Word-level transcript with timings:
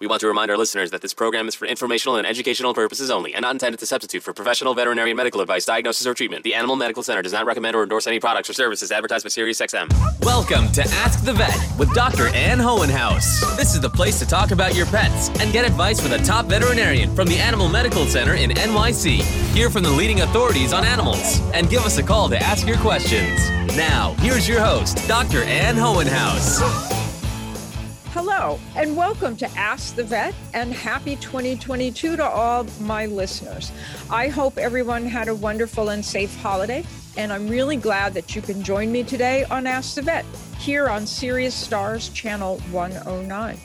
We 0.00 0.08
want 0.08 0.22
to 0.22 0.26
remind 0.26 0.50
our 0.50 0.58
listeners 0.58 0.90
that 0.90 1.02
this 1.02 1.14
program 1.14 1.46
is 1.46 1.54
for 1.54 1.66
informational 1.66 2.16
and 2.16 2.26
educational 2.26 2.74
purposes 2.74 3.12
only 3.12 3.32
and 3.32 3.42
not 3.42 3.54
intended 3.54 3.78
to 3.78 3.86
substitute 3.86 4.24
for 4.24 4.32
professional 4.32 4.74
veterinary 4.74 5.14
medical 5.14 5.40
advice, 5.40 5.64
diagnosis, 5.66 6.04
or 6.04 6.14
treatment. 6.14 6.42
The 6.42 6.54
Animal 6.54 6.74
Medical 6.74 7.04
Center 7.04 7.22
does 7.22 7.32
not 7.32 7.46
recommend 7.46 7.76
or 7.76 7.84
endorse 7.84 8.08
any 8.08 8.18
products 8.18 8.50
or 8.50 8.54
services 8.54 8.90
advertised 8.90 9.24
by 9.24 9.28
SiriusXM. 9.28 10.24
Welcome 10.24 10.72
to 10.72 10.82
Ask 10.82 11.24
the 11.24 11.32
Vet 11.32 11.56
with 11.78 11.94
Dr. 11.94 12.26
Ann 12.34 12.58
Hohenhaus. 12.58 13.56
This 13.56 13.76
is 13.76 13.80
the 13.80 13.88
place 13.88 14.18
to 14.18 14.26
talk 14.26 14.50
about 14.50 14.74
your 14.74 14.86
pets 14.86 15.28
and 15.40 15.52
get 15.52 15.64
advice 15.64 16.00
from 16.00 16.10
a 16.10 16.18
top 16.18 16.46
veterinarian 16.46 17.14
from 17.14 17.28
the 17.28 17.38
Animal 17.38 17.68
Medical 17.68 18.04
Center 18.04 18.34
in 18.34 18.50
NYC. 18.50 19.22
Hear 19.54 19.70
from 19.70 19.84
the 19.84 19.90
leading 19.90 20.22
authorities 20.22 20.72
on 20.72 20.84
animals 20.84 21.40
and 21.54 21.70
give 21.70 21.86
us 21.86 21.98
a 21.98 22.02
call 22.02 22.28
to 22.30 22.42
ask 22.42 22.66
your 22.66 22.78
questions. 22.78 23.48
Now, 23.76 24.14
here's 24.18 24.48
your 24.48 24.60
host, 24.60 25.06
Dr. 25.06 25.44
Ann 25.44 25.76
Hohenhaus. 25.76 27.03
Hello, 28.14 28.60
and 28.76 28.96
welcome 28.96 29.36
to 29.38 29.50
Ask 29.58 29.96
the 29.96 30.04
Vet, 30.04 30.36
and 30.52 30.72
happy 30.72 31.16
2022 31.16 32.14
to 32.14 32.24
all 32.24 32.64
my 32.78 33.06
listeners. 33.06 33.72
I 34.08 34.28
hope 34.28 34.56
everyone 34.56 35.04
had 35.04 35.26
a 35.26 35.34
wonderful 35.34 35.88
and 35.88 36.04
safe 36.04 36.32
holiday, 36.36 36.84
and 37.16 37.32
I'm 37.32 37.48
really 37.48 37.74
glad 37.74 38.14
that 38.14 38.36
you 38.36 38.40
can 38.40 38.62
join 38.62 38.92
me 38.92 39.02
today 39.02 39.42
on 39.46 39.66
Ask 39.66 39.96
the 39.96 40.02
Vet 40.02 40.24
here 40.58 40.88
on 40.88 41.08
Sirius 41.08 41.56
Stars 41.56 42.08
Channel 42.10 42.60
109. 42.70 43.58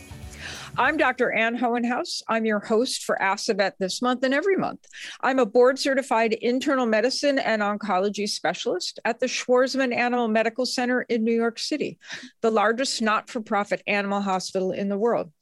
I'm 0.79 0.95
Dr. 0.95 1.33
Ann 1.33 1.57
Hohenhaus. 1.57 2.23
I'm 2.29 2.45
your 2.45 2.61
host 2.61 3.03
for 3.03 3.21
Ask 3.21 3.47
the 3.47 3.53
Vet 3.53 3.75
this 3.79 4.01
month 4.01 4.23
and 4.23 4.33
every 4.33 4.55
month. 4.55 4.79
I'm 5.19 5.38
a 5.38 5.45
board 5.45 5.77
certified 5.77 6.31
internal 6.31 6.85
medicine 6.85 7.38
and 7.38 7.61
oncology 7.61 8.29
specialist 8.29 8.97
at 9.03 9.19
the 9.19 9.25
Schwarzman 9.25 9.93
Animal 9.93 10.29
Medical 10.29 10.65
Center 10.65 11.02
in 11.02 11.25
New 11.25 11.35
York 11.35 11.59
City, 11.59 11.99
the 12.39 12.49
largest 12.49 13.02
not 13.02 13.29
for 13.29 13.41
profit 13.41 13.83
animal 13.88 14.21
hospital 14.21 14.71
in 14.71 14.88
the 14.88 14.97
world. 14.97 15.33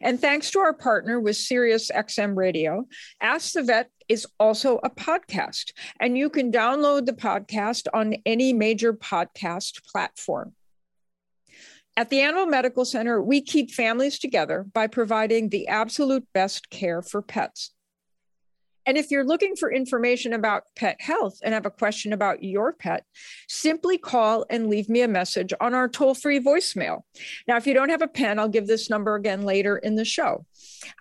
And 0.00 0.18
thanks 0.18 0.50
to 0.52 0.60
our 0.60 0.72
partner 0.72 1.20
with 1.20 1.36
Sirius 1.36 1.90
XM 1.90 2.34
Radio, 2.34 2.86
Ask 3.20 3.52
the 3.52 3.62
Vet 3.62 3.90
is 4.08 4.26
also 4.38 4.78
a 4.82 4.88
podcast, 4.88 5.72
and 6.00 6.16
you 6.16 6.30
can 6.30 6.50
download 6.50 7.04
the 7.04 7.12
podcast 7.12 7.86
on 7.92 8.14
any 8.24 8.54
major 8.54 8.94
podcast 8.94 9.84
platform. 9.84 10.54
At 12.00 12.08
the 12.08 12.22
Animal 12.22 12.46
Medical 12.46 12.86
Center, 12.86 13.20
we 13.20 13.42
keep 13.42 13.70
families 13.70 14.18
together 14.18 14.64
by 14.72 14.86
providing 14.86 15.50
the 15.50 15.68
absolute 15.68 16.26
best 16.32 16.70
care 16.70 17.02
for 17.02 17.20
pets. 17.20 17.74
And 18.86 18.96
if 18.96 19.10
you're 19.10 19.22
looking 19.22 19.54
for 19.54 19.70
information 19.70 20.32
about 20.32 20.62
pet 20.74 20.96
health 20.98 21.40
and 21.42 21.52
have 21.52 21.66
a 21.66 21.70
question 21.70 22.14
about 22.14 22.42
your 22.42 22.72
pet, 22.72 23.04
simply 23.48 23.98
call 23.98 24.46
and 24.48 24.70
leave 24.70 24.88
me 24.88 25.02
a 25.02 25.08
message 25.08 25.52
on 25.60 25.74
our 25.74 25.90
toll 25.90 26.14
free 26.14 26.40
voicemail. 26.40 27.02
Now, 27.46 27.58
if 27.58 27.66
you 27.66 27.74
don't 27.74 27.90
have 27.90 28.00
a 28.00 28.08
pen, 28.08 28.38
I'll 28.38 28.48
give 28.48 28.66
this 28.66 28.88
number 28.88 29.14
again 29.14 29.42
later 29.42 29.76
in 29.76 29.96
the 29.96 30.06
show. 30.06 30.46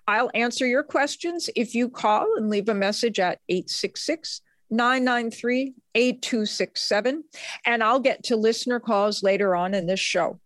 I'll 0.06 0.32
answer 0.34 0.68
your 0.68 0.84
questions 0.84 1.50
if 1.56 1.74
you 1.74 1.88
call 1.88 2.36
and 2.36 2.50
leave 2.50 2.68
a 2.68 2.74
message 2.74 3.22
at 3.22 3.40
866 3.48 4.42
993 4.70 5.76
8267. 5.96 7.24
And 7.64 7.84
I'll 7.86 8.02
get 8.02 8.24
to 8.26 8.36
listener 8.36 8.82
calls 8.82 9.24
later 9.24 9.56
on 9.56 9.74
in 9.74 9.88
this 9.88 10.02
show 10.02 10.42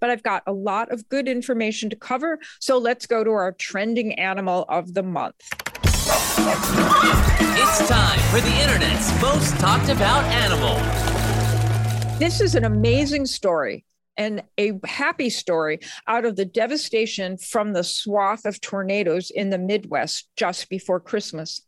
but 0.00 0.10
I've 0.10 0.22
got 0.22 0.42
a 0.46 0.52
lot 0.52 0.90
of 0.92 1.08
good 1.08 1.28
information 1.28 1.90
to 1.90 1.96
cover. 1.96 2.38
So 2.60 2.78
let's 2.78 3.06
go 3.06 3.24
to 3.24 3.30
our 3.30 3.52
trending 3.52 4.14
animal 4.14 4.64
of 4.68 4.94
the 4.94 5.02
month. 5.02 5.36
It's 7.60 7.88
time 7.88 8.18
for 8.30 8.40
the 8.40 8.54
internet's 8.62 9.20
most 9.20 9.58
talked 9.58 9.88
about 9.88 10.24
animal. 10.24 10.76
This 12.18 12.40
is 12.40 12.54
an 12.54 12.64
amazing 12.64 13.26
story 13.26 13.84
and 14.16 14.42
a 14.58 14.72
happy 14.84 15.30
story 15.30 15.78
out 16.06 16.24
of 16.24 16.36
the 16.36 16.44
devastation 16.44 17.38
from 17.38 17.72
the 17.72 17.84
swath 17.84 18.44
of 18.44 18.60
tornadoes 18.60 19.30
in 19.30 19.50
the 19.50 19.58
Midwest 19.58 20.28
just 20.36 20.68
before 20.68 21.00
Christmas. 21.00 21.62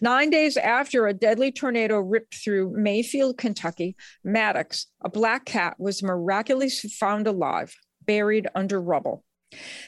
Nine 0.00 0.30
days 0.30 0.56
after 0.56 1.06
a 1.06 1.14
deadly 1.14 1.52
tornado 1.52 1.98
ripped 1.98 2.34
through 2.34 2.74
Mayfield, 2.76 3.38
Kentucky, 3.38 3.96
Maddox, 4.24 4.86
a 5.04 5.08
black 5.08 5.44
cat, 5.44 5.76
was 5.78 6.02
miraculously 6.02 6.90
found 6.90 7.26
alive, 7.26 7.74
buried 8.04 8.48
under 8.54 8.80
rubble. 8.80 9.24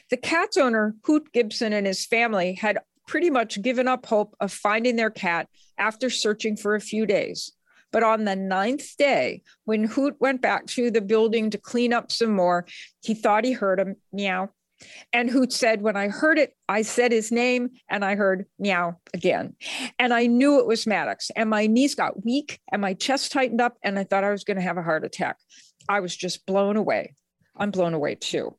The 0.09 0.17
cat's 0.17 0.57
owner, 0.57 0.95
Hoot 1.03 1.31
Gibson, 1.33 1.73
and 1.73 1.87
his 1.87 2.05
family 2.05 2.53
had 2.53 2.79
pretty 3.07 3.29
much 3.29 3.61
given 3.61 3.87
up 3.87 4.05
hope 4.05 4.35
of 4.39 4.51
finding 4.51 4.95
their 4.95 5.09
cat 5.09 5.47
after 5.77 6.09
searching 6.09 6.55
for 6.55 6.75
a 6.75 6.81
few 6.81 7.05
days. 7.05 7.51
But 7.91 8.03
on 8.03 8.25
the 8.25 8.35
ninth 8.35 8.97
day, 8.97 9.41
when 9.63 9.85
Hoot 9.85 10.15
went 10.19 10.41
back 10.41 10.65
to 10.67 10.91
the 10.91 11.01
building 11.01 11.49
to 11.51 11.57
clean 11.57 11.93
up 11.93 12.11
some 12.11 12.31
more, 12.31 12.65
he 13.01 13.13
thought 13.13 13.45
he 13.45 13.53
heard 13.53 13.79
a 13.79 13.95
meow, 14.11 14.49
and 15.13 15.29
Hoot 15.29 15.53
said, 15.53 15.81
when 15.81 15.95
I 15.95 16.09
heard 16.09 16.37
it, 16.37 16.53
I 16.67 16.81
said 16.81 17.11
his 17.11 17.31
name 17.31 17.69
and 17.89 18.03
I 18.03 18.15
heard 18.15 18.45
meow 18.59 18.97
again. 19.13 19.55
And 19.99 20.13
I 20.13 20.27
knew 20.27 20.59
it 20.59 20.67
was 20.67 20.87
Maddox. 20.87 21.31
And 21.35 21.49
my 21.49 21.67
knees 21.67 21.95
got 21.95 22.25
weak 22.25 22.59
and 22.71 22.81
my 22.81 22.93
chest 22.93 23.31
tightened 23.31 23.61
up. 23.61 23.77
And 23.83 23.97
I 23.97 24.03
thought 24.03 24.23
I 24.23 24.31
was 24.31 24.43
going 24.43 24.57
to 24.57 24.63
have 24.63 24.77
a 24.77 24.83
heart 24.83 25.05
attack. 25.05 25.37
I 25.87 25.99
was 25.99 26.15
just 26.15 26.45
blown 26.45 26.77
away. 26.77 27.15
I'm 27.57 27.71
blown 27.71 27.93
away 27.93 28.15
too. 28.15 28.57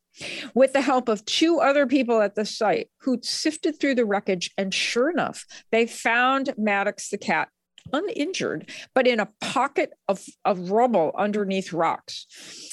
With 0.54 0.72
the 0.72 0.80
help 0.80 1.08
of 1.08 1.24
two 1.26 1.60
other 1.60 1.86
people 1.86 2.22
at 2.22 2.34
the 2.34 2.46
site 2.46 2.88
who 3.02 3.18
sifted 3.22 3.78
through 3.78 3.96
the 3.96 4.06
wreckage, 4.06 4.50
and 4.56 4.72
sure 4.72 5.10
enough, 5.10 5.44
they 5.70 5.86
found 5.86 6.54
Maddox 6.56 7.10
the 7.10 7.18
cat 7.18 7.48
uninjured, 7.92 8.70
but 8.94 9.06
in 9.06 9.20
a 9.20 9.28
pocket 9.40 9.92
of, 10.08 10.24
of 10.44 10.70
rubble 10.70 11.12
underneath 11.16 11.72
rocks. 11.72 12.26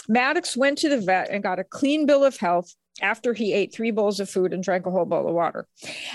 Maddox 0.08 0.56
went 0.56 0.78
to 0.80 0.90
the 0.90 1.02
vet 1.02 1.30
and 1.30 1.44
got 1.44 1.60
a 1.60 1.64
clean 1.64 2.06
bill 2.06 2.24
of 2.24 2.38
health 2.38 2.74
after 3.02 3.34
he 3.34 3.54
ate 3.54 3.74
three 3.74 3.92
bowls 3.92 4.20
of 4.20 4.30
food 4.30 4.54
and 4.54 4.64
drank 4.64 4.86
a 4.86 4.92
whole 4.92 5.06
bowl 5.06 5.28
of 5.28 5.34
water. 5.34 5.68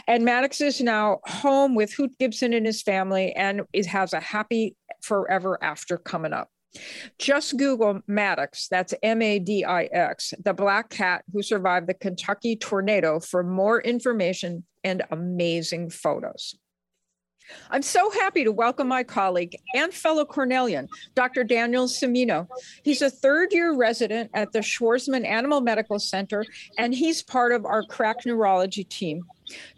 And 0.07 0.25
Maddox 0.25 0.61
is 0.61 0.81
now 0.81 1.21
home 1.25 1.75
with 1.75 1.93
Hoot 1.95 2.17
Gibson 2.19 2.53
and 2.53 2.67
his 2.67 2.83
family 2.83 3.33
and 3.33 3.63
is, 3.73 3.87
has 3.87 4.13
a 4.13 4.21
happy 4.21 4.77
forever 5.03 5.59
after 5.63 5.97
coming 5.99 6.33
up. 6.33 6.51
Just 7.19 7.57
Google 7.57 8.01
Maddox, 8.07 8.69
that's 8.69 8.95
M 9.03 9.23
A 9.23 9.39
D 9.39 9.65
I 9.65 9.85
X, 9.85 10.35
the 10.45 10.53
black 10.53 10.91
cat 10.91 11.25
who 11.33 11.43
survived 11.43 11.87
the 11.89 11.95
Kentucky 11.95 12.57
tornado 12.57 13.19
for 13.21 13.43
more 13.43 13.81
information 13.81 14.65
and 14.85 15.03
amazing 15.11 15.91
photos. 15.91 16.57
I'm 17.71 17.83
so 17.83 18.11
happy 18.11 18.45
to 18.45 18.53
welcome 18.53 18.89
my 18.89 19.03
colleague 19.03 19.57
and 19.75 19.93
fellow 19.93 20.25
Cornellian, 20.25 20.89
Dr. 21.15 21.45
Daniel 21.45 21.87
Cimino. 21.87 22.47
He's 22.83 23.03
a 23.03 23.11
third 23.11 23.53
year 23.53 23.75
resident 23.75 24.31
at 24.35 24.53
the 24.53 24.61
Schwarzman 24.61 25.27
Animal 25.27 25.61
Medical 25.61 25.99
Center, 25.99 26.45
and 26.79 26.95
he's 26.95 27.23
part 27.23 27.53
of 27.53 27.65
our 27.65 27.83
crack 27.85 28.25
neurology 28.27 28.85
team. 28.85 29.25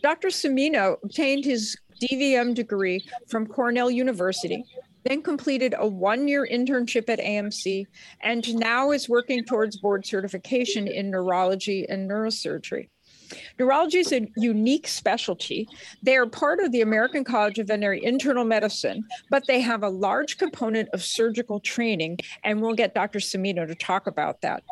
Dr. 0.02 0.28
Cimino 0.28 0.96
obtained 1.02 1.44
his 1.44 1.76
DVM 2.00 2.54
degree 2.54 3.04
from 3.28 3.46
Cornell 3.46 3.90
University, 3.90 4.64
then 5.04 5.22
completed 5.22 5.74
a 5.78 5.86
one 5.86 6.28
year 6.28 6.46
internship 6.50 7.08
at 7.08 7.18
AMC, 7.18 7.86
and 8.22 8.54
now 8.54 8.90
is 8.90 9.08
working 9.08 9.44
towards 9.44 9.78
board 9.78 10.06
certification 10.06 10.86
in 10.86 11.10
neurology 11.10 11.86
and 11.88 12.10
neurosurgery. 12.10 12.88
Neurology 13.58 13.98
is 13.98 14.12
a 14.12 14.28
unique 14.36 14.88
specialty. 14.88 15.68
They 16.02 16.16
are 16.16 16.26
part 16.26 16.60
of 16.60 16.72
the 16.72 16.80
American 16.80 17.24
College 17.24 17.58
of 17.58 17.68
Veterinary 17.68 18.04
Internal 18.04 18.44
Medicine, 18.44 19.04
but 19.30 19.46
they 19.46 19.60
have 19.60 19.82
a 19.82 19.88
large 19.88 20.38
component 20.38 20.88
of 20.90 21.02
surgical 21.02 21.60
training, 21.60 22.18
and 22.44 22.60
we'll 22.60 22.74
get 22.74 22.94
Dr. 22.94 23.18
Cimino 23.18 23.66
to 23.66 23.74
talk 23.74 24.06
about 24.06 24.40
that. 24.42 24.62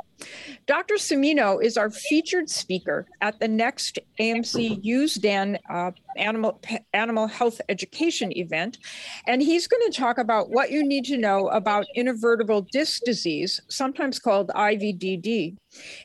Dr. 0.67 0.95
Cimino 0.95 1.63
is 1.63 1.77
our 1.77 1.91
featured 1.91 2.51
speaker 2.51 3.07
at 3.21 3.39
the 3.41 3.49
next 3.49 3.99
AMC 4.21 4.85
USDAN 4.85 5.59
uh, 5.71 5.93
animal, 6.17 6.61
animal 6.93 7.27
health 7.27 7.61
education 7.69 8.37
event. 8.37 8.79
And 9.27 9.41
he's 9.41 9.67
going 9.67 9.91
to 9.91 9.97
talk 9.97 10.19
about 10.19 10.51
what 10.51 10.71
you 10.71 10.87
need 10.87 11.05
to 11.07 11.17
know 11.17 11.49
about 11.49 11.87
intervertebral 11.97 12.69
disc 12.69 13.03
disease, 13.05 13.61
sometimes 13.69 14.19
called 14.19 14.49
IVDD. 14.49 15.57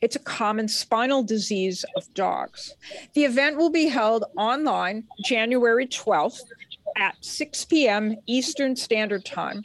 It's 0.01 0.15
a 0.15 0.19
common 0.19 0.67
spinal 0.67 1.23
disease 1.23 1.83
of 1.95 2.13
dogs. 2.13 2.75
The 3.13 3.25
event 3.25 3.57
will 3.57 3.69
be 3.69 3.87
held 3.87 4.25
online 4.37 5.05
January 5.25 5.87
12th 5.87 6.41
at 6.97 7.15
6 7.21 7.65
p.m. 7.65 8.15
Eastern 8.27 8.75
Standard 8.75 9.25
Time. 9.25 9.63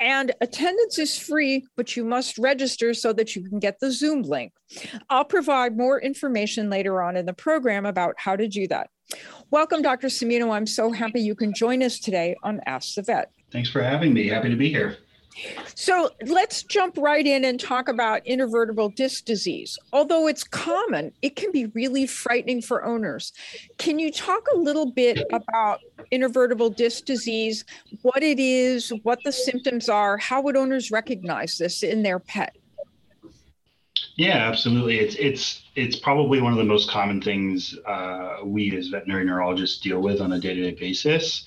And 0.00 0.32
attendance 0.40 0.98
is 0.98 1.18
free, 1.18 1.66
but 1.76 1.96
you 1.96 2.04
must 2.04 2.38
register 2.38 2.94
so 2.94 3.12
that 3.14 3.34
you 3.34 3.48
can 3.48 3.58
get 3.58 3.80
the 3.80 3.90
Zoom 3.90 4.22
link. 4.22 4.52
I'll 5.10 5.24
provide 5.24 5.76
more 5.76 6.00
information 6.00 6.70
later 6.70 7.02
on 7.02 7.16
in 7.16 7.26
the 7.26 7.32
program 7.32 7.86
about 7.86 8.14
how 8.18 8.36
to 8.36 8.48
do 8.48 8.66
that. 8.68 8.90
Welcome, 9.50 9.82
Dr. 9.82 10.08
Cimino. 10.08 10.52
I'm 10.52 10.66
so 10.66 10.90
happy 10.90 11.20
you 11.20 11.34
can 11.34 11.54
join 11.54 11.82
us 11.82 11.98
today 11.98 12.36
on 12.42 12.60
Ask 12.66 12.94
the 12.94 13.02
Vet. 13.02 13.30
Thanks 13.52 13.70
for 13.70 13.82
having 13.82 14.12
me. 14.12 14.28
Happy 14.28 14.50
to 14.50 14.56
be 14.56 14.68
here. 14.68 14.96
So 15.74 16.10
let's 16.26 16.62
jump 16.62 16.96
right 16.98 17.26
in 17.26 17.44
and 17.44 17.60
talk 17.60 17.88
about 17.88 18.24
intervertebral 18.24 18.94
disc 18.94 19.24
disease. 19.24 19.78
Although 19.92 20.28
it's 20.28 20.44
common, 20.44 21.12
it 21.22 21.36
can 21.36 21.52
be 21.52 21.66
really 21.66 22.06
frightening 22.06 22.62
for 22.62 22.84
owners. 22.84 23.32
Can 23.78 23.98
you 23.98 24.10
talk 24.10 24.46
a 24.54 24.56
little 24.56 24.90
bit 24.90 25.22
about 25.32 25.80
intervertebral 26.12 26.76
disc 26.76 27.04
disease, 27.04 27.64
what 28.02 28.22
it 28.22 28.38
is, 28.38 28.92
what 29.02 29.22
the 29.24 29.32
symptoms 29.32 29.88
are, 29.88 30.16
how 30.16 30.40
would 30.40 30.56
owners 30.56 30.90
recognize 30.90 31.58
this 31.58 31.82
in 31.82 32.02
their 32.02 32.18
pet? 32.18 32.56
Yeah, 34.16 34.48
absolutely. 34.48 34.98
It's 34.98 35.14
it's 35.16 35.62
it's 35.74 35.96
probably 35.96 36.40
one 36.40 36.52
of 36.52 36.58
the 36.58 36.64
most 36.64 36.90
common 36.90 37.20
things 37.20 37.76
uh, 37.84 38.38
we 38.44 38.74
as 38.74 38.88
veterinary 38.88 39.24
neurologists 39.24 39.78
deal 39.78 40.00
with 40.00 40.22
on 40.22 40.32
a 40.32 40.40
day-to-day 40.40 40.76
basis. 40.80 41.44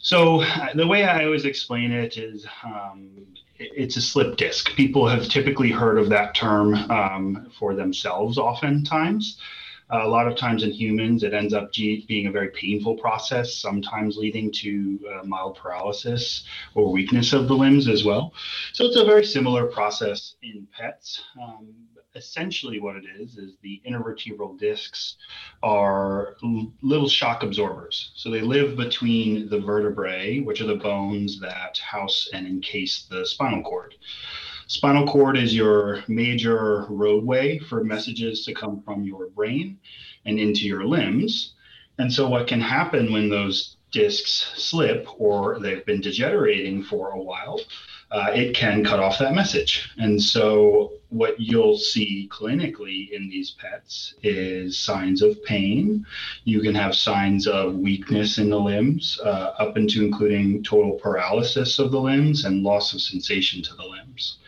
So 0.00 0.42
the 0.74 0.86
way 0.86 1.04
I 1.04 1.24
always 1.24 1.44
explain 1.44 1.92
it 1.92 2.16
is 2.16 2.46
um, 2.64 3.10
it's 3.58 3.96
a 3.96 4.00
slip 4.00 4.36
disc. 4.36 4.74
People 4.74 5.06
have 5.06 5.28
typically 5.28 5.70
heard 5.70 5.98
of 5.98 6.08
that 6.08 6.34
term 6.34 6.74
um, 6.90 7.50
for 7.58 7.74
themselves 7.74 8.38
oftentimes. 8.38 9.38
Uh, 9.92 10.06
a 10.06 10.08
lot 10.08 10.28
of 10.28 10.36
times 10.36 10.62
in 10.62 10.70
humans, 10.70 11.22
it 11.22 11.34
ends 11.34 11.52
up 11.52 11.72
being 11.72 12.26
a 12.26 12.30
very 12.30 12.48
painful 12.50 12.96
process, 12.96 13.54
sometimes 13.54 14.16
leading 14.16 14.50
to 14.52 14.98
uh, 15.12 15.26
mild 15.26 15.56
paralysis 15.56 16.44
or 16.74 16.92
weakness 16.92 17.32
of 17.32 17.48
the 17.48 17.54
limbs 17.54 17.88
as 17.88 18.04
well. 18.04 18.32
So 18.72 18.84
it's 18.84 18.96
a 18.96 19.04
very 19.04 19.24
similar 19.24 19.66
process 19.66 20.36
in 20.42 20.66
pets. 20.72 21.22
Um, 21.42 21.74
essentially, 22.14 22.80
what 22.80 22.96
it 22.96 23.04
is 23.18 23.36
is 23.36 23.56
the 23.62 23.80
intervertebral 23.88 24.58
discs 24.58 25.16
are 25.62 26.36
little 26.82 27.08
shock 27.08 27.42
absorbers. 27.42 28.12
So 28.14 28.30
they 28.30 28.40
live 28.40 28.76
between 28.76 29.48
the 29.48 29.60
vertebrae, 29.60 30.40
which 30.40 30.60
are 30.60 30.66
the 30.66 30.74
bones 30.74 31.40
that 31.40 31.78
house 31.78 32.28
and 32.32 32.46
encase 32.46 33.06
the 33.10 33.24
spinal 33.26 33.62
cord. 33.62 33.94
Spinal 34.66 35.06
cord 35.06 35.36
is 35.36 35.54
your 35.54 36.04
major 36.08 36.86
roadway 36.88 37.58
for 37.58 37.82
messages 37.82 38.44
to 38.44 38.54
come 38.54 38.82
from 38.82 39.04
your 39.04 39.28
brain 39.30 39.78
and 40.24 40.38
into 40.38 40.66
your 40.66 40.84
limbs. 40.84 41.54
And 41.98 42.12
so, 42.12 42.28
what 42.28 42.46
can 42.46 42.60
happen 42.60 43.12
when 43.12 43.28
those 43.28 43.76
discs 43.90 44.52
slip 44.56 45.08
or 45.18 45.58
they've 45.58 45.84
been 45.84 46.00
degenerating 46.00 46.82
for 46.84 47.10
a 47.10 47.20
while, 47.20 47.60
uh, 48.10 48.30
it 48.34 48.54
can 48.54 48.84
cut 48.84 48.98
off 48.98 49.18
that 49.18 49.34
message. 49.34 49.90
And 49.98 50.20
so, 50.20 50.92
what 51.10 51.40
you'll 51.40 51.76
see 51.76 52.28
clinically 52.30 53.10
in 53.10 53.28
these 53.28 53.50
pets 53.52 54.14
is 54.22 54.78
signs 54.78 55.22
of 55.22 55.42
pain. 55.44 56.06
You 56.44 56.60
can 56.60 56.74
have 56.74 56.94
signs 56.94 57.46
of 57.46 57.74
weakness 57.74 58.38
in 58.38 58.50
the 58.50 58.58
limbs, 58.58 59.18
uh, 59.24 59.54
up 59.58 59.76
into 59.76 60.04
including 60.04 60.62
total 60.62 60.92
paralysis 60.92 61.78
of 61.78 61.90
the 61.90 62.00
limbs 62.00 62.44
and 62.44 62.62
loss 62.62 62.94
of 62.94 63.00
sensation 63.00 63.62
to 63.62 63.74
the 63.74 63.84
limbs. 63.84 64.38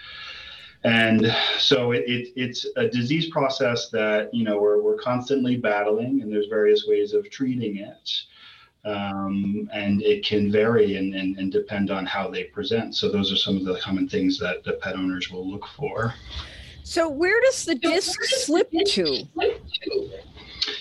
And 0.85 1.35
so 1.59 1.93
it, 1.93 2.05
it, 2.07 2.33
it's 2.35 2.67
a 2.77 2.89
disease 2.89 3.31
process 3.31 3.89
that, 3.91 4.33
you 4.35 4.45
know, 4.45 4.61
we're, 4.61 4.83
we're 4.83 4.99
constantly 4.99 5.57
battling 5.57 6.23
and 6.23 6.33
there's 6.33 6.47
various 6.47 6.87
ways 6.87 7.13
of 7.13 7.31
treating 7.31 7.77
it. 7.77 8.11
Um, 8.85 9.69
and 9.73 10.03
it 10.03 10.25
can 10.25 10.51
vary 10.51 10.97
and, 10.97 11.15
and, 11.15 11.37
and 11.39 11.53
depend 11.53 11.91
on 11.91 12.05
how 12.05 12.29
they 12.29 12.45
present. 12.45 12.97
So 12.97 13.11
those 13.11 13.33
are 13.33 13.37
some 13.37 13.57
of 13.57 13.65
the 13.65 13.79
common 13.79 14.09
things 14.09 14.39
that 14.41 14.65
the 14.65 14.73
pet 14.73 14.97
owners 14.97 15.31
will 15.31 15.49
look 15.49 15.67
for. 15.77 16.15
So 16.83 17.09
where 17.09 17.41
does 17.43 17.65
the 17.65 17.77
disc 17.77 18.21
slip 18.25 18.71
to? 18.71 19.29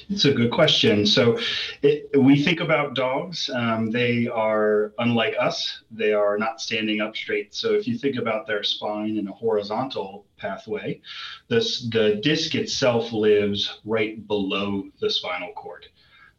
It's 0.09 0.25
a 0.25 0.33
good 0.33 0.51
question. 0.51 1.05
So, 1.05 1.39
it, 1.81 2.09
we 2.19 2.43
think 2.43 2.59
about 2.59 2.95
dogs. 2.95 3.49
Um, 3.53 3.91
they 3.91 4.27
are 4.27 4.93
unlike 4.99 5.35
us. 5.39 5.83
They 5.89 6.13
are 6.13 6.37
not 6.37 6.59
standing 6.59 7.01
up 7.01 7.15
straight. 7.15 7.55
So, 7.55 7.73
if 7.73 7.87
you 7.87 7.97
think 7.97 8.17
about 8.17 8.45
their 8.45 8.61
spine 8.61 9.17
in 9.17 9.27
a 9.27 9.31
horizontal 9.31 10.25
pathway, 10.37 11.01
this, 11.47 11.87
the 11.89 12.15
disc 12.15 12.55
itself 12.55 13.13
lives 13.13 13.79
right 13.85 14.27
below 14.27 14.83
the 14.99 15.09
spinal 15.09 15.53
cord. 15.53 15.87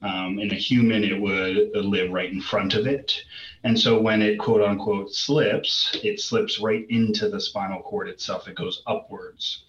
Um, 0.02 0.40
in 0.40 0.50
a 0.50 0.56
human, 0.56 1.04
it 1.04 1.20
would 1.20 1.76
live 1.76 2.10
right 2.10 2.32
in 2.32 2.40
front 2.40 2.74
of 2.74 2.86
it. 2.86 3.22
And 3.64 3.78
so 3.78 4.00
when 4.00 4.20
it 4.20 4.38
quote 4.38 4.62
unquote 4.62 5.14
slips, 5.14 5.96
it 6.02 6.20
slips 6.20 6.58
right 6.58 6.84
into 6.90 7.28
the 7.28 7.40
spinal 7.40 7.82
cord 7.82 8.08
itself. 8.08 8.48
It 8.48 8.56
goes 8.56 8.82
upwards. 8.86 9.64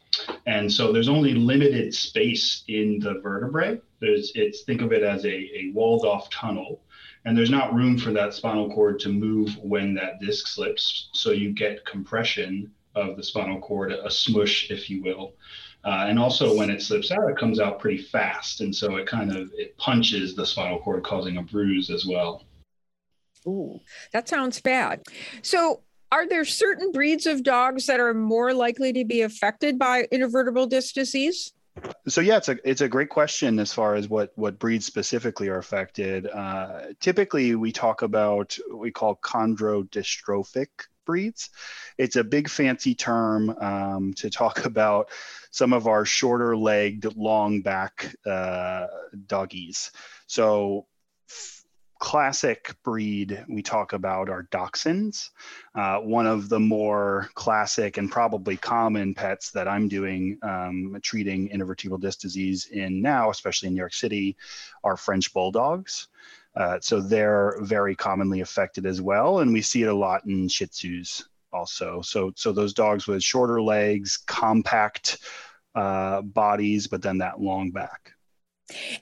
And 0.45 0.71
so 0.71 0.91
there's 0.91 1.09
only 1.09 1.33
limited 1.33 1.93
space 1.93 2.63
in 2.67 2.99
the 2.99 3.19
vertebrae. 3.21 3.79
There's 3.99 4.31
it's 4.35 4.61
think 4.61 4.81
of 4.81 4.91
it 4.91 5.03
as 5.03 5.25
a, 5.25 5.29
a 5.29 5.71
walled 5.73 6.05
off 6.05 6.29
tunnel. 6.29 6.81
And 7.25 7.37
there's 7.37 7.49
not 7.49 7.73
room 7.73 7.97
for 7.97 8.11
that 8.11 8.33
spinal 8.33 8.69
cord 8.73 8.99
to 9.01 9.09
move 9.09 9.55
when 9.61 9.93
that 9.95 10.19
disc 10.19 10.47
slips. 10.47 11.09
So 11.13 11.31
you 11.31 11.51
get 11.51 11.85
compression 11.85 12.71
of 12.95 13.15
the 13.15 13.23
spinal 13.23 13.59
cord, 13.59 13.91
a 13.91 14.11
smush, 14.11 14.69
if 14.69 14.89
you 14.89 15.01
will. 15.01 15.33
Uh, 15.83 16.05
and 16.07 16.17
also 16.17 16.55
when 16.55 16.69
it 16.69 16.81
slips 16.81 17.11
out, 17.11 17.29
it 17.29 17.37
comes 17.37 17.59
out 17.59 17.79
pretty 17.79 18.01
fast. 18.01 18.61
And 18.61 18.73
so 18.73 18.95
it 18.95 19.05
kind 19.05 19.35
of 19.35 19.51
it 19.53 19.77
punches 19.77 20.35
the 20.35 20.45
spinal 20.45 20.79
cord, 20.79 21.03
causing 21.03 21.37
a 21.37 21.41
bruise 21.41 21.89
as 21.89 22.05
well. 22.05 22.45
Ooh, 23.45 23.79
that 24.13 24.29
sounds 24.29 24.61
bad. 24.61 25.01
So 25.41 25.81
are 26.11 26.27
there 26.27 26.45
certain 26.45 26.91
breeds 26.91 27.25
of 27.25 27.43
dogs 27.43 27.87
that 27.87 27.99
are 27.99 28.13
more 28.13 28.53
likely 28.53 28.93
to 28.93 29.03
be 29.03 29.21
affected 29.21 29.77
by 29.77 30.07
intervertebral 30.11 30.69
disc 30.69 30.93
disease? 30.93 31.51
So 32.07 32.21
yeah, 32.21 32.37
it's 32.37 32.49
a 32.49 32.57
it's 32.63 32.81
a 32.81 32.87
great 32.87 33.09
question 33.09 33.57
as 33.57 33.73
far 33.73 33.95
as 33.95 34.07
what 34.07 34.31
what 34.35 34.59
breeds 34.59 34.85
specifically 34.85 35.49
are 35.49 35.57
affected. 35.57 36.27
Uh, 36.27 36.93
typically, 36.99 37.55
we 37.55 37.71
talk 37.71 38.03
about 38.03 38.55
what 38.67 38.79
we 38.79 38.91
call 38.91 39.15
chondrodystrophic 39.23 40.67
breeds. 41.05 41.49
It's 41.97 42.15
a 42.15 42.23
big 42.23 42.49
fancy 42.49 42.95
term 42.95 43.49
um, 43.49 44.13
to 44.15 44.29
talk 44.29 44.65
about 44.65 45.09
some 45.51 45.73
of 45.73 45.87
our 45.87 46.05
shorter 46.05 46.57
legged, 46.57 47.15
long 47.15 47.61
back 47.61 48.15
uh, 48.25 48.87
doggies. 49.27 49.91
So 50.27 50.87
classic 52.03 52.75
breed 52.83 53.45
we 53.47 53.61
talk 53.63 53.93
about 53.93 54.27
are 54.27 54.43
dachshunds. 54.51 55.29
Uh, 55.73 55.99
one 55.99 56.27
of 56.27 56.49
the 56.49 56.59
more 56.59 57.29
classic 57.33 57.95
and 57.95 58.11
probably 58.11 58.57
common 58.57 59.13
pets 59.13 59.51
that 59.51 59.69
I'm 59.69 59.87
doing 59.87 60.37
um, 60.43 60.97
treating 61.01 61.47
intervertebral 61.47 62.01
disc 62.01 62.19
disease 62.19 62.65
in 62.65 63.01
now, 63.01 63.29
especially 63.29 63.67
in 63.67 63.75
New 63.75 63.79
York 63.79 63.93
City, 63.93 64.35
are 64.83 64.97
French 64.97 65.33
bulldogs. 65.33 66.09
Uh, 66.55 66.77
so 66.81 67.01
they're 67.01 67.57
very 67.61 67.95
commonly 67.95 68.41
affected 68.41 68.85
as 68.85 69.01
well, 69.01 69.39
and 69.39 69.51
we 69.51 69.61
see 69.61 69.83
it 69.83 69.89
a 69.89 69.93
lot 69.93 70.25
in 70.25 70.47
Shih 70.47 70.67
Tzus 70.67 71.23
also. 71.51 72.01
So 72.01 72.31
so 72.35 72.51
those 72.51 72.73
dogs 72.73 73.07
with 73.07 73.23
shorter 73.23 73.61
legs, 73.61 74.17
compact 74.17 75.17
uh, 75.75 76.21
bodies, 76.21 76.87
but 76.87 77.01
then 77.01 77.19
that 77.19 77.39
long 77.39 77.71
back. 77.71 78.13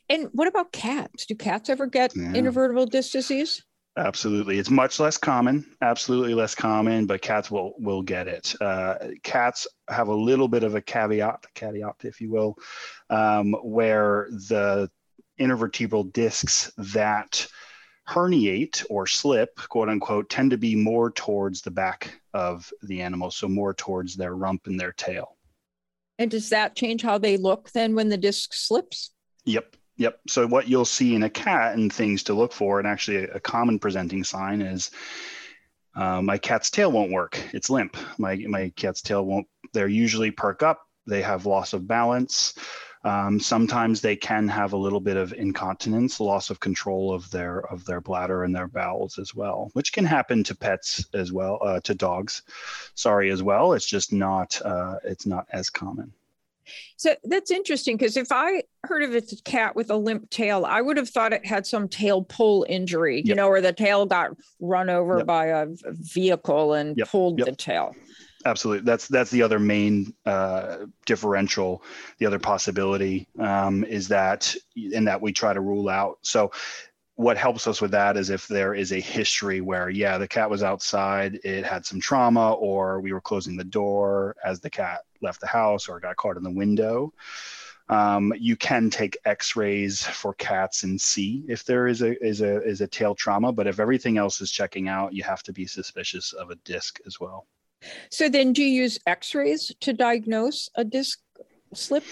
And 0.10 0.30
what 0.34 0.48
about 0.48 0.72
cats? 0.72 1.26
Do 1.26 1.36
cats 1.36 1.70
ever 1.70 1.88
get 1.88 2.16
yeah. 2.16 2.32
intervertebral 2.32 2.90
disc 2.90 3.12
disease? 3.12 3.64
Absolutely, 3.98 4.58
it's 4.58 4.70
much 4.70 5.02
less 5.02 5.18
common. 5.18 5.66
Absolutely 5.82 6.34
less 6.34 6.56
common, 6.56 7.06
but 7.06 7.22
cats 7.22 7.52
will 7.52 7.74
will 7.78 8.02
get 8.02 8.28
it. 8.28 8.56
Uh, 8.62 8.96
cats 9.24 9.68
have 9.90 10.08
a 10.08 10.16
little 10.16 10.48
bit 10.48 10.64
of 10.64 10.76
a 10.76 10.82
caveat, 10.82 11.46
caveat, 11.56 11.96
if 12.04 12.22
you 12.22 12.32
will, 12.32 12.56
um, 13.10 13.52
where 13.64 14.30
the 14.32 14.90
intervertebral 15.42 16.14
discs 16.14 16.72
that 16.78 17.48
herniate 18.08 18.86
or 18.90 19.08
slip, 19.08 19.56
quote 19.70 19.90
unquote, 19.90 20.30
tend 20.30 20.52
to 20.52 20.58
be 20.58 20.76
more 20.76 21.12
towards 21.12 21.62
the 21.62 21.72
back 21.72 22.20
of 22.34 22.72
the 22.84 23.02
animal, 23.02 23.32
so 23.32 23.48
more 23.48 23.74
towards 23.74 24.16
their 24.16 24.36
rump 24.36 24.68
and 24.68 24.80
their 24.80 24.92
tail. 24.94 25.38
And 26.18 26.30
does 26.30 26.50
that 26.50 26.76
change 26.76 27.02
how 27.02 27.18
they 27.18 27.38
look 27.38 27.72
then 27.72 27.96
when 27.96 28.10
the 28.10 28.18
disc 28.18 28.54
slips? 28.54 29.12
Yep. 29.46 29.76
Yep. 29.98 30.20
So 30.28 30.48
what 30.48 30.68
you'll 30.68 30.86
see 30.86 31.16
in 31.16 31.24
a 31.24 31.30
cat 31.30 31.76
and 31.76 31.92
things 31.92 32.24
to 32.24 32.34
look 32.34 32.54
for, 32.54 32.80
and 32.80 32.88
actually 32.88 33.24
a, 33.24 33.40
common 33.40 33.80
presenting 33.80 34.24
sign 34.24 34.62
is 34.62 34.92
uh, 35.96 36.22
my 36.22 36.38
cat's 36.38 36.70
tail 36.70 36.92
won't 36.92 37.12
work. 37.12 37.40
It's 37.54 37.70
limp. 37.70 37.98
My 38.18 38.36
my 38.48 38.72
cat's 38.76 39.02
tail 39.02 39.26
won't. 39.26 39.48
They're 39.74 39.88
usually 39.88 40.32
perk 40.32 40.64
up. 40.64 40.82
They 41.08 41.22
have 41.22 41.46
loss 41.46 41.74
of 41.74 41.88
balance. 41.88 42.54
Um, 43.04 43.40
sometimes 43.40 44.02
they 44.02 44.16
can 44.16 44.48
have 44.48 44.74
a 44.74 44.78
little 44.78 45.00
bit 45.00 45.18
of 45.18 45.34
incontinence, 45.34 46.20
loss 46.20 46.50
of 46.50 46.60
control 46.60 47.14
of 47.14 47.30
their 47.32 47.62
of 47.72 47.84
their 47.86 48.02
bladder 48.02 48.44
and 48.44 48.56
their 48.56 48.68
bowels 48.68 49.18
as 49.18 49.34
well, 49.34 49.72
which 49.74 49.92
can 49.92 50.06
happen 50.06 50.44
to 50.44 50.56
pets 50.56 51.06
as 51.14 51.32
well, 51.32 51.58
uh, 51.62 51.80
to 51.82 51.96
dogs. 51.96 52.44
Sorry, 52.94 53.32
as 53.32 53.42
well. 53.42 53.74
It's 53.74 53.88
just 53.88 54.14
not 54.14 54.62
uh, 54.64 54.98
it's 55.04 55.26
not 55.26 55.48
as 55.52 55.70
common. 55.70 56.14
So 56.96 57.16
that's 57.24 57.52
interesting 57.52 57.98
because 57.98 58.18
if 58.18 58.32
I 58.32 58.64
heard 58.84 59.04
of 59.04 59.16
a 59.16 59.22
cat 59.44 59.76
with 59.76 59.90
a 59.90 59.96
limp 59.96 60.30
tail, 60.30 60.66
I 60.66 60.82
would 60.82 60.98
have 60.98 61.10
thought 61.10 61.34
it 61.34 61.46
had 61.46 61.66
some 61.66 61.88
tail 61.88 62.24
pull 62.24 62.66
injury, 62.70 63.18
yep. 63.18 63.26
you 63.26 63.36
know, 63.36 63.50
where 63.50 63.62
the 63.62 63.74
tail 63.74 64.06
got 64.06 64.32
run 64.60 64.90
over 64.90 65.18
yep. 65.18 65.26
by 65.26 65.48
a 65.48 65.68
vehicle 65.84 66.74
and 66.74 66.96
yep. 66.98 67.10
pulled 67.10 67.40
the 67.40 67.54
tail. 67.54 67.96
Absolutely, 68.46 68.84
that's 68.84 69.08
that's 69.08 69.30
the 69.30 69.44
other 69.44 69.60
main 69.60 70.14
uh, 70.26 70.86
differential. 71.06 71.84
The 72.18 72.26
other 72.26 72.40
possibility 72.40 73.28
um, 73.40 73.84
is 73.84 74.08
that, 74.08 74.56
in 74.76 75.06
that 75.06 75.22
we 75.22 75.32
try 75.32 75.54
to 75.54 75.62
rule 75.62 75.90
out. 75.90 76.18
So 76.22 76.52
what 77.16 77.38
helps 77.38 77.68
us 77.68 77.82
with 77.82 77.92
that 77.92 78.18
is 78.18 78.30
if 78.32 78.48
there 78.48 78.74
is 78.74 78.92
a 78.92 79.00
history 79.00 79.62
where 79.62 79.90
yeah 79.90 80.18
the 80.18 80.28
cat 80.28 80.50
was 80.50 80.64
outside 80.64 81.40
it 81.44 81.66
had 81.66 81.86
some 81.86 82.00
trauma 82.00 82.54
or 82.54 83.00
we 83.00 83.14
were 83.14 83.22
closing 83.22 83.56
the 83.56 83.64
door 83.64 84.36
as 84.44 84.60
the 84.60 84.70
cat 84.70 85.02
left 85.22 85.40
the 85.40 85.48
house 85.48 85.88
or 85.88 86.00
got 86.00 86.16
caught 86.16 86.38
in 86.38 86.44
the 86.44 86.50
window 86.50 87.14
um, 87.90 88.34
you 88.40 88.56
can 88.56 88.90
take 88.90 89.18
x-rays 89.26 90.02
for 90.04 90.34
cats 90.36 90.84
and 90.84 91.00
see 91.00 91.44
if 91.48 91.64
there 91.66 91.88
is 91.88 92.02
a 92.02 92.20
is 92.26 92.42
a 92.42 92.64
is 92.64 92.82
a 92.82 92.88
tail 92.88 93.14
trauma 93.14 93.52
but 93.52 93.68
if 93.68 93.80
everything 93.80 94.18
else 94.18 94.42
is 94.42 94.50
checking 94.50 94.88
out 94.88 95.14
you 95.14 95.22
have 95.22 95.44
to 95.44 95.54
be 95.54 95.68
suspicious 95.68 96.34
of 96.34 96.50
a 96.50 96.56
disc 96.64 97.00
as 97.06 97.20
well 97.20 97.46
so 98.10 98.30
then 98.30 98.54
do 98.54 98.64
you 98.64 98.84
use 98.84 99.00
x-rays 99.06 99.72
to 99.82 99.94
diagnose 99.94 100.70
a 100.76 100.84
disc 100.84 101.20
slip? 101.74 102.04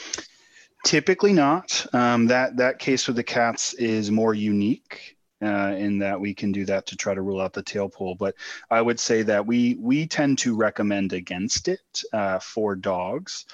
Typically 0.86 1.34
not. 1.34 1.86
Um, 1.94 2.28
that 2.28 2.58
that 2.58 2.80
case 2.80 3.08
with 3.08 3.18
the 3.18 3.24
cats 3.24 3.74
is 3.74 4.12
more 4.12 4.34
unique 4.34 5.18
uh, 5.44 5.76
in 5.78 6.00
that 6.00 6.20
we 6.20 6.34
can 6.34 6.52
do 6.52 6.66
that 6.66 6.86
to 6.88 6.96
try 6.96 7.14
to 7.14 7.22
rule 7.22 7.42
out 7.42 7.54
the 7.54 7.64
tail 7.64 7.90
pull. 7.90 8.16
But 8.16 8.36
I 8.70 8.82
would 8.82 9.00
say 9.00 9.22
that 9.24 9.46
we 9.46 9.76
we 9.80 10.08
tend 10.08 10.38
to 10.40 10.56
recommend 10.56 11.14
against 11.14 11.68
it 11.68 12.04
uh, 12.14 12.40
for 12.40 12.76
dogs. 12.76 13.46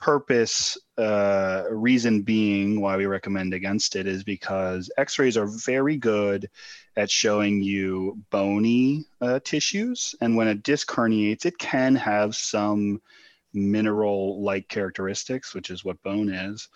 Purpose, 0.00 0.76
uh, 0.98 1.62
reason 1.70 2.22
being 2.22 2.80
why 2.80 2.96
we 2.96 3.06
recommend 3.06 3.54
against 3.54 3.94
it 3.94 4.08
is 4.08 4.24
because 4.24 4.90
X-rays 4.98 5.36
are 5.36 5.46
very 5.46 5.96
good 5.96 6.50
at 6.96 7.10
showing 7.10 7.62
you 7.62 8.18
bony 8.30 9.04
uh, 9.20 9.40
tissues, 9.44 10.14
and 10.20 10.36
when 10.36 10.48
a 10.48 10.54
disc 10.54 10.90
herniates, 10.90 11.46
it 11.46 11.58
can 11.58 11.94
have 11.94 12.34
some 12.34 13.00
mineral-like 13.54 14.68
characteristics, 14.68 15.54
which 15.54 15.70
is 15.70 15.84
what 15.84 16.02
bone 16.02 16.28
is. 16.32 16.68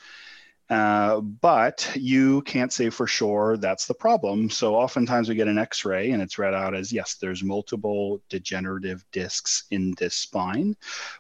Uh, 0.69 1.21
but 1.21 1.89
you 1.95 2.43
can't 2.43 2.73
say 2.73 2.91
for 2.91 3.07
sure 3.07 3.57
that's 3.57 3.87
the 3.87 3.95
problem. 3.95 4.51
So 4.51 4.75
oftentimes 4.75 5.29
we 5.29 5.37
get 5.37 5.47
an 5.47 5.59
x 5.59 5.85
ray 5.85 6.11
and 6.11 6.21
it's 6.21 6.39
read 6.39 6.55
out 6.55 6.75
as 6.75 6.93
yes, 6.93 7.15
there's 7.15 7.45
multiple 7.45 8.21
degenerative 8.29 9.05
discs 9.13 9.65
in 9.71 9.95
this 9.97 10.17
spine, 10.17 10.75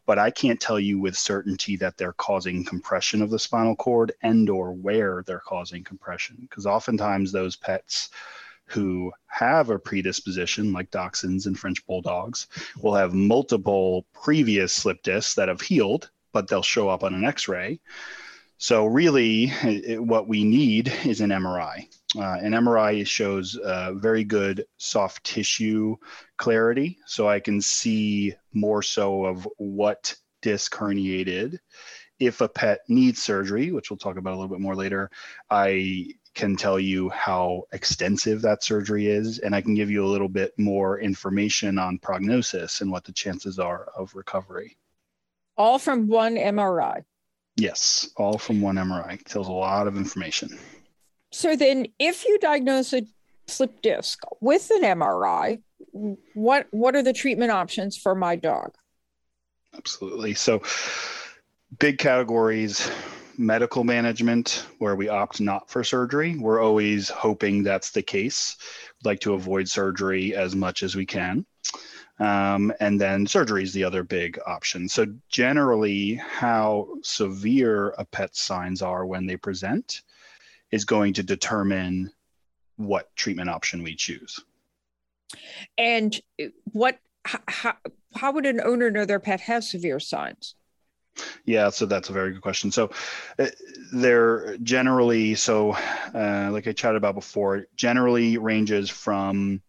but 0.05 0.19
I 0.19 0.31
can't 0.33 0.61
tell 0.61 0.81
you 0.81 0.99
with 0.99 1.17
certainty 1.17 1.77
that 1.77 1.97
they're 1.97 2.15
causing 2.15 2.65
compression 2.65 3.23
of 3.23 3.31
the 3.31 3.39
spinal 3.39 3.77
cord 3.77 4.13
and 4.23 4.51
or 4.51 4.73
where 4.73 5.23
they're 5.25 5.39
causing 5.39 5.85
compression. 5.85 6.39
Because 6.41 6.67
oftentimes 6.67 7.31
those 7.31 7.55
pets 7.55 8.11
who 8.67 9.13
have 9.27 9.71
a 9.71 9.79
predisposition, 9.79 10.73
like 10.73 10.91
dachshunds 10.91 11.47
and 11.47 11.59
French 11.59 11.85
bulldogs, 11.87 12.49
will 12.81 12.95
have 12.95 13.15
multiple 13.15 14.07
previous 14.13 14.73
slip 14.73 15.03
discs 15.03 15.35
that 15.35 15.49
have 15.49 15.61
healed, 15.61 16.11
but 16.33 16.49
they'll 16.49 16.63
show 16.63 16.89
up 16.89 17.05
on 17.05 17.15
an 17.15 17.25
x 17.25 17.49
ray. 17.49 17.81
So 18.59 18.87
really, 18.87 19.53
it, 19.63 20.03
what 20.03 20.29
we 20.29 20.45
need 20.45 20.93
is 21.05 21.21
an 21.21 21.31
MRI. 21.31 21.87
Uh, 22.17 22.39
an 22.41 22.53
MRI 22.53 23.07
shows 23.07 23.57
uh, 23.57 23.93
very 23.95 24.25
good 24.25 24.65
soft 24.79 25.25
tissue 25.25 25.97
clarity, 26.39 26.99
so 27.07 27.29
I 27.29 27.41
can 27.41 27.61
see 27.61 28.35
more 28.55 28.83
so 28.83 29.27
of 29.27 29.47
what 29.59 30.15
disc 30.41 30.75
herniated. 30.75 31.59
If 32.19 32.41
a 32.41 32.49
pet 32.49 32.81
needs 32.89 33.23
surgery, 33.23 33.73
which 33.73 33.91
we'll 33.91 33.99
talk 33.99 34.17
about 34.17 34.33
a 34.33 34.37
little 34.37 34.49
bit 34.49 34.61
more 34.61 34.75
later, 34.75 35.11
I 35.51 36.15
can 36.37 36.55
tell 36.55 36.79
you 36.79 37.09
how 37.09 37.65
extensive 37.73 38.43
that 38.43 38.63
surgery 38.63 39.07
is, 39.07 39.39
and 39.39 39.55
I 39.55 39.63
can 39.63 39.75
give 39.75 39.91
you 39.91 40.05
a 40.05 40.07
little 40.07 40.29
bit 40.29 40.57
more 40.59 41.01
information 41.01 41.79
on 41.79 41.99
prognosis 41.99 42.83
and 42.83 42.93
what 42.93 43.05
the 43.05 43.13
chances 43.13 43.59
are 43.59 43.89
of 43.97 44.15
recovery. 44.15 44.77
All 45.57 45.79
from 45.79 46.07
one 46.07 46.37
MRI. 46.37 47.03
Yes, 47.57 48.11
all 48.17 48.37
from 48.37 48.61
one 48.61 48.77
MRI. 48.77 49.25
Tells 49.25 49.49
a 49.49 49.53
lot 49.53 49.89
of 49.89 49.97
information. 49.97 50.59
So 51.33 51.57
then, 51.57 51.87
if 51.99 52.27
you 52.27 52.39
diagnose 52.39 52.93
a 52.93 53.03
slip 53.47 53.81
disc 53.81 54.23
with 54.43 54.71
an 54.71 54.83
MRI, 54.83 55.63
what 56.35 56.67
what 56.71 56.95
are 56.95 57.03
the 57.03 57.15
treatment 57.15 57.51
options 57.51 57.97
for 57.97 58.15
my 58.15 58.37
dog? 58.37 58.75
Absolutely. 59.75 60.35
So, 60.35 60.63
big 61.79 61.97
categories 61.97 62.91
medical 63.39 63.85
management 63.85 64.67
where 64.79 64.97
we 64.97 65.09
opt 65.09 65.41
not 65.41 65.71
for 65.71 65.85
surgery. 65.85 66.37
We're 66.37 66.63
always 66.63 67.09
hoping 67.09 67.63
that's 67.63 67.91
the 67.91 68.03
case. 68.03 68.57
We'd 68.99 69.09
like 69.09 69.21
to 69.21 69.35
avoid 69.35 69.69
surgery 69.69 70.35
as 70.35 70.55
much 70.55 70.83
as 70.83 70.97
we 70.97 71.07
can. 71.07 71.47
Um, 72.19 72.73
and 72.81 73.01
then 73.01 73.27
surgery 73.27 73.63
is 73.63 73.73
the 73.73 73.85
other 73.85 74.03
big 74.03 74.39
option. 74.47 74.89
So, 74.89 75.07
generally, 75.29 76.15
how 76.15 76.89
severe 77.03 77.91
a 77.99 78.05
pet's 78.07 78.41
signs 78.41 78.81
are 78.81 79.05
when 79.05 79.27
they 79.27 79.37
present 79.37 80.03
is 80.71 80.85
going 80.85 81.13
to 81.15 81.23
determine 81.23 82.11
what 82.77 83.15
treatment 83.17 83.51
option 83.51 83.83
we 83.83 83.95
choose. 83.95 84.41
And 85.77 86.19
what, 86.73 86.99
how, 87.25 87.75
how 88.15 88.33
would 88.33 88.47
an 88.47 88.61
owner 88.61 88.91
know 88.91 89.05
their 89.05 89.21
pet 89.21 89.41
has 89.43 89.71
severe 89.71 90.01
signs? 90.01 90.55
Yeah, 91.45 91.71
so 91.71 91.87
that's 91.87 92.11
a 92.11 92.13
very 92.13 92.33
good 92.33 92.43
question. 92.43 92.71
So, 92.71 92.91
uh, 93.39 93.47
they're 93.93 94.57
generally, 94.59 95.35
so 95.35 95.73
uh, 95.73 96.51
like 96.53 96.67
I 96.67 96.73
chatted 96.73 96.97
about 96.97 97.15
before, 97.15 97.67
generally 97.77 98.39
ranges 98.39 98.91
from 98.91 99.63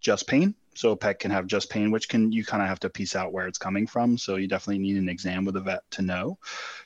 just 0.00 0.26
pain 0.26 0.54
so 0.76 0.92
a 0.92 0.96
pet 0.96 1.18
can 1.18 1.30
have 1.30 1.46
just 1.46 1.70
pain, 1.70 1.90
which 1.90 2.08
can 2.08 2.30
you 2.30 2.44
kind 2.44 2.62
of 2.62 2.68
have 2.68 2.80
to 2.80 2.90
piece 2.90 3.16
out 3.16 3.32
where 3.32 3.46
it's 3.46 3.58
coming 3.58 3.86
from. 3.86 4.18
So 4.18 4.36
you 4.36 4.46
definitely 4.46 4.82
need 4.82 4.98
an 4.98 5.08
exam 5.08 5.44
with 5.44 5.56
a 5.56 5.60
vet 5.60 5.90
to 5.92 6.02
know. 6.02 6.38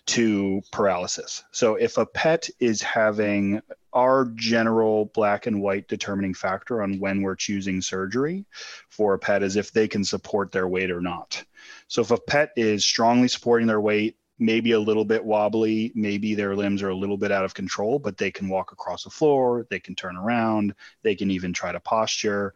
To 0.07 0.63
paralysis. 0.73 1.45
So 1.51 1.75
if 1.75 1.99
a 1.99 2.07
pet 2.07 2.49
is 2.59 2.83
having 2.83 3.61
our 3.93 4.27
general 4.37 5.07
black 5.07 5.47
and 5.47 5.61
white 5.61 5.89
determining 5.89 6.35
factor 6.35 6.83
on 6.83 6.99
when 7.01 7.23
we're 7.23 7.35
choosing 7.35 7.83
surgery 7.83 8.47
for 8.89 9.15
a 9.15 9.19
pet 9.19 9.43
is 9.43 9.57
if 9.57 9.73
they 9.73 9.89
can 9.89 10.05
support 10.05 10.53
their 10.53 10.69
weight 10.69 10.91
or 10.91 11.01
not. 11.01 11.43
So 11.89 12.03
if 12.03 12.11
a 12.13 12.19
pet 12.19 12.53
is 12.57 12.87
strongly 12.87 13.29
supporting 13.29 13.67
their 13.67 13.81
weight, 13.81 14.17
maybe 14.39 14.73
a 14.73 14.81
little 14.81 15.05
bit 15.05 15.25
wobbly, 15.25 15.93
maybe 15.95 16.35
their 16.35 16.57
limbs 16.57 16.83
are 16.83 16.89
a 16.89 16.97
little 16.97 17.19
bit 17.19 17.31
out 17.31 17.45
of 17.45 17.53
control, 17.53 17.99
but 17.99 18.17
they 18.17 18.31
can 18.31 18.49
walk 18.49 18.73
across 18.73 19.05
the 19.05 19.11
floor, 19.11 19.67
they 19.69 19.79
can 19.79 19.95
turn 19.95 20.17
around, 20.17 20.75
they 21.03 21.15
can 21.15 21.31
even 21.31 21.53
try 21.53 21.71
to 21.71 21.81
posture 21.81 22.55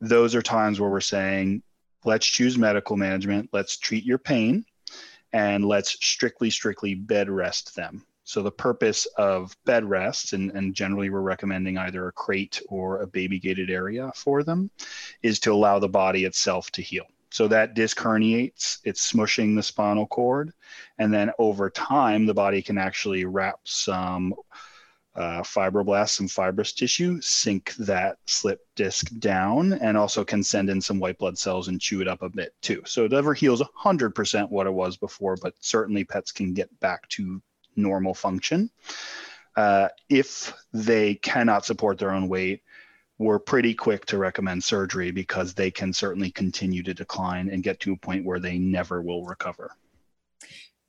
those 0.00 0.34
are 0.34 0.42
times 0.42 0.80
where 0.80 0.90
we're 0.90 1.00
saying, 1.00 1.62
let's 2.04 2.26
choose 2.26 2.58
medical 2.58 2.96
management, 2.96 3.50
let's 3.52 3.78
treat 3.78 4.04
your 4.04 4.18
pain, 4.18 4.64
and 5.32 5.64
let's 5.64 5.96
strictly, 6.04 6.50
strictly 6.50 6.94
bed 6.94 7.28
rest 7.28 7.74
them. 7.74 8.04
So 8.24 8.42
the 8.42 8.50
purpose 8.50 9.06
of 9.16 9.56
bed 9.64 9.84
rests, 9.84 10.32
and, 10.32 10.50
and 10.50 10.74
generally 10.74 11.10
we're 11.10 11.20
recommending 11.20 11.78
either 11.78 12.08
a 12.08 12.12
crate 12.12 12.60
or 12.68 13.00
a 13.02 13.06
baby 13.06 13.38
gated 13.38 13.70
area 13.70 14.10
for 14.16 14.42
them, 14.42 14.70
is 15.22 15.38
to 15.40 15.52
allow 15.52 15.78
the 15.78 15.88
body 15.88 16.24
itself 16.24 16.70
to 16.72 16.82
heal. 16.82 17.04
So 17.30 17.46
that 17.48 17.74
disc 17.74 17.98
herniates, 17.98 18.78
it's 18.82 19.12
smushing 19.12 19.54
the 19.54 19.62
spinal 19.62 20.06
cord, 20.06 20.52
and 20.98 21.12
then 21.12 21.30
over 21.38 21.70
time 21.70 22.26
the 22.26 22.34
body 22.34 22.62
can 22.62 22.78
actually 22.78 23.24
wrap 23.24 23.60
some 23.64 24.34
uh, 25.16 25.42
fibroblasts 25.42 26.20
and 26.20 26.30
fibrous 26.30 26.72
tissue 26.72 27.20
sink 27.22 27.74
that 27.76 28.18
slip 28.26 28.60
disc 28.74 29.10
down 29.18 29.72
and 29.74 29.96
also 29.96 30.22
can 30.24 30.42
send 30.42 30.68
in 30.68 30.80
some 30.80 30.98
white 30.98 31.18
blood 31.18 31.38
cells 31.38 31.68
and 31.68 31.80
chew 31.80 32.02
it 32.02 32.08
up 32.08 32.22
a 32.22 32.28
bit 32.28 32.54
too. 32.60 32.82
So 32.84 33.06
it 33.06 33.12
never 33.12 33.32
heals 33.32 33.62
100% 33.62 34.50
what 34.50 34.66
it 34.66 34.72
was 34.72 34.96
before, 34.96 35.36
but 35.40 35.54
certainly 35.60 36.04
pets 36.04 36.32
can 36.32 36.52
get 36.52 36.68
back 36.80 37.08
to 37.10 37.40
normal 37.76 38.12
function. 38.12 38.70
Uh, 39.56 39.88
if 40.10 40.52
they 40.74 41.14
cannot 41.14 41.64
support 41.64 41.98
their 41.98 42.10
own 42.10 42.28
weight, 42.28 42.62
we're 43.18 43.38
pretty 43.38 43.74
quick 43.74 44.04
to 44.06 44.18
recommend 44.18 44.62
surgery 44.62 45.10
because 45.10 45.54
they 45.54 45.70
can 45.70 45.92
certainly 45.94 46.30
continue 46.30 46.82
to 46.82 46.92
decline 46.92 47.48
and 47.48 47.62
get 47.62 47.80
to 47.80 47.92
a 47.92 47.96
point 47.96 48.26
where 48.26 48.38
they 48.38 48.58
never 48.58 49.00
will 49.00 49.24
recover. 49.24 49.74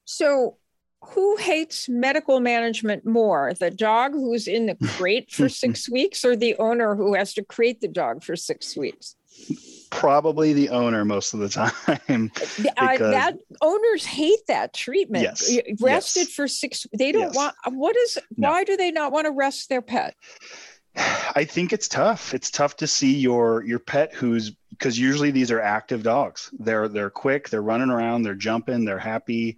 So, 0.03 0.57
who 1.01 1.37
hates 1.37 1.87
medical 1.87 2.39
management 2.39 3.05
more 3.05 3.53
the 3.59 3.71
dog 3.71 4.13
who's 4.13 4.47
in 4.47 4.65
the 4.65 4.75
crate 4.97 5.31
for 5.31 5.49
six 5.49 5.89
weeks 5.91 6.25
or 6.25 6.35
the 6.35 6.55
owner 6.57 6.95
who 6.95 7.13
has 7.13 7.33
to 7.33 7.43
crate 7.43 7.81
the 7.81 7.87
dog 7.87 8.23
for 8.23 8.35
six 8.35 8.75
weeks 8.75 9.15
probably 9.89 10.51
the 10.53 10.69
owner 10.69 11.05
most 11.05 11.33
of 11.33 11.39
the 11.39 11.49
time 12.07 12.31
uh, 12.77 12.97
that 12.97 13.35
owners 13.61 14.05
hate 14.05 14.45
that 14.47 14.73
treatment 14.73 15.23
yes, 15.23 15.55
rested 15.79 16.21
yes. 16.21 16.31
for 16.31 16.47
six 16.47 16.85
they 16.97 17.11
don't 17.11 17.33
yes. 17.33 17.35
want 17.35 17.55
what 17.71 17.95
is 17.95 18.17
no. 18.35 18.49
why 18.49 18.63
do 18.63 18.75
they 18.75 18.91
not 18.91 19.11
want 19.11 19.25
to 19.25 19.31
rest 19.31 19.69
their 19.69 19.81
pet 19.81 20.15
I 21.35 21.43
think 21.45 21.73
it's 21.73 21.87
tough. 21.87 22.33
It's 22.33 22.49
tough 22.49 22.77
to 22.77 22.87
see 22.87 23.15
your 23.15 23.63
your 23.63 23.77
pet 23.77 24.15
who's 24.15 24.51
because 24.71 24.97
usually 24.97 25.29
these 25.31 25.51
are 25.51 25.61
active 25.61 26.01
dogs. 26.01 26.49
They're 26.57 26.87
they're 26.87 27.11
quick, 27.11 27.49
they're 27.49 27.61
running 27.61 27.89
around, 27.89 28.23
they're 28.23 28.33
jumping, 28.33 28.83
they're 28.83 28.97
happy 28.97 29.57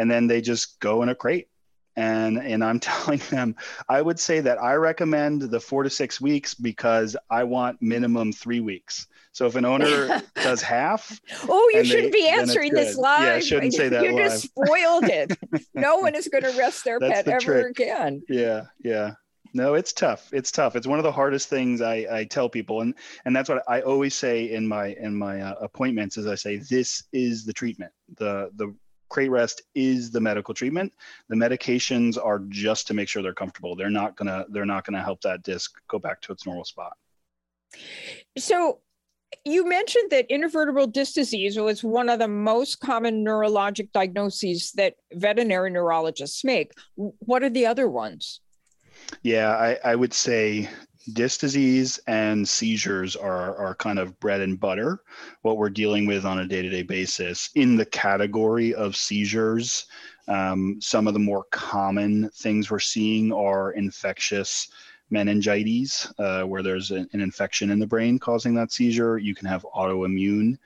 and 0.00 0.10
then 0.10 0.26
they 0.26 0.40
just 0.40 0.80
go 0.80 1.02
in 1.02 1.10
a 1.10 1.14
crate. 1.14 1.48
And 1.96 2.38
and 2.38 2.62
i'm 2.62 2.78
telling 2.90 3.20
them 3.30 3.56
i 3.88 4.00
would 4.00 4.18
say 4.18 4.38
that 4.40 4.62
i 4.62 4.74
recommend 4.74 5.42
the 5.42 5.58
four 5.58 5.82
to 5.82 5.90
six 5.90 6.20
weeks 6.20 6.54
because 6.54 7.16
i 7.28 7.42
want 7.42 7.82
minimum 7.82 8.32
three 8.32 8.60
weeks. 8.60 9.06
So 9.32 9.46
if 9.46 9.56
an 9.56 9.64
owner 9.64 10.22
does 10.36 10.62
half 10.62 11.20
oh 11.48 11.70
you 11.74 11.84
shouldn't 11.84 12.12
they, 12.12 12.20
be 12.22 12.28
answering 12.28 12.72
this 12.72 12.96
live 12.96 13.26
yeah 13.26 13.34
I 13.34 13.40
shouldn't 13.40 13.74
say 13.74 13.88
that 13.94 14.04
you 14.04 14.14
live. 14.14 14.30
just 14.30 14.44
spoiled 14.44 15.04
it. 15.04 15.36
No 15.74 15.96
one 15.96 16.14
is 16.14 16.28
going 16.28 16.44
to 16.44 16.56
rest 16.56 16.84
their 16.84 17.00
pet 17.00 17.24
the 17.24 17.34
ever 17.34 17.40
trick. 17.40 17.78
again. 17.78 18.22
Yeah 18.28 18.66
yeah. 18.82 19.14
No 19.52 19.74
it's 19.74 19.92
tough. 19.92 20.28
It's 20.32 20.52
tough. 20.52 20.76
It's 20.76 20.86
one 20.86 21.00
of 21.00 21.04
the 21.04 21.12
hardest 21.12 21.48
things 21.48 21.80
i, 21.82 22.06
I 22.10 22.24
tell 22.24 22.48
people 22.48 22.82
and 22.82 22.94
and 23.24 23.34
that's 23.34 23.48
what 23.48 23.64
i 23.68 23.80
always 23.80 24.14
say 24.14 24.50
in 24.50 24.66
my 24.66 24.94
in 25.00 25.14
my 25.14 25.42
uh, 25.42 25.54
appointments 25.60 26.16
is 26.16 26.26
i 26.28 26.36
say 26.36 26.56
this 26.56 27.02
is 27.12 27.44
the 27.44 27.52
treatment. 27.52 27.92
The 28.16 28.50
the 28.54 28.74
crate 29.10 29.30
rest 29.30 29.62
is 29.74 30.10
the 30.10 30.20
medical 30.20 30.54
treatment. 30.54 30.92
The 31.28 31.36
medications 31.36 32.16
are 32.22 32.40
just 32.48 32.86
to 32.86 32.94
make 32.94 33.08
sure 33.08 33.22
they're 33.22 33.34
comfortable. 33.34 33.76
They're 33.76 33.90
not 33.90 34.16
gonna 34.16 34.46
they're 34.48 34.64
not 34.64 34.84
gonna 34.84 35.02
help 35.02 35.20
that 35.22 35.42
disc 35.42 35.72
go 35.88 35.98
back 35.98 36.20
to 36.22 36.32
its 36.32 36.46
normal 36.46 36.64
spot. 36.64 36.96
So 38.38 38.80
you 39.44 39.68
mentioned 39.68 40.10
that 40.10 40.28
intervertebral 40.28 40.92
disc 40.92 41.14
disease 41.14 41.56
was 41.58 41.84
one 41.84 42.08
of 42.08 42.18
the 42.18 42.28
most 42.28 42.80
common 42.80 43.24
neurologic 43.24 43.92
diagnoses 43.92 44.72
that 44.72 44.94
veterinary 45.12 45.70
neurologists 45.70 46.44
make. 46.44 46.72
What 46.96 47.42
are 47.42 47.50
the 47.50 47.66
other 47.66 47.88
ones? 47.88 48.40
Yeah, 49.22 49.50
I, 49.50 49.78
I 49.84 49.94
would 49.94 50.12
say 50.12 50.68
disc 51.12 51.40
disease 51.40 51.98
and 52.06 52.48
seizures 52.48 53.16
are, 53.16 53.56
are 53.56 53.74
kind 53.74 53.98
of 53.98 54.18
bread 54.20 54.40
and 54.40 54.60
butter, 54.60 55.00
what 55.42 55.56
we're 55.56 55.70
dealing 55.70 56.06
with 56.06 56.24
on 56.24 56.40
a 56.40 56.46
day 56.46 56.62
to 56.62 56.68
day 56.68 56.82
basis. 56.82 57.50
In 57.54 57.76
the 57.76 57.86
category 57.86 58.74
of 58.74 58.96
seizures, 58.96 59.86
um, 60.28 60.78
some 60.80 61.06
of 61.06 61.14
the 61.14 61.20
more 61.20 61.44
common 61.50 62.30
things 62.30 62.70
we're 62.70 62.78
seeing 62.78 63.32
are 63.32 63.72
infectious 63.72 64.68
meningitis, 65.10 66.12
uh, 66.18 66.42
where 66.42 66.62
there's 66.62 66.90
an, 66.92 67.08
an, 67.12 67.20
infection 67.20 67.70
in 67.70 67.80
the 67.80 67.86
brain 67.86 68.18
causing 68.18 68.54
that 68.54 68.70
seizure. 68.70 69.18
You 69.18 69.34
can 69.34 69.48
have 69.48 69.66
autoimmune 69.74 70.56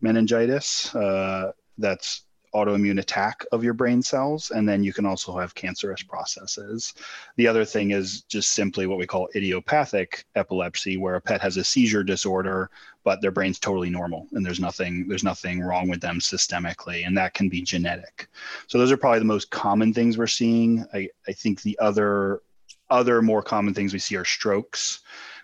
meningitis. 0.00 0.92
Uh, 0.94 1.52
that's 1.78 2.24
autoimmune 2.54 3.00
attack 3.00 3.44
of 3.52 3.64
your 3.64 3.74
brain 3.74 4.02
cells. 4.02 4.50
And 4.50 4.68
then 4.68 4.82
you 4.82 4.92
can 4.92 5.06
also 5.06 5.36
have 5.38 5.54
cancerous 5.54 6.02
processes. 6.02 6.94
The 7.36 7.46
other 7.46 7.64
thing 7.64 7.92
is 7.92 8.22
just 8.22 8.52
simply 8.52 8.86
what 8.86 8.98
we 8.98 9.06
call 9.06 9.28
idiopathic 9.34 10.24
epilepsy, 10.34 10.96
where 10.96 11.16
a 11.16 11.20
pet 11.20 11.40
has 11.40 11.56
a 11.56 11.64
seizure 11.64 12.04
disorder, 12.04 12.70
but 13.04 13.20
their 13.20 13.30
brain's 13.30 13.58
totally 13.58 13.90
normal 13.90 14.28
and 14.32 14.44
there's 14.44 14.60
nothing 14.60 15.08
there's 15.08 15.24
nothing 15.24 15.60
wrong 15.60 15.88
with 15.88 16.00
them 16.00 16.18
systemically. 16.18 17.06
And 17.06 17.16
that 17.16 17.34
can 17.34 17.48
be 17.48 17.62
genetic. 17.62 18.28
So 18.66 18.78
those 18.78 18.92
are 18.92 18.96
probably 18.96 19.20
the 19.20 19.24
most 19.24 19.50
common 19.50 19.92
things 19.92 20.18
we're 20.18 20.26
seeing. 20.26 20.86
I, 20.92 21.08
I 21.26 21.32
think 21.32 21.62
the 21.62 21.78
other 21.78 22.42
other 22.90 23.22
more 23.22 23.42
common 23.42 23.72
things 23.72 23.92
we 23.92 23.98
see 23.98 24.16
are 24.16 24.24
strokes. 24.24 25.00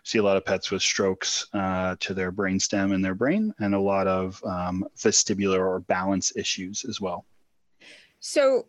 See 0.09 0.17
a 0.17 0.23
lot 0.23 0.38
of 0.38 0.45
pets 0.47 0.71
with 0.71 0.81
strokes 0.81 1.49
uh, 1.53 1.95
to 2.00 2.15
their 2.15 2.31
brain 2.31 2.59
stem 2.59 2.93
and 2.93 3.05
their 3.05 3.15
brain, 3.15 3.53
and 3.59 3.75
a 3.75 3.79
lot 3.79 4.07
of 4.07 4.43
um, 4.43 4.88
vestibular 4.97 5.59
or 5.59 5.81
balance 5.81 6.35
issues 6.35 6.87
as 6.88 6.99
well. 6.99 7.27
So, 8.19 8.65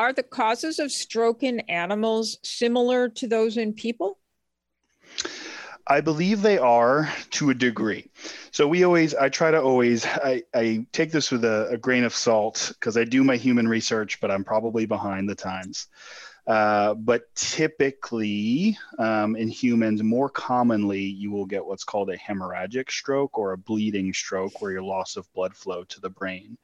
are 0.00 0.12
the 0.12 0.24
causes 0.24 0.80
of 0.80 0.90
stroke 0.90 1.44
in 1.44 1.60
animals 1.68 2.38
similar 2.42 3.08
to 3.08 3.28
those 3.28 3.56
in 3.56 3.72
people? 3.72 4.18
I 5.86 6.00
believe 6.00 6.42
they 6.42 6.58
are 6.58 7.08
to 7.30 7.50
a 7.50 7.54
degree. 7.54 8.10
So 8.50 8.66
we 8.66 8.82
always, 8.82 9.14
I 9.14 9.28
try 9.28 9.52
to 9.52 9.62
always, 9.62 10.04
I, 10.04 10.42
I 10.52 10.86
take 10.90 11.12
this 11.12 11.30
with 11.30 11.44
a, 11.44 11.68
a 11.68 11.78
grain 11.78 12.02
of 12.02 12.16
salt 12.16 12.72
because 12.74 12.96
I 12.96 13.04
do 13.04 13.22
my 13.22 13.36
human 13.36 13.68
research, 13.68 14.20
but 14.20 14.32
I'm 14.32 14.42
probably 14.42 14.86
behind 14.86 15.28
the 15.28 15.36
times. 15.36 15.86
Uh, 16.46 16.94
but 16.94 17.22
typically, 17.34 18.76
um, 18.98 19.36
in 19.36 19.48
humans, 19.48 20.02
more 20.02 20.28
commonly, 20.28 21.00
you 21.00 21.30
will 21.30 21.46
get 21.46 21.64
what's 21.64 21.84
called 21.84 22.10
a 22.10 22.16
hemorrhagic 22.16 22.90
stroke 22.90 23.38
or 23.38 23.52
a 23.52 23.58
bleeding 23.58 24.12
stroke, 24.12 24.60
where 24.60 24.72
you're 24.72 24.82
loss 24.82 25.16
of 25.16 25.32
blood 25.32 25.54
flow 25.54 25.84
to 25.84 26.00
the 26.00 26.10
brain. 26.10 26.56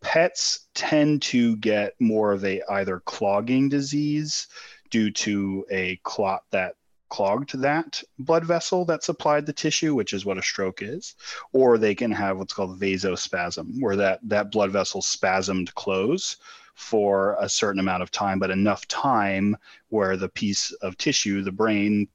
Pets 0.00 0.68
tend 0.74 1.22
to 1.22 1.56
get 1.56 1.94
more 1.98 2.32
of 2.32 2.44
a 2.44 2.62
either 2.70 3.00
clogging 3.00 3.68
disease 3.68 4.46
due 4.90 5.10
to 5.10 5.64
a 5.70 5.96
clot 6.04 6.42
that 6.50 6.74
clogged 7.08 7.60
that 7.60 8.02
blood 8.18 8.44
vessel 8.44 8.84
that 8.84 9.02
supplied 9.02 9.46
the 9.46 9.52
tissue, 9.52 9.94
which 9.94 10.12
is 10.12 10.26
what 10.26 10.38
a 10.38 10.42
stroke 10.42 10.82
is, 10.82 11.14
or 11.52 11.78
they 11.78 11.94
can 11.94 12.10
have 12.10 12.38
what's 12.38 12.52
called 12.52 12.80
vasospasm, 12.80 13.80
where 13.80 13.96
that, 13.96 14.20
that 14.24 14.50
blood 14.50 14.70
vessel 14.70 15.00
spasmed 15.00 15.72
close 15.74 16.36
for 16.76 17.36
a 17.40 17.48
certain 17.48 17.80
amount 17.80 18.02
of 18.02 18.10
time, 18.10 18.38
but 18.38 18.50
enough 18.50 18.86
time 18.86 19.56
where 19.88 20.16
the 20.16 20.28
piece 20.28 20.70
of 20.82 20.96
tissue, 20.98 21.42
the 21.42 21.50
brain 21.50 22.06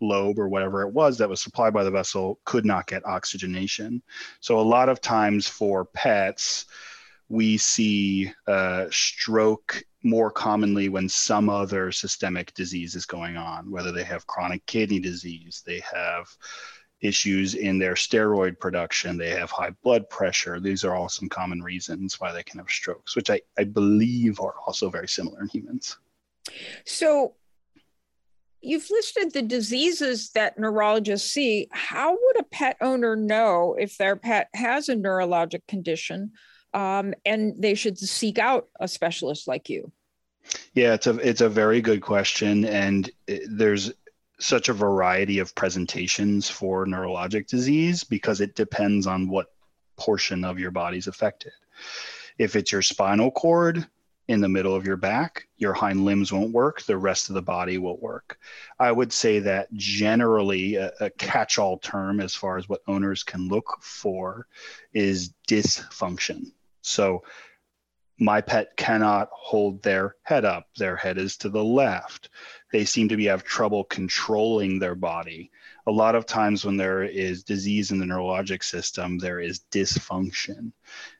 lobe 0.00 0.38
or 0.38 0.48
whatever 0.48 0.82
it 0.82 0.92
was 0.92 1.18
that 1.18 1.28
was 1.28 1.40
supplied 1.40 1.74
by 1.74 1.82
the 1.82 1.90
vessel, 1.90 2.38
could 2.44 2.64
not 2.64 2.86
get 2.86 3.04
oxygenation. 3.04 4.00
So, 4.40 4.58
a 4.58 4.62
lot 4.62 4.88
of 4.88 5.00
times 5.00 5.48
for 5.48 5.84
pets, 5.84 6.66
we 7.28 7.58
see 7.58 8.32
uh, 8.46 8.86
stroke 8.90 9.82
more 10.04 10.30
commonly 10.30 10.88
when 10.88 11.08
some 11.08 11.48
other 11.48 11.90
systemic 11.90 12.54
disease 12.54 12.94
is 12.94 13.06
going 13.06 13.36
on, 13.36 13.68
whether 13.72 13.90
they 13.90 14.04
have 14.04 14.28
chronic 14.28 14.64
kidney 14.66 15.00
disease, 15.00 15.64
they 15.66 15.82
have 15.92 16.28
issues 17.00 17.54
in 17.54 17.78
their 17.78 17.94
steroid 17.94 18.58
production, 18.58 19.16
they 19.16 19.30
have 19.30 19.50
high 19.50 19.70
blood 19.82 20.08
pressure. 20.08 20.60
These 20.60 20.84
are 20.84 20.94
all 20.94 21.08
some 21.08 21.28
common 21.28 21.62
reasons 21.62 22.20
why 22.20 22.32
they 22.32 22.42
can 22.42 22.58
have 22.58 22.70
strokes, 22.70 23.14
which 23.14 23.30
I, 23.30 23.40
I 23.58 23.64
believe 23.64 24.40
are 24.40 24.54
also 24.66 24.90
very 24.90 25.08
similar 25.08 25.40
in 25.42 25.48
humans. 25.48 25.98
So, 26.84 27.34
you've 28.60 28.90
listed 28.90 29.32
the 29.32 29.42
diseases 29.42 30.30
that 30.30 30.58
neurologists 30.58 31.30
see. 31.30 31.68
How 31.70 32.12
would 32.12 32.40
a 32.40 32.44
pet 32.44 32.76
owner 32.80 33.14
know 33.14 33.76
if 33.78 33.96
their 33.96 34.16
pet 34.16 34.48
has 34.54 34.88
a 34.88 34.96
neurologic 34.96 35.66
condition 35.68 36.32
um, 36.74 37.14
and 37.24 37.54
they 37.60 37.74
should 37.74 37.98
seek 37.98 38.38
out 38.38 38.68
a 38.80 38.88
specialist 38.88 39.46
like 39.46 39.68
you? 39.68 39.92
Yeah, 40.74 40.94
it's 40.94 41.06
a 41.06 41.16
it's 41.18 41.40
a 41.40 41.48
very 41.48 41.80
good 41.80 42.02
question, 42.02 42.64
and 42.64 43.10
it, 43.26 43.42
there's 43.50 43.92
such 44.38 44.68
a 44.68 44.74
variety 44.74 45.38
of 45.38 45.54
presentations 45.54 46.48
for 46.48 46.86
neurologic 46.86 47.46
disease 47.46 48.04
because 48.04 48.40
it 48.40 48.54
depends 48.54 49.06
on 49.06 49.28
what 49.28 49.52
portion 49.96 50.44
of 50.44 50.58
your 50.58 50.70
body's 50.70 51.06
affected. 51.06 51.52
If 52.38 52.54
it's 52.54 52.70
your 52.70 52.82
spinal 52.82 53.30
cord 53.30 53.86
in 54.28 54.40
the 54.40 54.48
middle 54.48 54.74
of 54.74 54.86
your 54.86 54.96
back, 54.96 55.46
your 55.56 55.72
hind 55.72 56.04
limbs 56.04 56.32
won't 56.32 56.52
work, 56.52 56.82
the 56.82 56.98
rest 56.98 57.28
of 57.28 57.34
the 57.34 57.42
body 57.42 57.78
will 57.78 57.98
work. 57.98 58.38
I 58.78 58.92
would 58.92 59.12
say 59.12 59.38
that 59.40 59.72
generally 59.74 60.74
a, 60.74 60.92
a 61.00 61.10
catch 61.10 61.58
all 61.58 61.78
term 61.78 62.20
as 62.20 62.34
far 62.34 62.58
as 62.58 62.68
what 62.68 62.82
owners 62.88 63.22
can 63.22 63.48
look 63.48 63.78
for 63.80 64.46
is 64.92 65.32
dysfunction. 65.48 66.52
So 66.82 67.22
my 68.18 68.40
pet 68.40 68.76
cannot 68.76 69.28
hold 69.32 69.82
their 69.82 70.16
head 70.22 70.44
up, 70.44 70.68
their 70.76 70.96
head 70.96 71.18
is 71.18 71.36
to 71.38 71.48
the 71.48 71.64
left 71.64 72.30
they 72.72 72.84
seem 72.84 73.08
to 73.08 73.16
be 73.16 73.26
have 73.26 73.44
trouble 73.44 73.84
controlling 73.84 74.78
their 74.78 74.94
body. 74.94 75.50
A 75.86 75.92
lot 75.92 76.14
of 76.14 76.26
times 76.26 76.64
when 76.64 76.76
there 76.76 77.04
is 77.04 77.44
disease 77.44 77.90
in 77.90 77.98
the 77.98 78.06
neurologic 78.06 78.64
system, 78.64 79.18
there 79.18 79.40
is 79.40 79.60
dysfunction. 79.70 80.72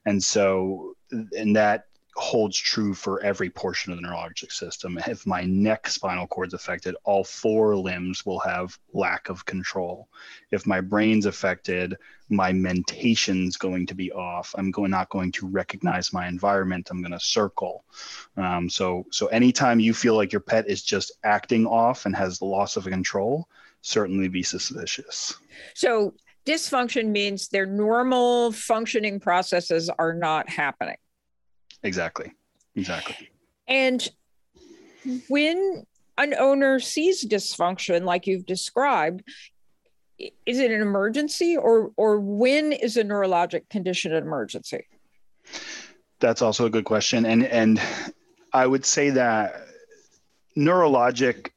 And 0.05 0.21
so, 0.21 0.95
and 1.11 1.55
that 1.55 1.86
holds 2.17 2.57
true 2.57 2.95
for 2.95 3.21
every 3.21 3.49
portion 3.49 3.93
of 3.93 4.01
the 4.01 4.07
neurologic 4.07 4.51
system. 4.51 4.97
If 5.07 5.27
my 5.27 5.43
neck 5.43 5.87
spinal 5.87 6.25
cord 6.25 6.47
is 6.47 6.53
affected, 6.55 6.95
all 7.03 7.23
four 7.23 7.75
limbs 7.75 8.25
will 8.25 8.39
have 8.39 8.77
lack 8.91 9.29
of 9.29 9.45
control. 9.45 10.09
If 10.49 10.65
my 10.65 10.81
brain's 10.81 11.27
affected, 11.27 11.95
my 12.29 12.51
mentation's 12.51 13.55
going 13.55 13.85
to 13.85 13.95
be 13.95 14.11
off. 14.11 14.53
I'm 14.57 14.71
going 14.71 14.89
not 14.89 15.09
going 15.09 15.31
to 15.33 15.47
recognize 15.47 16.11
my 16.11 16.27
environment. 16.27 16.89
I'm 16.89 17.01
going 17.01 17.11
to 17.11 17.19
circle. 17.19 17.85
Um, 18.35 18.67
so 18.67 19.05
so 19.11 19.27
anytime 19.27 19.79
you 19.79 19.93
feel 19.93 20.15
like 20.15 20.31
your 20.33 20.41
pet 20.41 20.67
is 20.67 20.81
just 20.81 21.11
acting 21.23 21.67
off 21.67 22.07
and 22.07 22.15
has 22.15 22.39
the 22.39 22.45
loss 22.45 22.77
of 22.77 22.85
control, 22.85 23.47
certainly 23.81 24.27
be 24.27 24.41
suspicious. 24.41 25.35
So 25.75 26.15
dysfunction 26.45 27.09
means 27.09 27.49
their 27.49 27.67
normal 27.67 28.51
functioning 28.53 29.19
processes 29.19 29.89
are 29.99 30.13
not 30.13 30.49
happening. 30.49 30.97
Exactly. 31.83 32.33
Exactly. 32.75 33.29
And 33.67 34.07
when 35.29 35.85
an 36.17 36.33
owner 36.39 36.79
sees 36.79 37.25
dysfunction 37.25 38.03
like 38.03 38.27
you've 38.27 38.45
described, 38.45 39.23
is 40.19 40.59
it 40.59 40.71
an 40.71 40.81
emergency 40.81 41.55
or 41.55 41.91
or 41.95 42.19
when 42.19 42.71
is 42.71 42.97
a 42.97 43.03
neurologic 43.03 43.69
condition 43.69 44.13
an 44.13 44.23
emergency? 44.23 44.87
That's 46.19 46.41
also 46.41 46.65
a 46.65 46.69
good 46.69 46.85
question. 46.85 47.25
And 47.25 47.45
and 47.45 47.81
I 48.53 48.65
would 48.65 48.85
say 48.85 49.11
that 49.11 49.67
neurologic 50.57 51.51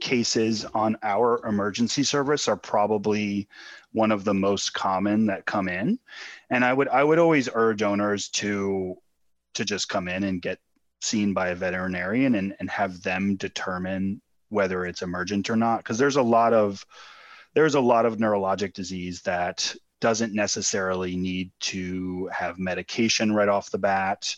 cases 0.00 0.64
on 0.74 0.96
our 1.02 1.46
emergency 1.46 2.02
service 2.02 2.48
are 2.48 2.56
probably 2.56 3.48
one 3.92 4.10
of 4.10 4.24
the 4.24 4.34
most 4.34 4.72
common 4.72 5.26
that 5.26 5.46
come 5.46 5.68
in. 5.68 5.98
And 6.50 6.64
I 6.64 6.72
would 6.72 6.88
I 6.88 7.04
would 7.04 7.18
always 7.18 7.48
urge 7.52 7.82
owners 7.82 8.28
to 8.30 8.96
to 9.60 9.64
just 9.64 9.88
come 9.88 10.08
in 10.08 10.24
and 10.24 10.42
get 10.42 10.58
seen 11.00 11.32
by 11.32 11.48
a 11.48 11.54
veterinarian 11.54 12.34
and, 12.34 12.54
and 12.60 12.70
have 12.70 13.02
them 13.02 13.36
determine 13.36 14.20
whether 14.48 14.84
it's 14.84 15.02
emergent 15.02 15.48
or 15.48 15.56
not 15.56 15.78
because 15.78 15.96
there's 15.96 16.16
a 16.16 16.22
lot 16.22 16.52
of 16.52 16.84
there's 17.54 17.74
a 17.74 17.80
lot 17.80 18.06
of 18.06 18.16
neurologic 18.16 18.72
disease 18.72 19.22
that 19.22 19.74
doesn't 20.00 20.34
necessarily 20.34 21.16
need 21.16 21.50
to 21.60 22.28
have 22.32 22.58
medication 22.58 23.34
right 23.34 23.48
off 23.48 23.70
the 23.70 23.78
bat 23.78 24.34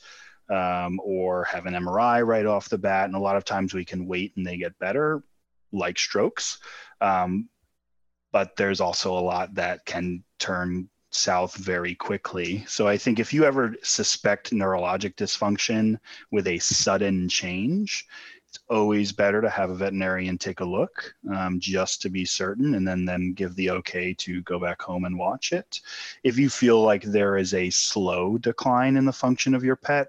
um, 0.51 1.01
or 1.05 1.45
have 1.45 1.67
an 1.67 1.75
MRI 1.75 2.27
right 2.27 2.47
off 2.47 2.69
the 2.69 2.79
bat. 2.79 3.07
And 3.07 3.15
a 3.15 3.21
lot 3.21 3.37
of 3.37 3.45
times 3.45 3.73
we 3.73 3.85
can 3.85 4.07
wait 4.07 4.33
and 4.37 4.47
they 4.47 4.57
get 4.57 4.79
better, 4.79 5.23
like 5.73 5.99
strokes. 5.99 6.59
Um, 7.01 7.49
but 8.33 8.57
there's 8.57 8.81
also 8.81 9.17
a 9.17 9.21
lot 9.21 9.55
that 9.55 9.85
can 9.85 10.25
turn 10.39 10.89
south 11.15 11.55
very 11.57 11.95
quickly. 11.95 12.65
So 12.67 12.89
I 12.89 12.97
think 12.97 13.19
if 13.19 13.33
you 13.33 13.45
ever 13.45 13.75
suspect 13.83 14.53
neurologic 14.53 15.15
dysfunction 15.15 15.99
with 16.31 16.47
a 16.47 16.59
sudden 16.59 17.29
change, 17.29 18.07
it's 18.49 18.63
always 18.69 19.13
better 19.13 19.41
to 19.41 19.49
have 19.49 19.71
a 19.71 19.75
veterinarian 19.75 20.37
take 20.37 20.61
a 20.61 20.65
look 20.65 21.15
um, 21.35 21.59
just 21.59 22.03
to 22.03 22.11
be 22.11 22.27
certain 22.27 22.75
and 22.75 22.87
then 22.87 23.07
then 23.07 23.33
give 23.33 23.55
the 23.57 23.71
okay 23.71 24.13
to 24.15 24.43
go 24.43 24.59
back 24.59 24.83
home 24.83 25.07
and 25.07 25.19
watch 25.19 25.53
it. 25.53 25.81
If 26.23 26.39
you 26.39 26.51
feel 26.51 26.83
like 26.83 27.03
there 27.03 27.39
is 27.39 27.55
a 27.55 27.71
slow 27.71 28.37
decline 28.37 28.99
in 28.99 29.07
the 29.07 29.13
function 29.13 29.55
of 29.55 29.65
your 29.65 29.77
pet, 29.77 30.09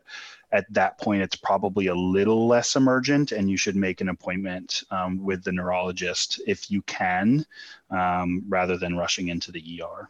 at 0.51 0.71
that 0.73 0.97
point 0.99 1.21
it's 1.21 1.37
probably 1.37 1.87
a 1.87 1.95
little 1.95 2.45
less 2.45 2.75
emergent 2.75 3.31
and 3.31 3.49
you 3.49 3.55
should 3.55 3.77
make 3.77 4.01
an 4.01 4.09
appointment 4.09 4.83
um, 4.91 5.23
with 5.23 5.43
the 5.43 5.51
neurologist 5.51 6.41
if 6.45 6.69
you 6.69 6.81
can 6.81 7.45
um, 7.91 8.43
rather 8.49 8.77
than 8.77 8.97
rushing 8.97 9.29
into 9.29 9.53
the 9.53 9.81
ER. 9.81 10.09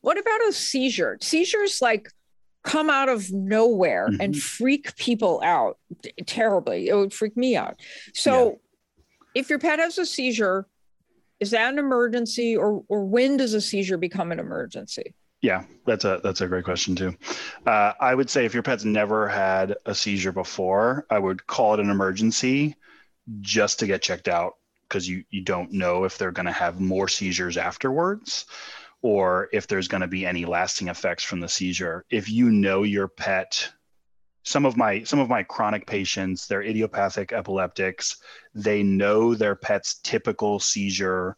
What 0.00 0.18
about 0.18 0.48
a 0.48 0.52
seizure? 0.52 1.18
Seizures 1.20 1.80
like 1.80 2.08
come 2.62 2.90
out 2.90 3.08
of 3.08 3.32
nowhere 3.32 4.08
mm-hmm. 4.08 4.20
and 4.20 4.36
freak 4.36 4.96
people 4.96 5.40
out 5.42 5.78
terribly. 6.26 6.88
It 6.88 6.94
would 6.94 7.12
freak 7.12 7.36
me 7.36 7.56
out. 7.56 7.80
So, 8.14 8.50
yeah. 8.50 9.40
if 9.40 9.50
your 9.50 9.58
pet 9.58 9.78
has 9.78 9.98
a 9.98 10.06
seizure, 10.06 10.66
is 11.38 11.52
that 11.52 11.72
an 11.72 11.78
emergency, 11.78 12.56
or 12.56 12.84
or 12.88 13.04
when 13.04 13.36
does 13.36 13.54
a 13.54 13.60
seizure 13.60 13.96
become 13.96 14.30
an 14.30 14.38
emergency? 14.38 15.14
Yeah, 15.42 15.64
that's 15.86 16.04
a 16.04 16.20
that's 16.22 16.42
a 16.42 16.46
great 16.46 16.64
question 16.64 16.94
too. 16.94 17.16
Uh, 17.66 17.92
I 17.98 18.14
would 18.14 18.28
say 18.28 18.44
if 18.44 18.52
your 18.52 18.62
pet's 18.62 18.84
never 18.84 19.26
had 19.26 19.76
a 19.86 19.94
seizure 19.94 20.32
before, 20.32 21.06
I 21.08 21.18
would 21.18 21.46
call 21.46 21.74
it 21.74 21.80
an 21.80 21.88
emergency 21.88 22.76
just 23.40 23.78
to 23.78 23.86
get 23.86 24.02
checked 24.02 24.28
out 24.28 24.56
because 24.82 25.08
you 25.08 25.24
you 25.30 25.40
don't 25.40 25.72
know 25.72 26.04
if 26.04 26.18
they're 26.18 26.30
going 26.30 26.46
to 26.46 26.52
have 26.52 26.80
more 26.80 27.08
seizures 27.08 27.56
afterwards 27.56 28.44
or 29.02 29.48
if 29.52 29.66
there's 29.66 29.88
going 29.88 30.02
to 30.02 30.06
be 30.06 30.26
any 30.26 30.44
lasting 30.44 30.88
effects 30.88 31.24
from 31.24 31.40
the 31.40 31.48
seizure. 31.48 32.04
If 32.10 32.28
you 32.28 32.50
know 32.50 32.82
your 32.82 33.08
pet, 33.08 33.70
some 34.42 34.64
of 34.66 34.76
my 34.76 35.02
some 35.02 35.20
of 35.20 35.28
my 35.28 35.42
chronic 35.42 35.86
patients, 35.86 36.46
they're 36.46 36.62
idiopathic 36.62 37.32
epileptics. 37.32 38.16
They 38.54 38.82
know 38.82 39.34
their 39.34 39.54
pet's 39.54 39.94
typical 40.02 40.58
seizure, 40.58 41.36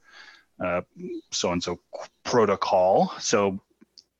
so 1.30 1.52
and 1.52 1.62
so 1.62 1.80
protocol. 2.24 3.12
So 3.20 3.60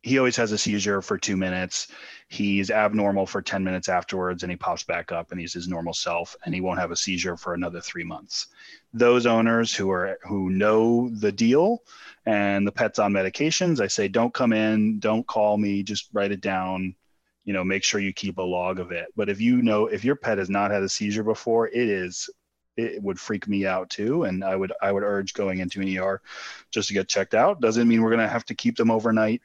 he 0.03 0.19
always 0.19 0.37
has 0.37 0.51
a 0.51 0.59
seizure 0.59 1.01
for 1.01 1.17
two 1.17 1.37
minutes. 1.37 1.87
He's 2.29 2.71
abnormal 2.71 3.27
for 3.27 3.41
10 3.41 3.63
minutes 3.63 3.89
afterwards 3.89 4.43
and 4.43 4.51
he 4.51 4.57
pops 4.57 4.83
back 4.83 5.13
up 5.13 5.31
and 5.31 5.41
he's 5.41 5.53
his 5.53 5.69
normal 5.69 5.95
self 5.95 6.35
and 6.45 6.55
he 6.55 6.61
won't 6.61 6.81
have 6.81 6.91
a 6.91 6.97
seizure 6.97 7.37
for 7.37 7.55
another 7.55 7.81
three 7.81 8.03
months. 8.03 8.49
Those 8.93 9.27
owners 9.27 9.75
who 9.75 9.91
are 9.91 10.19
who 10.23 10.51
know 10.51 11.09
the 11.09 11.31
deal 11.31 11.85
and 12.27 12.67
the 12.67 12.73
pet's 12.73 12.99
on 12.99 13.13
medications, 13.13 13.81
I 13.81 13.87
say, 13.87 14.09
don't 14.09 14.35
come 14.35 14.53
in, 14.53 14.99
don't 14.99 15.27
call 15.27 15.57
me, 15.57 15.83
just 15.85 16.09
write 16.13 16.33
it 16.33 16.41
down. 16.41 16.97
You 17.45 17.53
know, 17.53 17.65
make 17.65 17.83
sure 17.83 18.01
you 18.01 18.13
keep 18.13 18.39
a 18.39 18.43
log 18.43 18.79
of 18.79 18.93
it. 18.93 19.07
But 19.17 19.29
if 19.29 19.41
you 19.41 19.63
know 19.63 19.87
if 19.87 20.05
your 20.05 20.17
pet 20.17 20.39
has 20.39 20.51
not 20.51 20.71
had 20.71 20.83
a 20.83 20.89
seizure 20.89 21.25
before, 21.25 21.69
it 21.69 21.89
is 21.89 22.29
it 22.77 23.03
would 23.03 23.21
freak 23.21 23.47
me 23.47 23.67
out 23.67 23.91
too 23.91 24.25
and 24.25 24.43
i 24.43 24.57
would 24.57 24.73
i 24.81 24.91
would 24.91 25.03
urge 25.03 25.35
going 25.35 25.59
into 25.59 25.83
an 25.83 25.99
er 25.99 26.23
just 26.71 26.89
to 26.89 26.95
get 26.95 27.07
checked 27.09 27.35
out 27.35 27.61
doesn't 27.61 27.87
mean 27.87 28.01
we're 28.01 28.09
going 28.09 28.19
to 28.19 28.27
have 28.27 28.47
to 28.47 28.55
keep 28.55 28.77
them 28.77 28.91
overnight 28.91 29.43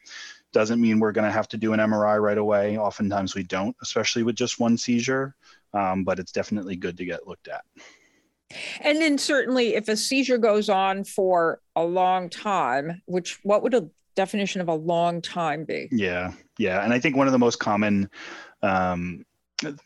doesn't 0.53 0.81
mean 0.81 0.99
we're 0.99 1.11
going 1.11 1.25
to 1.25 1.31
have 1.31 1.47
to 1.49 1.57
do 1.57 1.73
an 1.73 1.79
MRI 1.79 2.21
right 2.21 2.37
away. 2.37 2.77
Oftentimes 2.77 3.35
we 3.35 3.43
don't, 3.43 3.75
especially 3.81 4.23
with 4.23 4.35
just 4.35 4.59
one 4.59 4.77
seizure, 4.77 5.35
um, 5.73 6.03
but 6.03 6.19
it's 6.19 6.31
definitely 6.31 6.75
good 6.75 6.97
to 6.97 7.05
get 7.05 7.27
looked 7.27 7.47
at. 7.47 7.63
And 8.81 9.01
then 9.01 9.17
certainly 9.17 9.75
if 9.75 9.89
a 9.89 9.97
seizure 9.97 10.37
goes 10.37 10.69
on 10.69 11.03
for 11.03 11.59
a 11.75 11.83
long 11.83 12.29
time, 12.29 13.01
which 13.05 13.39
what 13.43 13.61
would 13.63 13.73
a 13.73 13.89
definition 14.15 14.61
of 14.61 14.69
a 14.69 14.73
long 14.73 15.21
time 15.21 15.65
be? 15.65 15.89
Yeah, 15.91 16.33
yeah. 16.57 16.83
And 16.83 16.93
I 16.93 16.99
think 16.99 17.15
one 17.15 17.27
of 17.27 17.33
the 17.33 17.39
most 17.39 17.59
common 17.59 18.09
um, 18.61 19.25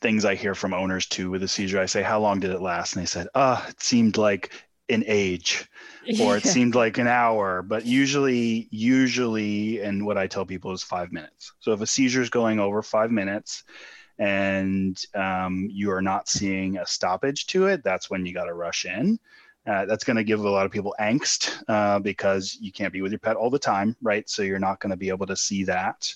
things 0.01 0.25
I 0.25 0.35
hear 0.35 0.55
from 0.55 0.73
owners 0.73 1.05
too 1.07 1.31
with 1.31 1.43
a 1.43 1.47
seizure, 1.47 1.79
I 1.79 1.85
say, 1.85 2.03
how 2.03 2.19
long 2.19 2.39
did 2.39 2.51
it 2.51 2.61
last? 2.61 2.95
And 2.95 3.01
they 3.01 3.07
said, 3.07 3.27
ah, 3.35 3.63
oh, 3.63 3.69
it 3.69 3.81
seemed 3.81 4.17
like 4.17 4.51
an 4.91 5.03
age 5.07 5.69
or 6.21 6.37
it 6.37 6.43
seemed 6.43 6.75
like 6.75 6.97
an 6.97 7.07
hour 7.07 7.61
but 7.61 7.85
usually 7.85 8.67
usually 8.71 9.81
and 9.81 10.05
what 10.05 10.17
i 10.17 10.27
tell 10.27 10.45
people 10.45 10.71
is 10.71 10.83
five 10.83 11.11
minutes. 11.11 11.53
So 11.59 11.71
if 11.73 11.81
a 11.81 11.87
seizure 11.87 12.21
is 12.21 12.29
going 12.29 12.59
over 12.59 12.81
five 12.81 13.11
minutes 13.11 13.63
and 14.19 15.01
um, 15.15 15.67
you 15.71 15.91
are 15.91 16.01
not 16.01 16.29
seeing 16.29 16.77
a 16.77 16.85
stoppage 16.85 17.47
to 17.47 17.67
it 17.67 17.83
that's 17.83 18.09
when 18.09 18.25
you 18.25 18.33
got 18.33 18.45
to 18.45 18.53
rush 18.53 18.85
in. 18.85 19.19
Uh, 19.67 19.85
that's 19.85 20.03
going 20.03 20.17
to 20.17 20.23
give 20.23 20.43
a 20.43 20.49
lot 20.49 20.65
of 20.65 20.71
people 20.71 20.95
angst 20.99 21.63
uh, 21.67 21.99
because 21.99 22.57
you 22.59 22.71
can't 22.71 22.91
be 22.91 23.03
with 23.03 23.11
your 23.11 23.19
pet 23.19 23.35
all 23.35 23.51
the 23.51 23.59
time 23.59 23.95
right? 24.01 24.27
So 24.27 24.41
you're 24.41 24.59
not 24.59 24.79
going 24.79 24.89
to 24.89 24.97
be 24.97 25.09
able 25.09 25.27
to 25.27 25.35
see 25.35 25.63
that 25.65 26.13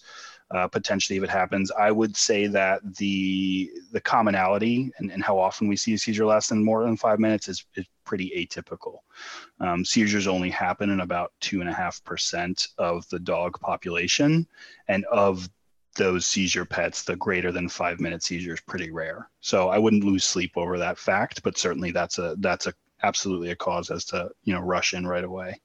uh, 0.51 0.67
potentially 0.67 1.17
if 1.17 1.23
it 1.23 1.29
happens. 1.29 1.71
I 1.71 1.91
would 1.91 2.15
say 2.15 2.47
that 2.47 2.81
the 2.97 3.71
the 3.91 4.01
commonality 4.01 4.91
and, 4.99 5.11
and 5.11 5.23
how 5.23 5.39
often 5.39 5.67
we 5.67 5.75
see 5.75 5.93
a 5.93 5.97
seizure 5.97 6.25
less 6.25 6.47
than 6.47 6.63
more 6.63 6.83
than 6.83 6.97
five 6.97 7.19
minutes 7.19 7.47
is, 7.47 7.65
is 7.75 7.85
pretty 8.05 8.31
atypical. 8.35 8.99
Um, 9.59 9.83
seizures 9.83 10.27
only 10.27 10.49
happen 10.49 10.89
in 10.89 10.99
about 10.99 11.33
two 11.39 11.61
and 11.61 11.69
a 11.69 11.73
half 11.73 12.03
percent 12.03 12.67
of 12.77 13.07
the 13.09 13.19
dog 13.19 13.59
population, 13.59 14.47
and 14.87 15.05
of 15.05 15.49
those 15.95 16.27
seizure 16.27 16.65
pets, 16.65 17.03
the 17.03 17.15
greater 17.15 17.51
than 17.51 17.69
five 17.69 17.99
minute 17.99 18.21
seizure 18.21 18.53
is 18.53 18.61
pretty 18.61 18.91
rare. 18.91 19.29
So 19.39 19.69
I 19.69 19.77
wouldn't 19.77 20.03
lose 20.03 20.23
sleep 20.23 20.51
over 20.55 20.77
that 20.77 20.99
fact, 20.99 21.41
but 21.43 21.57
certainly 21.57 21.91
that's 21.91 22.19
a 22.19 22.35
that's 22.39 22.67
a 22.67 22.73
absolutely 23.03 23.51
a 23.51 23.55
cause 23.55 23.91
as 23.91 24.05
to 24.05 24.29
you 24.43 24.53
know 24.53 24.61
rush 24.61 24.93
in 24.93 25.07
right 25.07 25.23
away. 25.23 25.59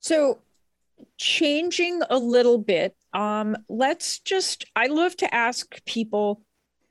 So 0.00 0.40
changing 1.16 2.02
a 2.10 2.18
little 2.18 2.58
bit, 2.58 2.96
um, 3.12 3.56
let's 3.68 4.18
just, 4.20 4.66
I 4.74 4.86
love 4.86 5.16
to 5.18 5.34
ask 5.34 5.84
people 5.84 6.42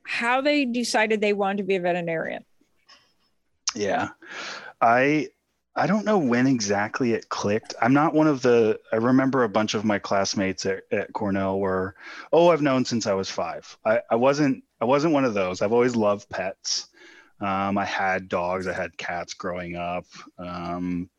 how 0.04 0.40
they 0.40 0.64
decided 0.64 1.20
they 1.20 1.32
wanted 1.32 1.58
to 1.58 1.64
be 1.64 1.76
a 1.76 1.80
veterinarian. 1.80 2.44
Yeah. 3.74 4.10
I, 4.80 5.28
I 5.76 5.88
don't 5.88 6.04
know 6.04 6.18
when 6.18 6.46
exactly 6.46 7.14
it 7.14 7.28
clicked. 7.28 7.74
I'm 7.82 7.92
not 7.92 8.14
one 8.14 8.28
of 8.28 8.42
the. 8.42 8.78
I 8.92 8.96
remember 8.96 9.42
a 9.42 9.48
bunch 9.48 9.74
of 9.74 9.84
my 9.84 9.98
classmates 9.98 10.66
at, 10.66 10.84
at 10.92 11.12
Cornell 11.12 11.58
were, 11.58 11.96
oh, 12.32 12.50
I've 12.50 12.62
known 12.62 12.84
since 12.84 13.08
I 13.08 13.14
was 13.14 13.28
five. 13.28 13.76
I, 13.84 14.00
I 14.08 14.14
wasn't. 14.14 14.62
I 14.80 14.84
wasn't 14.84 15.14
one 15.14 15.24
of 15.24 15.34
those. 15.34 15.62
I've 15.62 15.72
always 15.72 15.96
loved 15.96 16.28
pets. 16.28 16.88
Um, 17.40 17.76
I 17.76 17.84
had 17.84 18.28
dogs. 18.28 18.68
I 18.68 18.72
had 18.72 18.96
cats 18.96 19.34
growing 19.34 19.74
up. 19.74 20.06
Um, 20.38 21.10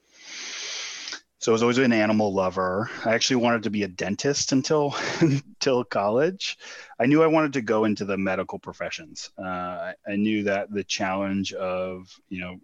so 1.46 1.52
I 1.52 1.54
was 1.54 1.62
always 1.62 1.78
an 1.78 1.94
animal 1.94 2.34
lover. 2.34 2.90
I 3.06 3.14
actually 3.14 3.36
wanted 3.36 3.62
to 3.64 3.70
be 3.70 3.84
a 3.84 3.88
dentist 3.88 4.52
until 4.52 4.96
until 5.22 5.84
college. 5.84 6.58
I 7.00 7.06
knew 7.06 7.22
I 7.22 7.28
wanted 7.28 7.54
to 7.54 7.62
go 7.62 7.86
into 7.86 8.04
the 8.04 8.18
medical 8.18 8.58
professions. 8.58 9.30
Uh, 9.38 9.94
I 10.08 10.16
knew 10.16 10.42
that 10.46 10.74
the 10.74 10.84
challenge 10.84 11.54
of 11.54 12.12
you 12.30 12.42
know 12.42 12.56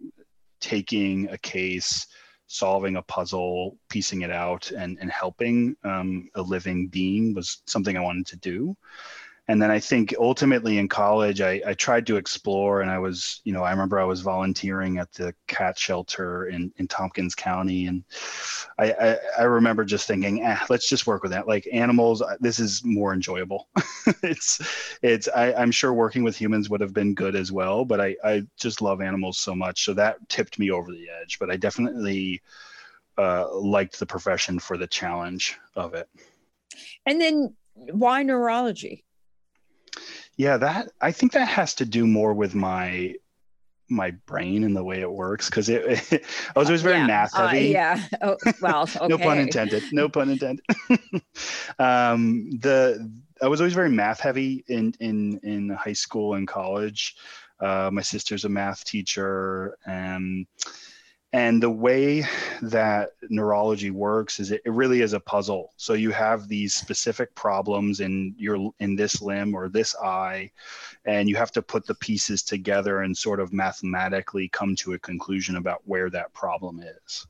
taking 0.58 1.28
a 1.28 1.38
case, 1.38 2.08
solving 2.48 2.96
a 2.96 3.02
puzzle, 3.02 3.78
piecing 3.88 4.22
it 4.22 4.32
out, 4.32 4.72
and 4.72 4.98
and 5.00 5.12
helping 5.12 5.76
um, 5.84 6.28
a 6.34 6.42
living 6.42 6.88
being 6.88 7.34
was 7.34 7.62
something 7.68 7.96
I 7.96 8.00
wanted 8.00 8.26
to 8.26 8.36
do 8.38 8.76
and 9.48 9.60
then 9.60 9.72
I 9.72 9.80
think 9.80 10.14
ultimately 10.20 10.78
in 10.78 10.88
college, 10.88 11.40
I, 11.40 11.60
I, 11.66 11.74
tried 11.74 12.06
to 12.06 12.16
explore, 12.16 12.80
and 12.80 12.90
I 12.90 13.00
was, 13.00 13.40
you 13.42 13.52
know, 13.52 13.64
I 13.64 13.72
remember 13.72 13.98
I 13.98 14.04
was 14.04 14.20
volunteering 14.20 14.98
at 14.98 15.12
the 15.12 15.34
cat 15.48 15.76
shelter 15.76 16.46
in, 16.46 16.72
in 16.76 16.86
Tompkins 16.86 17.34
County, 17.34 17.86
and 17.86 18.04
I, 18.78 18.92
I, 18.92 19.18
I 19.40 19.42
remember 19.42 19.84
just 19.84 20.06
thinking, 20.06 20.44
eh, 20.44 20.58
let's 20.70 20.88
just 20.88 21.08
work 21.08 21.24
with 21.24 21.32
that. 21.32 21.48
Like 21.48 21.68
animals, 21.72 22.22
uh, 22.22 22.36
this 22.38 22.60
is 22.60 22.84
more 22.84 23.12
enjoyable. 23.12 23.68
it's, 24.22 24.96
it's. 25.02 25.26
I, 25.28 25.52
I'm 25.54 25.72
sure 25.72 25.92
working 25.92 26.22
with 26.22 26.36
humans 26.36 26.70
would 26.70 26.80
have 26.80 26.94
been 26.94 27.12
good 27.12 27.34
as 27.34 27.50
well, 27.50 27.84
but 27.84 28.00
I, 28.00 28.14
I 28.24 28.42
just 28.60 28.80
love 28.80 29.00
animals 29.00 29.38
so 29.38 29.56
much, 29.56 29.84
so 29.84 29.92
that 29.94 30.28
tipped 30.28 30.60
me 30.60 30.70
over 30.70 30.92
the 30.92 31.08
edge. 31.20 31.40
But 31.40 31.50
I 31.50 31.56
definitely 31.56 32.40
uh, 33.18 33.52
liked 33.52 33.98
the 33.98 34.06
profession 34.06 34.60
for 34.60 34.76
the 34.76 34.86
challenge 34.86 35.58
of 35.74 35.94
it. 35.94 36.08
And 37.06 37.20
then, 37.20 37.56
why 37.74 38.22
neurology? 38.22 39.04
Yeah, 40.36 40.56
that 40.58 40.90
I 41.00 41.12
think 41.12 41.32
that 41.32 41.48
has 41.48 41.74
to 41.76 41.84
do 41.84 42.06
more 42.06 42.32
with 42.32 42.54
my 42.54 43.14
my 43.88 44.12
brain 44.26 44.64
and 44.64 44.74
the 44.74 44.82
way 44.82 45.00
it 45.00 45.10
works 45.10 45.50
because 45.50 45.68
it, 45.68 46.12
it, 46.12 46.24
I 46.56 46.58
was 46.58 46.68
always 46.68 46.82
very 46.82 46.96
yeah. 46.96 47.06
math 47.06 47.34
uh, 47.34 47.46
heavy. 47.48 47.76
Uh, 47.76 47.80
yeah. 47.80 48.06
Oh, 48.22 48.36
well, 48.60 48.82
okay. 48.82 49.06
no 49.08 49.18
pun 49.18 49.38
intended. 49.38 49.84
No 49.92 50.08
pun 50.08 50.30
intended. 50.30 50.64
um, 51.78 52.50
the 52.60 53.10
I 53.42 53.48
was 53.48 53.60
always 53.60 53.74
very 53.74 53.90
math 53.90 54.20
heavy 54.20 54.64
in 54.68 54.94
in 55.00 55.38
in 55.42 55.70
high 55.70 55.92
school 55.92 56.34
and 56.34 56.48
college. 56.48 57.16
Uh, 57.60 57.90
my 57.92 58.02
sister's 58.02 58.44
a 58.44 58.48
math 58.48 58.84
teacher, 58.84 59.76
and 59.86 60.46
and 61.32 61.62
the 61.62 61.70
way 61.70 62.26
that 62.60 63.12
neurology 63.30 63.90
works 63.90 64.38
is 64.38 64.50
it, 64.50 64.60
it, 64.66 64.72
really 64.72 65.00
is 65.00 65.14
a 65.14 65.20
puzzle. 65.20 65.72
So 65.78 65.94
you 65.94 66.10
have 66.10 66.46
these 66.46 66.74
specific 66.74 67.34
problems 67.34 68.00
in 68.00 68.34
your 68.36 68.72
in 68.80 68.96
this 68.96 69.22
limb 69.22 69.54
or 69.54 69.68
this 69.68 69.96
eye, 69.96 70.50
and 71.06 71.28
you 71.28 71.36
have 71.36 71.50
to 71.52 71.62
put 71.62 71.86
the 71.86 71.94
pieces 71.94 72.42
together 72.42 73.00
and 73.00 73.16
sort 73.16 73.40
of 73.40 73.52
mathematically 73.52 74.48
come 74.48 74.76
to 74.76 74.92
a 74.92 74.98
conclusion 74.98 75.56
about 75.56 75.80
where 75.86 76.10
that 76.10 76.34
problem 76.34 76.80
is. 76.80 77.26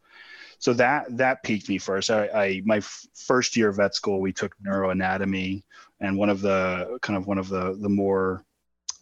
So 0.59 0.73
that 0.75 1.17
that 1.17 1.45
piqued 1.45 1.69
me 1.69 1.79
first. 1.79 2.11
I, 2.11 2.29
I 2.29 2.63
my 2.65 2.79
f- 2.79 3.07
first 3.15 3.57
year 3.57 3.69
of 3.69 3.77
vet 3.77 3.95
school, 3.95 4.21
we 4.21 4.33
took 4.33 4.57
neuroanatomy, 4.65 5.63
and 6.01 6.19
one 6.19 6.29
of 6.29 6.41
the 6.41 6.99
kind 7.03 7.17
of 7.17 7.29
one 7.29 7.39
of 7.39 7.49
the 7.49 7.77
the 7.81 7.89
more 7.89 8.45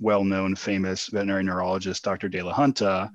well-known, 0.00 0.56
famous 0.56 1.08
veterinary 1.08 1.44
neurologist, 1.44 2.02
Dr. 2.02 2.28
de 2.28 2.38
Lahunta, 2.38 3.10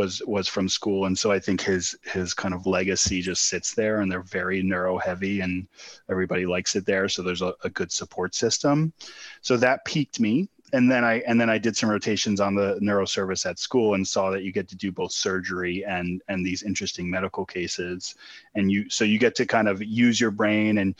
was 0.00 0.22
was 0.26 0.48
from 0.48 0.66
school, 0.68 1.04
and 1.04 1.16
so 1.16 1.30
I 1.30 1.38
think 1.38 1.60
his 1.60 1.94
his 2.02 2.32
kind 2.32 2.54
of 2.54 2.66
legacy 2.66 3.20
just 3.20 3.48
sits 3.48 3.74
there, 3.74 4.00
and 4.00 4.10
they're 4.10 4.22
very 4.22 4.62
neuro 4.62 4.96
heavy, 4.96 5.40
and 5.40 5.68
everybody 6.10 6.46
likes 6.46 6.74
it 6.74 6.86
there. 6.86 7.06
So 7.08 7.22
there's 7.22 7.42
a, 7.42 7.52
a 7.64 7.70
good 7.70 7.92
support 7.92 8.34
system. 8.34 8.94
So 9.42 9.58
that 9.58 9.84
piqued 9.84 10.18
me, 10.18 10.48
and 10.72 10.90
then 10.90 11.04
I 11.04 11.20
and 11.28 11.38
then 11.38 11.50
I 11.50 11.58
did 11.58 11.76
some 11.76 11.90
rotations 11.90 12.40
on 12.40 12.54
the 12.54 12.78
neuro 12.80 13.04
service 13.04 13.44
at 13.44 13.58
school 13.58 13.92
and 13.94 14.08
saw 14.08 14.30
that 14.30 14.42
you 14.42 14.52
get 14.52 14.68
to 14.68 14.76
do 14.76 14.90
both 14.90 15.12
surgery 15.12 15.84
and 15.84 16.22
and 16.28 16.44
these 16.44 16.62
interesting 16.62 17.10
medical 17.10 17.44
cases, 17.44 18.14
and 18.54 18.72
you 18.72 18.88
so 18.88 19.04
you 19.04 19.18
get 19.18 19.34
to 19.36 19.46
kind 19.46 19.68
of 19.68 19.82
use 19.82 20.18
your 20.18 20.30
brain 20.30 20.78
and 20.78 20.94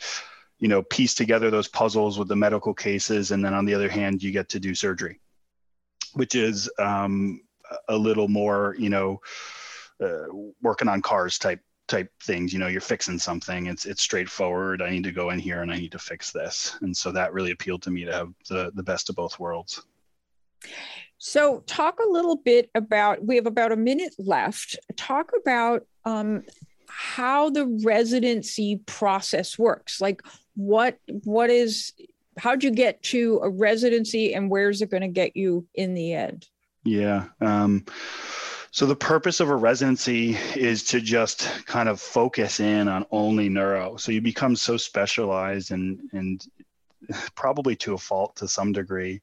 you 0.59 0.67
know 0.67 0.83
piece 0.83 1.15
together 1.15 1.49
those 1.49 1.67
puzzles 1.67 2.19
with 2.19 2.27
the 2.27 2.35
medical 2.35 2.73
cases, 2.73 3.31
and 3.31 3.43
then 3.43 3.55
on 3.55 3.65
the 3.65 3.73
other 3.73 3.89
hand 3.89 4.21
you 4.21 4.31
get 4.31 4.47
to 4.49 4.59
do 4.59 4.75
surgery, 4.75 5.19
which 6.13 6.35
is 6.35 6.69
um, 6.77 7.41
a 7.89 7.97
little 7.97 8.27
more 8.27 8.75
you 8.77 8.89
know 8.89 9.21
uh, 10.01 10.25
working 10.61 10.87
on 10.87 11.01
cars 11.01 11.37
type 11.37 11.61
type 11.87 12.09
things. 12.23 12.53
You 12.53 12.59
know 12.59 12.67
you're 12.67 12.81
fixing 12.81 13.19
something. 13.19 13.67
It's 13.67 13.85
it's 13.85 14.01
straightforward. 14.01 14.81
I 14.81 14.89
need 14.89 15.03
to 15.03 15.11
go 15.11 15.29
in 15.29 15.39
here 15.39 15.61
and 15.61 15.71
i 15.71 15.77
need 15.77 15.91
to 15.91 15.99
fix 15.99 16.31
this. 16.31 16.77
And 16.81 16.95
so 16.95 17.11
that 17.11 17.33
really 17.33 17.51
appealed 17.51 17.83
to 17.83 17.91
me 17.91 18.05
to 18.05 18.13
have 18.13 18.33
the 18.49 18.71
the 18.75 18.83
best 18.83 19.09
of 19.09 19.15
both 19.15 19.39
worlds. 19.39 19.83
So 21.17 21.59
talk 21.67 21.99
a 21.99 22.09
little 22.09 22.37
bit 22.37 22.69
about 22.73 23.23
we 23.23 23.35
have 23.35 23.45
about 23.45 23.71
a 23.71 23.75
minute 23.75 24.15
left. 24.17 24.79
Talk 24.95 25.31
about 25.39 25.85
um, 26.05 26.43
how 26.87 27.49
the 27.49 27.67
residency 27.83 28.77
process 28.85 29.59
works. 29.59 30.01
Like 30.01 30.21
what 30.55 30.97
what 31.23 31.49
is 31.49 31.93
how'd 32.37 32.63
you 32.63 32.71
get 32.71 33.03
to 33.03 33.39
a 33.43 33.49
residency 33.49 34.33
and 34.33 34.49
where's 34.49 34.81
it 34.81 34.89
going 34.89 35.01
to 35.01 35.07
get 35.07 35.35
you 35.35 35.67
in 35.75 35.93
the 35.93 36.13
end 36.13 36.47
yeah 36.83 37.25
um, 37.41 37.83
so 38.73 38.85
the 38.85 38.95
purpose 38.95 39.41
of 39.41 39.49
a 39.49 39.55
residency 39.55 40.37
is 40.55 40.83
to 40.85 41.01
just 41.01 41.41
kind 41.65 41.89
of 41.89 41.99
focus 41.99 42.61
in 42.61 42.87
on 42.87 43.05
only 43.11 43.49
neuro. 43.49 43.97
So 43.97 44.13
you 44.13 44.21
become 44.21 44.55
so 44.55 44.77
specialized 44.77 45.71
and 45.71 45.99
and 46.13 46.41
probably 47.35 47.75
to 47.77 47.95
a 47.95 47.97
fault 47.97 48.37
to 48.37 48.47
some 48.47 48.71
degree. 48.71 49.21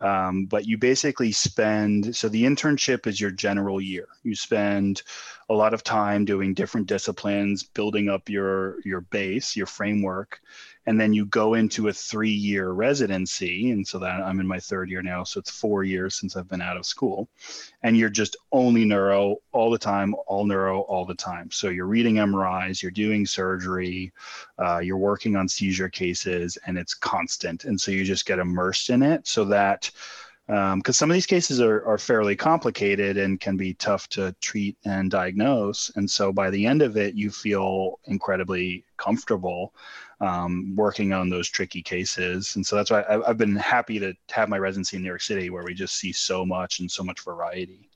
Um, 0.00 0.46
but 0.46 0.64
you 0.64 0.78
basically 0.78 1.32
spend 1.32 2.16
so 2.16 2.28
the 2.28 2.44
internship 2.44 3.06
is 3.06 3.20
your 3.20 3.30
general 3.30 3.78
year. 3.78 4.08
You 4.22 4.34
spend 4.34 5.02
a 5.50 5.54
lot 5.54 5.74
of 5.74 5.84
time 5.84 6.24
doing 6.24 6.54
different 6.54 6.86
disciplines, 6.86 7.64
building 7.64 8.08
up 8.08 8.30
your 8.30 8.80
your 8.86 9.02
base, 9.02 9.54
your 9.54 9.66
framework, 9.66 10.40
and 10.88 10.98
then 10.98 11.12
you 11.12 11.26
go 11.26 11.52
into 11.52 11.88
a 11.88 11.92
three 11.92 12.30
year 12.30 12.70
residency 12.70 13.72
and 13.72 13.86
so 13.86 13.98
that 13.98 14.22
i'm 14.22 14.40
in 14.40 14.46
my 14.46 14.58
third 14.58 14.88
year 14.88 15.02
now 15.02 15.22
so 15.22 15.38
it's 15.38 15.50
four 15.50 15.84
years 15.84 16.14
since 16.18 16.34
i've 16.34 16.48
been 16.48 16.62
out 16.62 16.78
of 16.78 16.86
school 16.86 17.28
and 17.82 17.94
you're 17.94 18.08
just 18.08 18.36
only 18.52 18.86
neuro 18.86 19.36
all 19.52 19.70
the 19.70 19.78
time 19.78 20.14
all 20.26 20.46
neuro 20.46 20.80
all 20.80 21.04
the 21.04 21.14
time. 21.14 21.50
So 21.50 21.68
you're 21.68 21.86
reading 21.86 22.14
mris 22.14 22.82
you're 22.82 22.90
doing 22.90 23.26
surgery 23.26 24.12
uh, 24.58 24.78
you're 24.78 24.96
working 24.96 25.36
on 25.36 25.46
seizure 25.46 25.90
cases 25.90 26.56
and 26.66 26.78
it's 26.78 26.94
constant 26.94 27.64
and 27.66 27.78
so 27.78 27.90
you 27.90 28.02
just 28.02 28.24
get 28.24 28.38
immersed 28.38 28.88
in 28.88 29.02
it 29.02 29.26
so 29.26 29.44
that 29.44 29.90
because 30.48 30.72
um, 30.72 30.92
some 30.94 31.10
of 31.10 31.14
these 31.14 31.26
cases 31.26 31.60
are, 31.60 31.84
are 31.84 31.98
fairly 31.98 32.34
complicated 32.34 33.18
and 33.18 33.38
can 33.38 33.58
be 33.58 33.74
tough 33.74 34.08
to 34.08 34.34
treat 34.40 34.78
and 34.86 35.10
diagnose. 35.10 35.90
And 35.94 36.10
so 36.10 36.32
by 36.32 36.48
the 36.48 36.64
end 36.64 36.80
of 36.80 36.96
it, 36.96 37.14
you 37.14 37.30
feel 37.30 38.00
incredibly 38.06 38.82
comfortable 38.96 39.74
um, 40.22 40.74
working 40.74 41.12
on 41.12 41.28
those 41.28 41.50
tricky 41.50 41.82
cases. 41.82 42.56
And 42.56 42.66
so 42.66 42.76
that's 42.76 42.90
why 42.90 43.04
I've 43.26 43.36
been 43.36 43.56
happy 43.56 43.98
to 43.98 44.14
have 44.30 44.48
my 44.48 44.58
residency 44.58 44.96
in 44.96 45.02
New 45.02 45.08
York 45.08 45.20
City, 45.20 45.50
where 45.50 45.64
we 45.64 45.74
just 45.74 45.96
see 45.96 46.12
so 46.12 46.46
much 46.46 46.80
and 46.80 46.90
so 46.90 47.04
much 47.04 47.20
variety. 47.20 47.87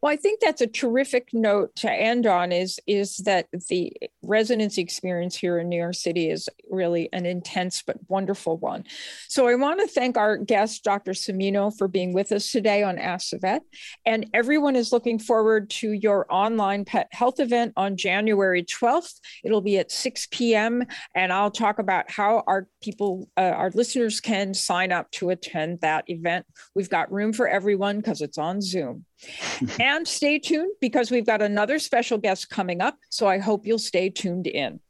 Well, 0.00 0.12
I 0.12 0.16
think 0.16 0.40
that's 0.40 0.60
a 0.60 0.66
terrific 0.66 1.28
note 1.32 1.74
to 1.76 1.90
end 1.90 2.26
on 2.26 2.52
is 2.52 2.80
is 2.86 3.18
that 3.18 3.46
the 3.68 3.92
residency 4.22 4.82
experience 4.82 5.36
here 5.36 5.58
in 5.58 5.68
New 5.68 5.76
York 5.76 5.94
City 5.94 6.30
is 6.30 6.48
really 6.70 7.08
an 7.12 7.26
intense 7.26 7.82
but 7.82 7.96
wonderful 8.08 8.56
one. 8.58 8.84
So 9.28 9.48
I 9.48 9.54
want 9.54 9.80
to 9.80 9.86
thank 9.86 10.16
our 10.16 10.36
guest, 10.36 10.84
Dr. 10.84 11.12
Cimino, 11.12 11.76
for 11.76 11.88
being 11.88 12.12
with 12.12 12.32
us 12.32 12.50
today 12.50 12.82
on 12.82 12.98
Ask 12.98 13.30
the 13.30 13.38
Vet. 13.38 13.62
And 14.04 14.26
everyone 14.34 14.76
is 14.76 14.92
looking 14.92 15.18
forward 15.18 15.70
to 15.70 15.92
your 15.92 16.26
online 16.30 16.84
pet 16.84 17.08
health 17.12 17.40
event 17.40 17.72
on 17.76 17.96
January 17.96 18.64
12th. 18.64 19.20
It'll 19.44 19.60
be 19.60 19.78
at 19.78 19.90
6 19.90 20.28
p.m. 20.30 20.84
And 21.14 21.32
I'll 21.32 21.50
talk 21.50 21.78
about 21.78 22.10
how 22.10 22.42
our 22.46 22.68
people, 22.82 23.28
uh, 23.36 23.40
our 23.40 23.70
listeners 23.70 24.20
can 24.20 24.54
sign 24.54 24.92
up 24.92 25.10
to 25.12 25.30
attend 25.30 25.80
that 25.80 26.04
event. 26.08 26.46
We've 26.74 26.90
got 26.90 27.12
room 27.12 27.32
for 27.32 27.48
everyone 27.48 27.98
because 27.98 28.20
it's 28.20 28.38
on 28.38 28.60
Zoom 28.60 29.04
and 29.80 30.06
stay 30.06 30.38
tuned 30.38 30.72
because 30.80 31.10
we've 31.10 31.26
got 31.26 31.42
another 31.42 31.78
special 31.78 32.18
guest 32.18 32.50
coming 32.50 32.80
up. 32.80 32.98
So 33.10 33.26
I 33.26 33.38
hope 33.38 33.66
you'll 33.66 33.78
stay 33.78 34.10
tuned 34.10 34.46
in. 34.46 34.80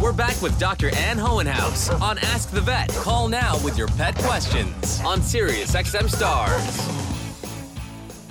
We're 0.00 0.12
back 0.12 0.40
with 0.40 0.58
Dr. 0.58 0.94
Ann 0.96 1.18
Hohenhaus 1.18 2.00
on 2.00 2.18
Ask 2.18 2.50
the 2.50 2.60
Vet. 2.60 2.88
Call 2.90 3.28
now 3.28 3.62
with 3.62 3.76
your 3.76 3.88
pet 3.88 4.14
questions 4.16 5.00
on 5.04 5.22
Sirius 5.22 5.74
XM 5.74 6.08
Stars. 6.08 6.88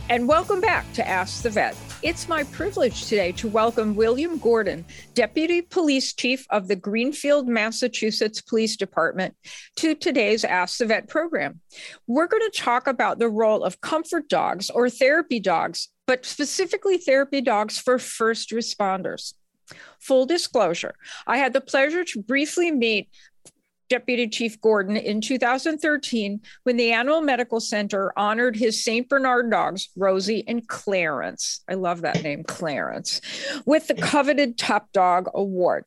And 0.09 0.27
welcome 0.27 0.61
back 0.61 0.91
to 0.93 1.07
Ask 1.07 1.43
the 1.43 1.49
Vet. 1.49 1.75
It's 2.03 2.29
my 2.29 2.43
privilege 2.43 3.07
today 3.07 3.31
to 3.33 3.47
welcome 3.47 3.95
William 3.95 4.37
Gordon, 4.37 4.85
Deputy 5.15 5.63
Police 5.63 6.13
Chief 6.13 6.45
of 6.51 6.67
the 6.67 6.75
Greenfield, 6.75 7.47
Massachusetts 7.47 8.39
Police 8.39 8.77
Department, 8.77 9.35
to 9.77 9.95
today's 9.95 10.43
Ask 10.43 10.77
the 10.77 10.85
Vet 10.85 11.07
program. 11.07 11.59
We're 12.05 12.27
going 12.27 12.43
to 12.51 12.55
talk 12.55 12.85
about 12.85 13.17
the 13.17 13.29
role 13.29 13.63
of 13.63 13.81
comfort 13.81 14.29
dogs 14.29 14.69
or 14.69 14.91
therapy 14.91 15.39
dogs, 15.39 15.89
but 16.05 16.23
specifically 16.23 16.99
therapy 16.99 17.41
dogs 17.41 17.79
for 17.79 17.97
first 17.97 18.51
responders. 18.51 19.33
Full 19.99 20.27
disclosure, 20.27 20.93
I 21.25 21.37
had 21.37 21.53
the 21.53 21.61
pleasure 21.61 22.03
to 22.03 22.21
briefly 22.21 22.69
meet 22.69 23.09
Deputy 23.89 24.27
Chief 24.27 24.59
Gordon 24.61 24.97
in 24.97 25.21
2013 25.21 26.41
when 26.63 26.77
the 26.77 26.91
Animal 26.91 27.21
Medical 27.21 27.59
Center 27.59 28.11
honored 28.17 28.55
his 28.55 28.83
St. 28.83 29.07
Bernard 29.07 29.49
dogs, 29.49 29.89
Rosie 29.95 30.43
and 30.47 30.67
Clarence. 30.67 31.63
I 31.69 31.75
love 31.75 32.01
that 32.01 32.23
name, 32.23 32.43
Clarence, 32.43 33.21
with 33.65 33.87
the 33.87 33.95
coveted 33.95 34.57
Top 34.57 34.91
Dog 34.91 35.29
Award. 35.33 35.85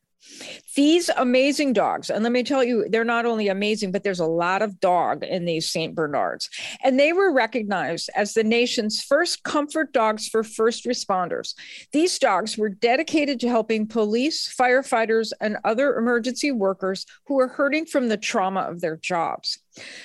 These 0.75 1.09
amazing 1.17 1.73
dogs, 1.73 2.09
and 2.09 2.23
let 2.23 2.31
me 2.31 2.43
tell 2.43 2.63
you, 2.63 2.85
they're 2.89 3.03
not 3.03 3.25
only 3.25 3.49
amazing, 3.49 3.91
but 3.91 4.03
there's 4.03 4.19
a 4.19 4.25
lot 4.25 4.61
of 4.61 4.79
dog 4.79 5.23
in 5.23 5.45
these 5.45 5.69
St. 5.69 5.93
Bernards. 5.93 6.49
And 6.83 6.99
they 6.99 7.11
were 7.13 7.33
recognized 7.33 8.09
as 8.15 8.33
the 8.33 8.43
nation's 8.43 9.01
first 9.01 9.43
comfort 9.43 9.91
dogs 9.91 10.27
for 10.27 10.43
first 10.43 10.85
responders. 10.85 11.53
These 11.91 12.19
dogs 12.19 12.57
were 12.57 12.69
dedicated 12.69 13.39
to 13.41 13.49
helping 13.49 13.87
police, 13.87 14.53
firefighters, 14.57 15.31
and 15.41 15.57
other 15.63 15.97
emergency 15.97 16.51
workers 16.51 17.05
who 17.27 17.35
were 17.35 17.47
hurting 17.49 17.85
from 17.85 18.07
the 18.07 18.17
trauma 18.17 18.61
of 18.61 18.81
their 18.81 18.97
jobs. 18.97 19.59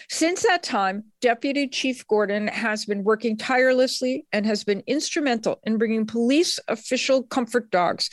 Since 0.08 0.42
that 0.44 0.62
time, 0.62 1.04
Deputy 1.20 1.66
Chief 1.66 2.06
Gordon 2.06 2.46
has 2.48 2.84
been 2.84 3.02
working 3.02 3.36
tirelessly 3.36 4.24
and 4.32 4.46
has 4.46 4.62
been 4.62 4.82
instrumental 4.86 5.60
in 5.64 5.76
bringing 5.76 6.06
police 6.06 6.60
official 6.68 7.24
comfort 7.24 7.70
dogs 7.70 8.08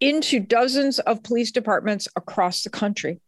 into 0.00 0.38
dozens 0.38 1.00
of 1.00 1.22
police 1.24 1.50
departments 1.50 1.91
across 2.16 2.62
the 2.62 2.70
country. 2.70 3.20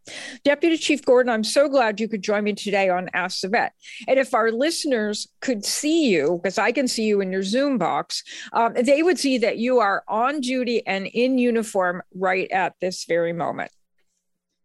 Deputy 0.45 0.77
Chief 0.77 1.05
Gordon, 1.05 1.33
I'm 1.33 1.45
so 1.45 1.69
glad 1.69 2.01
you 2.01 2.09
could 2.09 2.23
join 2.23 2.45
me 2.45 2.53
today 2.53 2.89
on 2.89 3.11
Ask 3.15 3.41
the 3.41 3.49
Vet. 3.49 3.73
And 4.09 4.19
if 4.19 4.35
our 4.35 4.51
listeners 4.51 5.29
could 5.41 5.65
see 5.65 6.09
you, 6.09 6.41
because 6.43 6.59
I 6.59 6.73
can 6.73 6.89
see 6.89 7.05
you 7.05 7.21
in 7.21 7.33
your 7.33 7.43
Zoom 7.43 7.79
box, 7.79 8.23
um, 8.53 8.75
they 8.75 9.03
would 9.03 9.19
see 9.19 9.39
that 9.39 9.59
you 9.59 9.81
are 9.81 10.05
on 10.09 10.41
duty 10.41 10.87
and 10.87 11.07
in 11.07 11.39
uniform 11.39 12.03
right 12.15 12.51
at 12.51 12.75
this 12.81 13.05
very 13.05 13.33
moment. 13.33 13.71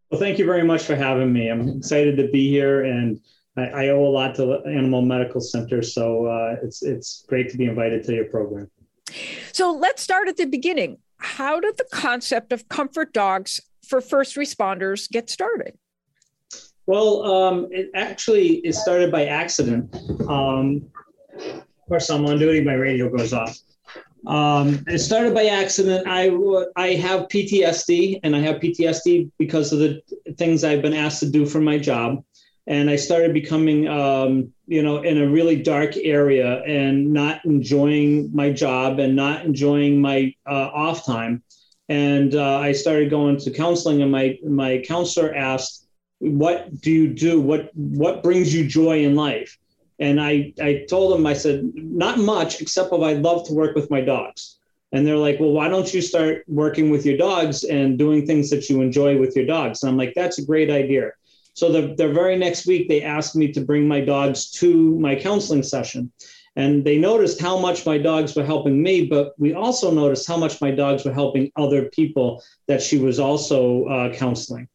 Well, 0.09 0.19
thank 0.19 0.39
you 0.39 0.45
very 0.45 0.63
much 0.63 0.83
for 0.83 0.95
having 0.95 1.31
me. 1.31 1.49
I'm 1.49 1.67
excited 1.77 2.17
to 2.17 2.29
be 2.29 2.49
here, 2.49 2.83
and 2.83 3.19
I, 3.55 3.61
I 3.67 3.87
owe 3.89 4.03
a 4.03 4.09
lot 4.09 4.33
to 4.35 4.63
Animal 4.65 5.03
Medical 5.03 5.39
Center, 5.39 5.83
so 5.83 6.25
uh, 6.25 6.55
it's 6.63 6.81
it's 6.81 7.25
great 7.27 7.49
to 7.51 7.57
be 7.57 7.65
invited 7.65 8.03
to 8.05 8.15
your 8.15 8.25
program. 8.25 8.71
So 9.51 9.71
let's 9.71 10.01
start 10.01 10.27
at 10.27 10.37
the 10.37 10.45
beginning. 10.45 10.97
How 11.17 11.59
did 11.59 11.77
the 11.77 11.87
concept 11.91 12.53
of 12.53 12.69
comfort 12.69 13.13
dogs 13.13 13.59
for 13.89 13.99
first 13.99 14.37
responders 14.37 15.09
get 15.09 15.29
started? 15.29 15.77
Well, 16.85 17.23
um, 17.23 17.67
it 17.71 17.89
actually 17.93 18.57
it 18.57 18.73
started 18.73 19.11
by 19.11 19.25
accident. 19.25 19.95
Um, 20.27 20.89
of 21.37 21.63
course, 21.87 22.09
I'm 22.09 22.25
on 22.25 22.39
duty. 22.39 22.63
My 22.63 22.73
radio 22.73 23.09
goes 23.09 23.33
off. 23.33 23.57
Um, 24.27 24.83
it 24.87 24.99
started 24.99 25.33
by 25.33 25.45
accident. 25.45 26.07
I 26.07 26.29
I 26.75 26.95
have 26.95 27.27
PTSD, 27.27 28.19
and 28.23 28.35
I 28.35 28.39
have 28.39 28.57
PTSD 28.57 29.31
because 29.37 29.73
of 29.73 29.79
the 29.79 30.01
things 30.37 30.63
I've 30.63 30.81
been 30.81 30.93
asked 30.93 31.19
to 31.21 31.29
do 31.29 31.45
for 31.45 31.61
my 31.61 31.77
job. 31.77 32.23
And 32.67 32.87
I 32.89 32.97
started 32.97 33.33
becoming, 33.33 33.87
um, 33.87 34.53
you 34.67 34.83
know, 34.83 35.01
in 35.01 35.17
a 35.17 35.27
really 35.27 35.61
dark 35.61 35.97
area 35.97 36.61
and 36.63 37.11
not 37.11 37.43
enjoying 37.43 38.29
my 38.31 38.51
job 38.51 38.99
and 38.99 39.15
not 39.15 39.43
enjoying 39.45 39.99
my 39.99 40.35
uh, 40.47 40.69
off 40.71 41.03
time. 41.03 41.41
And 41.89 42.35
uh, 42.35 42.59
I 42.59 42.71
started 42.71 43.09
going 43.09 43.37
to 43.37 43.51
counseling, 43.51 44.01
and 44.01 44.11
my 44.11 44.37
my 44.47 44.83
counselor 44.85 45.33
asked 45.33 45.87
what 46.19 46.81
do 46.81 46.91
you 46.91 47.07
do? 47.07 47.41
What 47.41 47.71
what 47.75 48.23
brings 48.23 48.53
you 48.53 48.67
joy 48.67 49.03
in 49.03 49.15
life? 49.15 49.57
And 49.99 50.21
I 50.21 50.53
I 50.61 50.85
told 50.89 51.17
him, 51.17 51.25
I 51.25 51.33
said 51.33 51.71
not 51.75 52.19
much 52.19 52.61
except 52.61 52.91
that 52.91 52.97
I 52.97 53.13
love 53.13 53.47
to 53.47 53.53
work 53.53 53.75
with 53.75 53.89
my 53.89 54.01
dogs. 54.01 54.57
And 54.91 55.05
they're 55.05 55.17
like, 55.17 55.39
well, 55.39 55.51
why 55.51 55.67
don't 55.67 55.93
you 55.93 56.01
start 56.01 56.43
working 56.47 56.89
with 56.89 57.05
your 57.05 57.17
dogs 57.17 57.63
and 57.63 57.97
doing 57.97 58.25
things 58.25 58.49
that 58.49 58.69
you 58.69 58.81
enjoy 58.81 59.19
with 59.19 59.35
your 59.35 59.45
dogs? 59.45 59.83
And 59.83 59.89
I'm 59.89 59.97
like, 59.97 60.13
that's 60.15 60.39
a 60.39 60.45
great 60.45 60.71
idea. 60.71 61.11
So 61.53 61.71
the, 61.71 61.93
the 61.93 62.11
very 62.11 62.37
next 62.37 62.65
week, 62.65 62.87
they 62.87 63.03
asked 63.03 63.35
me 63.35 63.51
to 63.51 63.61
bring 63.61 63.87
my 63.87 64.01
dogs 64.01 64.49
to 64.51 64.97
my 64.99 65.15
counseling 65.15 65.61
session. 65.61 66.11
And 66.55 66.83
they 66.83 66.97
noticed 66.97 67.39
how 67.39 67.57
much 67.57 67.85
my 67.85 67.97
dogs 67.97 68.35
were 68.35 68.45
helping 68.45 68.81
me, 68.81 69.05
but 69.05 69.33
we 69.37 69.53
also 69.53 69.91
noticed 69.91 70.27
how 70.27 70.37
much 70.37 70.61
my 70.61 70.71
dogs 70.71 71.05
were 71.05 71.13
helping 71.13 71.51
other 71.55 71.89
people 71.89 72.43
that 72.67 72.81
she 72.81 72.97
was 72.97 73.19
also 73.19 73.85
uh, 73.85 74.13
counseling. 74.13 74.67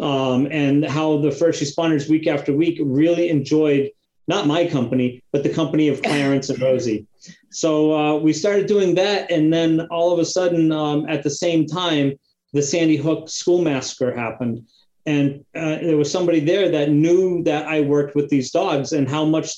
Um, 0.00 0.46
and 0.50 0.84
how 0.84 1.18
the 1.18 1.30
first 1.30 1.62
responders, 1.62 2.08
week 2.08 2.26
after 2.26 2.52
week, 2.52 2.78
really 2.80 3.28
enjoyed 3.28 3.90
not 4.28 4.46
my 4.46 4.66
company, 4.66 5.22
but 5.32 5.42
the 5.42 5.48
company 5.48 5.88
of 5.88 6.02
Clarence 6.02 6.50
and 6.50 6.60
Rosie. 6.60 7.06
So 7.50 7.94
uh, 7.94 8.18
we 8.18 8.32
started 8.32 8.66
doing 8.66 8.94
that. 8.96 9.30
And 9.30 9.52
then 9.52 9.80
all 9.90 10.12
of 10.12 10.18
a 10.18 10.24
sudden, 10.24 10.70
um, 10.70 11.08
at 11.08 11.22
the 11.22 11.30
same 11.30 11.66
time, 11.66 12.12
the 12.52 12.62
Sandy 12.62 12.96
Hook 12.96 13.28
school 13.28 13.62
massacre 13.62 14.14
happened. 14.14 14.66
And 15.06 15.44
uh, 15.54 15.76
there 15.76 15.96
was 15.96 16.12
somebody 16.12 16.40
there 16.40 16.70
that 16.70 16.90
knew 16.90 17.42
that 17.44 17.66
I 17.66 17.80
worked 17.80 18.14
with 18.14 18.28
these 18.28 18.50
dogs 18.50 18.92
and 18.92 19.08
how 19.08 19.24
much 19.24 19.48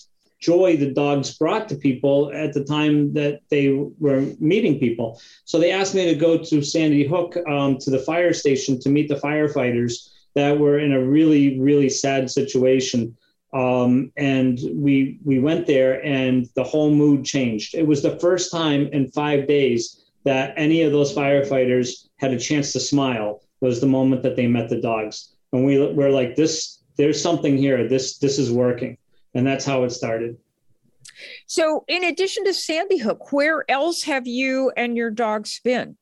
joy 0.41 0.77
the 0.77 0.91
dogs 0.91 1.37
brought 1.37 1.69
to 1.69 1.77
people 1.77 2.33
at 2.35 2.53
the 2.55 2.65
time 2.65 3.13
that 3.13 3.41
they 3.51 3.69
were 3.99 4.23
meeting 4.41 4.79
people. 4.79 5.21
So 5.45 5.59
they 5.59 5.71
asked 5.71 5.95
me 5.95 6.07
to 6.07 6.15
go 6.15 6.39
to 6.39 6.63
Sandy 6.63 7.07
Hook 7.07 7.37
um, 7.49 7.79
to 7.79 7.91
the 7.91 7.99
fire 7.99 8.33
station 8.33 8.81
to 8.81 8.89
meet 8.89 9.09
the 9.09 9.17
firefighters 9.17 10.11
that 10.35 10.59
were 10.59 10.79
in 10.79 10.93
a 10.93 11.05
really, 11.05 11.59
really 11.59 11.89
sad 11.89 12.31
situation. 12.31 13.17
Um, 13.53 14.13
and 14.17 14.59
we 14.75 15.19
we 15.25 15.41
went 15.41 15.67
there, 15.67 16.05
and 16.05 16.49
the 16.55 16.63
whole 16.63 16.91
mood 16.95 17.25
changed. 17.25 17.75
It 17.75 17.87
was 17.87 18.01
the 18.01 18.19
first 18.21 18.53
time 18.53 18.89
in 18.93 19.11
five 19.11 19.49
days 19.49 20.05
that 20.25 20.55
any 20.57 20.83
of 20.83 20.93
those 20.93 21.13
firefighters 21.13 22.07
had 22.19 22.33
a 22.33 22.39
chance 22.39 22.73
to 22.73 22.81
smile. 22.81 23.43
Was 23.61 23.81
the 23.81 23.87
moment 23.87 24.23
that 24.23 24.37
they 24.37 24.47
met 24.47 24.71
the 24.71 24.81
dogs, 24.81 25.35
and 25.53 25.67
we 25.67 25.79
were 25.79 26.11
like, 26.11 26.37
"This, 26.37 26.79
there's 26.97 27.21
something 27.21 27.59
here. 27.59 27.89
This, 27.89 28.19
this 28.19 28.39
is 28.39 28.53
working," 28.53 28.97
and 29.35 29.47
that's 29.47 29.65
how 29.65 29.85
it 29.85 29.91
started. 29.91 30.37
So, 31.47 31.85
in 31.89 32.05
addition 32.05 32.45
to 32.45 32.55
Sandy 32.55 32.99
Hook, 32.99 33.33
where 33.33 33.65
else 33.71 34.03
have 34.05 34.27
you 34.27 34.73
and 34.77 34.97
your 34.97 35.11
dogs 35.11 35.61
been? 35.63 35.97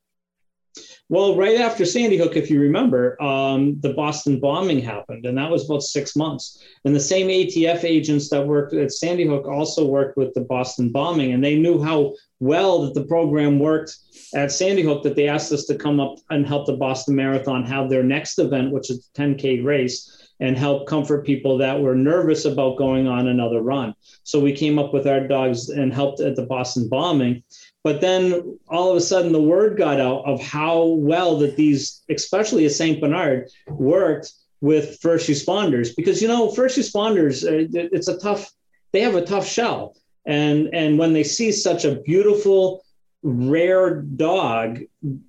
Well, 1.08 1.36
right 1.36 1.58
after 1.58 1.86
Sandy 1.86 2.18
Hook, 2.18 2.36
if 2.36 2.50
you 2.50 2.60
remember, 2.60 3.20
um, 3.22 3.80
the 3.80 3.94
Boston 3.94 4.38
bombing 4.40 4.80
happened, 4.80 5.24
and 5.24 5.38
that 5.38 5.50
was 5.50 5.64
about 5.64 5.82
six 5.82 6.14
months. 6.14 6.62
And 6.84 6.94
the 6.94 7.00
same 7.00 7.28
ATF 7.28 7.82
agents 7.82 8.28
that 8.28 8.46
worked 8.46 8.74
at 8.74 8.92
Sandy 8.92 9.26
Hook 9.26 9.48
also 9.48 9.86
worked 9.86 10.18
with 10.18 10.34
the 10.34 10.42
Boston 10.42 10.92
bombing, 10.92 11.32
and 11.32 11.42
they 11.42 11.58
knew 11.58 11.82
how 11.82 12.14
well 12.40 12.82
that 12.82 12.94
the 12.94 13.06
program 13.06 13.58
worked 13.58 13.96
at 14.34 14.52
Sandy 14.52 14.82
Hook 14.82 15.02
that 15.02 15.16
they 15.16 15.28
asked 15.28 15.50
us 15.50 15.64
to 15.64 15.76
come 15.76 15.98
up 15.98 16.16
and 16.28 16.46
help 16.46 16.66
the 16.66 16.76
Boston 16.76 17.16
Marathon 17.16 17.64
have 17.64 17.88
their 17.88 18.04
next 18.04 18.38
event, 18.38 18.70
which 18.70 18.90
is 18.90 19.08
the 19.14 19.22
10K 19.22 19.64
race, 19.64 20.17
and 20.40 20.56
help 20.56 20.86
comfort 20.86 21.26
people 21.26 21.58
that 21.58 21.80
were 21.80 21.94
nervous 21.94 22.44
about 22.44 22.78
going 22.78 23.08
on 23.08 23.26
another 23.26 23.60
run. 23.60 23.94
So 24.22 24.38
we 24.38 24.52
came 24.52 24.78
up 24.78 24.92
with 24.92 25.06
our 25.06 25.26
dogs 25.26 25.68
and 25.68 25.92
helped 25.92 26.20
at 26.20 26.36
the 26.36 26.46
Boston 26.46 26.88
bombing. 26.88 27.42
But 27.82 28.00
then 28.00 28.58
all 28.68 28.90
of 28.90 28.96
a 28.96 29.00
sudden, 29.00 29.32
the 29.32 29.42
word 29.42 29.76
got 29.76 30.00
out 30.00 30.24
of 30.26 30.42
how 30.42 30.84
well 30.84 31.38
that 31.38 31.56
these, 31.56 32.02
especially 32.08 32.66
at 32.66 32.72
St. 32.72 33.00
Bernard, 33.00 33.50
worked 33.68 34.32
with 34.60 34.98
first 35.00 35.28
responders. 35.28 35.94
Because, 35.96 36.20
you 36.20 36.28
know, 36.28 36.50
first 36.50 36.78
responders, 36.78 37.44
uh, 37.44 37.68
it's 37.92 38.08
a 38.08 38.18
tough, 38.18 38.50
they 38.92 39.00
have 39.00 39.14
a 39.14 39.24
tough 39.24 39.46
shell. 39.46 39.96
And, 40.26 40.68
and 40.74 40.98
when 40.98 41.14
they 41.14 41.24
see 41.24 41.52
such 41.52 41.84
a 41.84 42.00
beautiful, 42.00 42.84
rare 43.22 44.02
dog, 44.02 44.80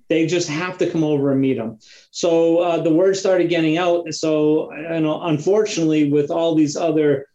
they 0.08 0.26
just 0.26 0.48
have 0.48 0.78
to 0.78 0.90
come 0.90 1.02
over 1.02 1.32
and 1.32 1.40
meet 1.40 1.56
them. 1.56 1.78
So 2.10 2.58
uh, 2.58 2.80
the 2.82 2.92
word 2.92 3.16
started 3.16 3.48
getting 3.48 3.78
out. 3.78 4.12
So, 4.14 4.72
you 4.72 5.00
know, 5.00 5.22
unfortunately, 5.22 6.10
with 6.10 6.30
all 6.30 6.54
these 6.54 6.76
other 6.76 7.26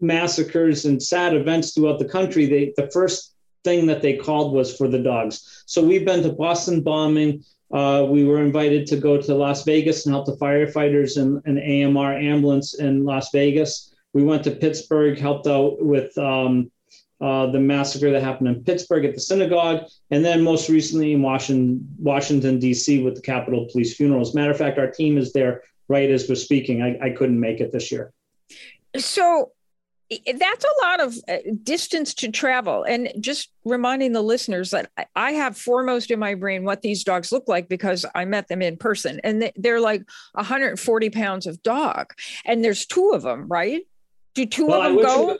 massacres 0.00 0.84
and 0.84 1.02
sad 1.02 1.34
events 1.34 1.72
throughout 1.72 1.98
the 1.98 2.08
country, 2.08 2.46
they, 2.46 2.72
the 2.76 2.90
first 2.90 3.34
thing 3.64 3.86
that 3.86 4.02
they 4.02 4.16
called 4.16 4.52
was 4.52 4.76
for 4.76 4.88
the 4.88 4.98
dogs. 4.98 5.64
So 5.66 5.82
we've 5.82 6.04
been 6.04 6.22
to 6.22 6.32
Boston 6.32 6.82
bombing. 6.82 7.44
Uh, 7.72 8.06
we 8.08 8.24
were 8.24 8.42
invited 8.42 8.86
to 8.86 8.96
go 8.96 9.20
to 9.20 9.34
Las 9.34 9.64
Vegas 9.64 10.06
and 10.06 10.14
help 10.14 10.26
the 10.26 10.36
firefighters 10.36 11.20
and 11.20 11.42
an 11.46 11.58
AMR 11.58 12.14
ambulance 12.14 12.74
in 12.74 13.04
Las 13.04 13.30
Vegas. 13.32 13.92
We 14.12 14.22
went 14.22 14.44
to 14.44 14.52
Pittsburgh, 14.52 15.18
helped 15.18 15.46
out 15.46 15.84
with 15.84 16.16
um, 16.16 16.70
uh, 17.20 17.46
the 17.46 17.58
massacre 17.58 18.10
that 18.10 18.22
happened 18.22 18.48
in 18.48 18.62
Pittsburgh 18.62 19.04
at 19.04 19.14
the 19.14 19.20
synagogue, 19.20 19.84
and 20.10 20.24
then 20.24 20.42
most 20.42 20.68
recently 20.68 21.12
in 21.12 21.22
Washington, 21.22 21.88
Washington 21.98 22.58
D.C. 22.58 23.02
with 23.02 23.14
the 23.14 23.22
Capitol 23.22 23.66
Police 23.70 23.96
funeral. 23.96 24.20
As 24.20 24.34
a 24.34 24.36
matter 24.36 24.50
of 24.50 24.58
fact, 24.58 24.78
our 24.78 24.90
team 24.90 25.16
is 25.16 25.32
there 25.32 25.62
right 25.88 26.10
as 26.10 26.28
we're 26.28 26.34
speaking. 26.34 26.82
I, 26.82 26.98
I 27.06 27.10
couldn't 27.10 27.40
make 27.40 27.60
it 27.60 27.72
this 27.72 27.90
year. 27.90 28.12
So 28.96 29.52
that's 30.08 30.64
a 30.64 30.84
lot 30.84 31.00
of 31.00 31.16
uh, 31.28 31.38
distance 31.64 32.14
to 32.14 32.30
travel 32.30 32.84
and 32.84 33.10
just 33.18 33.50
reminding 33.64 34.12
the 34.12 34.22
listeners 34.22 34.70
that 34.70 34.88
i 35.16 35.32
have 35.32 35.56
foremost 35.56 36.12
in 36.12 36.18
my 36.20 36.34
brain 36.34 36.62
what 36.62 36.80
these 36.82 37.02
dogs 37.02 37.32
look 37.32 37.48
like 37.48 37.68
because 37.68 38.06
i 38.14 38.24
met 38.24 38.46
them 38.46 38.62
in 38.62 38.76
person 38.76 39.20
and 39.24 39.50
they're 39.56 39.80
like 39.80 40.04
140 40.34 41.10
pounds 41.10 41.46
of 41.46 41.60
dog 41.64 42.12
and 42.44 42.64
there's 42.64 42.86
two 42.86 43.10
of 43.14 43.22
them 43.22 43.48
right 43.48 43.82
do 44.34 44.46
two 44.46 44.66
well, 44.66 44.82
of 44.82 44.94
them 44.94 45.02
go 45.02 45.38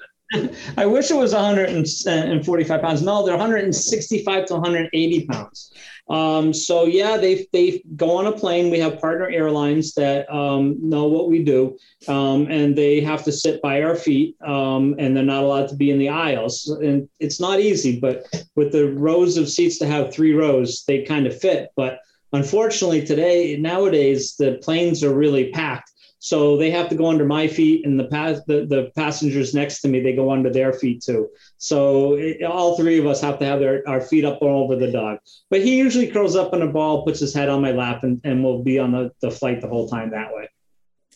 I 0.76 0.86
wish 0.86 1.10
it 1.10 1.16
was 1.16 1.32
145 1.32 2.82
pounds. 2.82 3.02
No, 3.02 3.24
they're 3.24 3.36
165 3.36 4.46
to 4.46 4.54
180 4.54 5.26
pounds. 5.26 5.72
Um, 6.08 6.52
so 6.52 6.84
yeah, 6.84 7.16
they 7.16 7.46
they 7.52 7.82
go 7.96 8.16
on 8.16 8.26
a 8.26 8.32
plane. 8.32 8.70
We 8.70 8.78
have 8.78 9.00
partner 9.00 9.28
airlines 9.28 9.94
that 9.94 10.32
um, 10.32 10.76
know 10.80 11.06
what 11.06 11.28
we 11.28 11.42
do, 11.42 11.76
um, 12.06 12.46
and 12.48 12.76
they 12.76 13.00
have 13.00 13.24
to 13.24 13.32
sit 13.32 13.60
by 13.60 13.82
our 13.82 13.96
feet, 13.96 14.36
um, 14.42 14.94
and 14.98 15.16
they're 15.16 15.24
not 15.24 15.42
allowed 15.42 15.68
to 15.70 15.76
be 15.76 15.90
in 15.90 15.98
the 15.98 16.08
aisles. 16.08 16.68
And 16.68 17.08
it's 17.18 17.40
not 17.40 17.60
easy, 17.60 17.98
but 17.98 18.24
with 18.54 18.72
the 18.72 18.92
rows 18.92 19.36
of 19.36 19.48
seats 19.48 19.78
to 19.78 19.86
have 19.86 20.12
three 20.12 20.34
rows, 20.34 20.84
they 20.86 21.02
kind 21.02 21.26
of 21.26 21.38
fit. 21.38 21.70
But 21.76 22.00
unfortunately, 22.32 23.04
today 23.04 23.56
nowadays 23.56 24.36
the 24.36 24.60
planes 24.62 25.02
are 25.02 25.14
really 25.14 25.50
packed. 25.50 25.90
So 26.18 26.56
they 26.56 26.70
have 26.70 26.88
to 26.88 26.94
go 26.94 27.06
under 27.06 27.24
my 27.24 27.46
feet, 27.46 27.84
and 27.84 28.00
the, 28.00 28.04
pass 28.04 28.40
the, 28.46 28.66
the 28.66 28.90
passengers 28.96 29.54
next 29.54 29.80
to 29.82 29.88
me 29.88 30.00
they 30.00 30.14
go 30.14 30.30
under 30.30 30.50
their 30.50 30.72
feet 30.72 31.02
too. 31.02 31.28
So 31.58 32.14
it, 32.14 32.42
all 32.42 32.76
three 32.76 32.98
of 32.98 33.06
us 33.06 33.20
have 33.20 33.38
to 33.40 33.44
have 33.44 33.60
their, 33.60 33.86
our 33.86 34.00
feet 34.00 34.24
up 34.24 34.38
all 34.40 34.64
over 34.64 34.76
the 34.76 34.90
dog. 34.90 35.18
But 35.50 35.62
he 35.62 35.76
usually 35.76 36.08
curls 36.08 36.34
up 36.34 36.54
in 36.54 36.62
a 36.62 36.66
ball, 36.66 37.04
puts 37.04 37.20
his 37.20 37.34
head 37.34 37.48
on 37.48 37.60
my 37.60 37.72
lap, 37.72 38.02
and, 38.02 38.20
and 38.24 38.42
we'll 38.42 38.62
be 38.62 38.78
on 38.78 38.92
the, 38.92 39.12
the 39.20 39.30
flight 39.30 39.60
the 39.60 39.68
whole 39.68 39.88
time 39.88 40.10
that 40.10 40.32
way. 40.32 40.48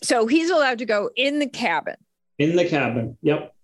So 0.03 0.27
he's 0.27 0.51
allowed 0.51 0.79
to 0.79 0.87
go 0.87 1.11
in 1.17 1.39
the 1.39 1.49
cabin. 1.49 1.97
In 2.39 2.57
the 2.57 2.69
cabin. 2.69 3.17
Yep. 3.23 3.55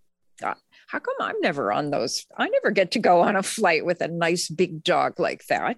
God, 0.41 0.57
how 0.89 0.99
come 0.99 1.15
I'm 1.21 1.41
never 1.41 1.73
on 1.73 1.91
those? 1.91 2.27
I 2.37 2.49
never 2.49 2.71
get 2.71 2.93
to 2.93 2.99
go 2.99 3.21
on 3.21 3.37
a 3.37 3.43
flight 3.43 3.87
with 3.87 4.01
a 4.01 4.09
nice 4.09 4.49
big 4.49 4.85
dog 4.85 5.19
like 5.19 5.47
that. 5.47 5.77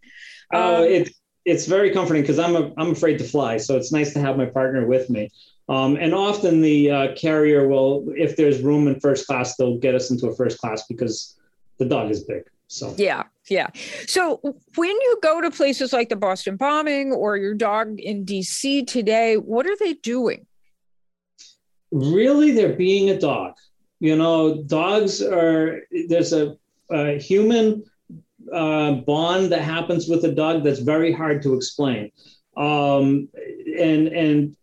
Oh, 0.52 0.82
um, 0.82 0.84
it's 0.84 1.17
it's 1.48 1.64
very 1.64 1.90
comforting 1.90 2.22
because 2.22 2.38
I'm 2.38 2.54
a, 2.54 2.70
I'm 2.76 2.90
afraid 2.90 3.18
to 3.18 3.24
fly, 3.24 3.56
so 3.56 3.76
it's 3.76 3.90
nice 3.90 4.12
to 4.12 4.20
have 4.20 4.36
my 4.36 4.44
partner 4.44 4.86
with 4.86 5.08
me. 5.08 5.30
Um, 5.70 5.96
and 5.96 6.14
often 6.14 6.60
the 6.60 6.90
uh, 6.90 7.14
carrier 7.14 7.66
will, 7.66 8.06
if 8.16 8.36
there's 8.36 8.60
room 8.60 8.86
in 8.86 9.00
first 9.00 9.26
class, 9.26 9.56
they'll 9.56 9.78
get 9.78 9.94
us 9.94 10.10
into 10.10 10.28
a 10.28 10.36
first 10.36 10.58
class 10.58 10.86
because 10.86 11.38
the 11.78 11.86
dog 11.86 12.10
is 12.10 12.24
big. 12.24 12.42
So 12.66 12.94
yeah, 12.98 13.24
yeah. 13.48 13.68
So 14.06 14.40
when 14.76 14.90
you 14.90 15.18
go 15.22 15.40
to 15.40 15.50
places 15.50 15.94
like 15.94 16.10
the 16.10 16.16
Boston 16.16 16.56
bombing 16.56 17.12
or 17.12 17.38
your 17.38 17.54
dog 17.54 17.98
in 17.98 18.26
DC 18.26 18.86
today, 18.86 19.38
what 19.38 19.66
are 19.66 19.76
they 19.76 19.94
doing? 19.94 20.46
Really, 21.90 22.50
they're 22.50 22.76
being 22.76 23.08
a 23.08 23.18
dog. 23.18 23.54
You 24.00 24.16
know, 24.16 24.62
dogs 24.64 25.22
are 25.22 25.80
there's 26.08 26.34
a, 26.34 26.58
a 26.90 27.18
human 27.18 27.84
uh, 28.52 28.92
bond 28.92 29.52
that 29.52 29.62
happens 29.62 30.08
with 30.08 30.24
a 30.24 30.32
dog 30.32 30.64
that's 30.64 30.80
very 30.80 31.12
hard 31.12 31.42
to 31.42 31.54
explain. 31.54 32.10
Um, 32.56 33.28
and 33.78 34.08
and 34.08 34.56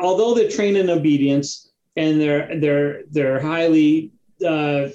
although 0.00 0.34
they're 0.34 0.50
trained 0.50 0.76
in 0.76 0.90
obedience 0.90 1.70
and 1.96 2.20
they're 2.20 2.60
they're 2.60 3.02
they're 3.10 3.40
highly 3.40 4.12
uh, 4.46 4.88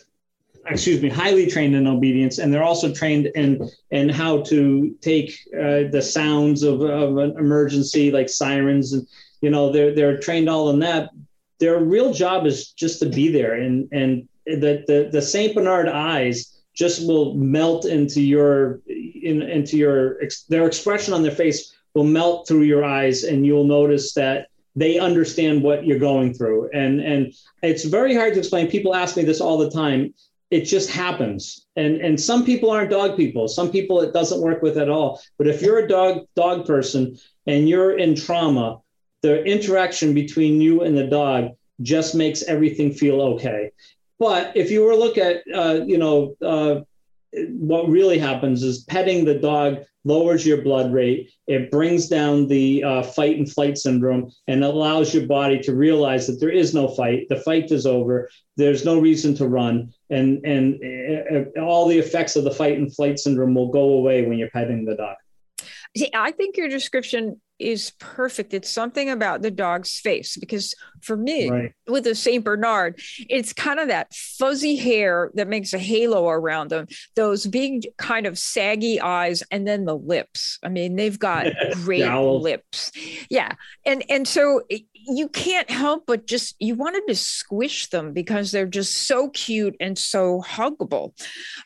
excuse 0.67 1.01
me 1.01 1.09
highly 1.09 1.47
trained 1.47 1.75
in 1.75 1.87
obedience 1.87 2.37
and 2.37 2.53
they're 2.53 2.63
also 2.63 2.93
trained 2.93 3.27
in 3.35 3.69
in 3.91 4.09
how 4.09 4.41
to 4.43 4.95
take 5.01 5.37
uh, 5.53 5.83
the 5.91 6.01
sounds 6.01 6.63
of, 6.63 6.81
of 6.81 7.17
an 7.17 7.37
emergency 7.37 8.11
like 8.11 8.29
sirens 8.29 8.93
and 8.93 9.07
you 9.41 9.49
know 9.49 9.71
they're 9.71 9.93
they're 9.93 10.17
trained 10.17 10.49
all 10.49 10.69
in 10.69 10.79
that 10.79 11.09
their 11.59 11.79
real 11.79 12.13
job 12.13 12.45
is 12.45 12.71
just 12.71 12.99
to 12.99 13.05
be 13.05 13.29
there 13.31 13.53
and 13.53 13.87
and 13.91 14.27
the 14.45 14.83
the, 14.87 15.09
the 15.11 15.21
saint 15.21 15.53
bernard 15.53 15.87
eyes 15.87 16.54
just 16.75 17.07
will 17.07 17.33
melt 17.35 17.85
into 17.85 18.21
your 18.21 18.81
in, 18.87 19.41
into 19.41 19.77
your 19.77 20.19
their 20.49 20.67
expression 20.67 21.13
on 21.13 21.23
their 21.23 21.31
face 21.31 21.73
will 21.93 22.03
melt 22.03 22.47
through 22.47 22.63
your 22.63 22.83
eyes 22.83 23.23
and 23.23 23.45
you'll 23.45 23.65
notice 23.65 24.13
that 24.13 24.47
they 24.75 24.99
understand 24.99 25.63
what 25.63 25.85
you're 25.85 25.99
going 25.99 26.33
through. 26.33 26.69
And 26.73 26.99
and 26.99 27.33
it's 27.63 27.85
very 27.85 28.13
hard 28.13 28.33
to 28.33 28.39
explain. 28.39 28.69
People 28.69 28.93
ask 28.93 29.15
me 29.15 29.23
this 29.23 29.41
all 29.41 29.57
the 29.57 29.71
time. 29.71 30.13
It 30.51 30.65
just 30.65 30.89
happens. 30.89 31.65
And 31.75 32.01
and 32.01 32.19
some 32.19 32.45
people 32.45 32.69
aren't 32.69 32.91
dog 32.91 33.15
people. 33.15 33.47
Some 33.47 33.71
people 33.71 34.01
it 34.01 34.13
doesn't 34.13 34.41
work 34.41 34.61
with 34.61 34.77
at 34.77 34.89
all. 34.89 35.21
But 35.37 35.47
if 35.47 35.61
you're 35.61 35.79
a 35.79 35.87
dog 35.87 36.27
dog 36.35 36.65
person 36.65 37.17
and 37.47 37.69
you're 37.69 37.97
in 37.97 38.15
trauma, 38.15 38.81
the 39.21 39.43
interaction 39.43 40.13
between 40.13 40.61
you 40.61 40.81
and 40.81 40.97
the 40.97 41.07
dog 41.07 41.51
just 41.81 42.15
makes 42.15 42.43
everything 42.43 42.93
feel 42.93 43.21
okay. 43.21 43.71
But 44.19 44.55
if 44.55 44.71
you 44.71 44.83
were 44.83 44.91
to 44.91 44.97
look 44.97 45.17
at, 45.17 45.43
uh, 45.53 45.81
you 45.85 45.97
know, 45.97 46.35
uh, 46.41 46.81
what 47.49 47.89
really 47.89 48.17
happens 48.17 48.63
is 48.63 48.83
petting 48.83 49.25
the 49.25 49.39
dog 49.39 49.79
lowers 50.05 50.45
your 50.45 50.61
blood 50.61 50.93
rate. 50.93 51.31
It 51.47 51.71
brings 51.71 52.07
down 52.07 52.47
the 52.47 52.83
uh, 52.83 53.03
fight 53.03 53.37
and 53.37 53.51
flight 53.51 53.77
syndrome 53.77 54.31
and 54.47 54.63
allows 54.63 55.13
your 55.13 55.25
body 55.25 55.59
to 55.61 55.75
realize 55.75 56.27
that 56.27 56.39
there 56.39 56.51
is 56.51 56.73
no 56.73 56.87
fight. 56.87 57.27
The 57.27 57.37
fight 57.37 57.71
is 57.71 57.85
over. 57.85 58.29
There's 58.55 58.85
no 58.85 58.99
reason 58.99 59.35
to 59.35 59.47
run, 59.47 59.93
and 60.09 60.45
and 60.45 60.79
uh, 61.57 61.59
all 61.59 61.87
the 61.87 61.97
effects 61.97 62.37
of 62.37 62.45
the 62.45 62.51
fight 62.51 62.77
and 62.77 62.95
flight 62.95 63.19
syndrome 63.19 63.55
will 63.55 63.71
go 63.71 63.89
away 63.93 64.25
when 64.25 64.37
you're 64.37 64.49
petting 64.51 64.85
the 64.85 64.95
dog. 64.95 65.17
See, 65.97 66.09
I 66.13 66.31
think 66.31 66.57
your 66.57 66.67
description 66.67 67.39
is 67.57 67.93
perfect. 67.99 68.53
It's 68.53 68.69
something 68.69 69.09
about 69.09 69.41
the 69.41 69.51
dog's 69.51 69.97
face 69.97 70.35
because 70.35 70.73
for 71.01 71.15
me, 71.15 71.49
right. 71.49 71.73
with 71.87 72.05
a 72.05 72.15
St. 72.15 72.43
Bernard, 72.43 72.99
it's 73.29 73.53
kind 73.53 73.79
of 73.79 73.87
that 73.87 74.13
fuzzy 74.13 74.75
hair 74.75 75.31
that 75.35 75.47
makes 75.47 75.73
a 75.73 75.79
halo 75.79 76.27
around 76.27 76.69
them, 76.69 76.87
those 77.15 77.47
big 77.47 77.87
kind 77.97 78.25
of 78.25 78.37
saggy 78.37 78.99
eyes, 78.99 79.41
and 79.51 79.65
then 79.65 79.85
the 79.85 79.95
lips. 79.95 80.59
I 80.63 80.69
mean, 80.69 80.95
they've 80.95 81.17
got 81.17 81.47
great 81.75 82.05
lips. 82.05 82.91
Yeah. 83.29 83.53
And 83.85 84.03
and 84.09 84.27
so 84.27 84.61
you 85.07 85.27
can't 85.29 85.69
help 85.69 86.05
but 86.05 86.27
just 86.27 86.55
you 86.59 86.75
wanted 86.75 87.03
to 87.07 87.15
squish 87.15 87.87
them 87.89 88.13
because 88.13 88.51
they're 88.51 88.65
just 88.65 89.07
so 89.07 89.29
cute 89.29 89.75
and 89.79 89.97
so 89.97 90.41
huggable. 90.45 91.13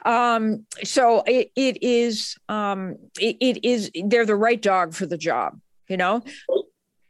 Um, 0.05 0.65
so 0.83 1.23
it, 1.25 1.51
it 1.55 1.81
is 1.81 2.35
um, 2.47 2.97
it, 3.19 3.37
it 3.39 3.65
is 3.65 3.91
they're 4.05 4.25
the 4.25 4.35
right 4.35 4.61
dog 4.61 4.93
for 4.93 5.05
the 5.05 5.17
job 5.17 5.59
you 5.89 5.97
know? 5.97 6.23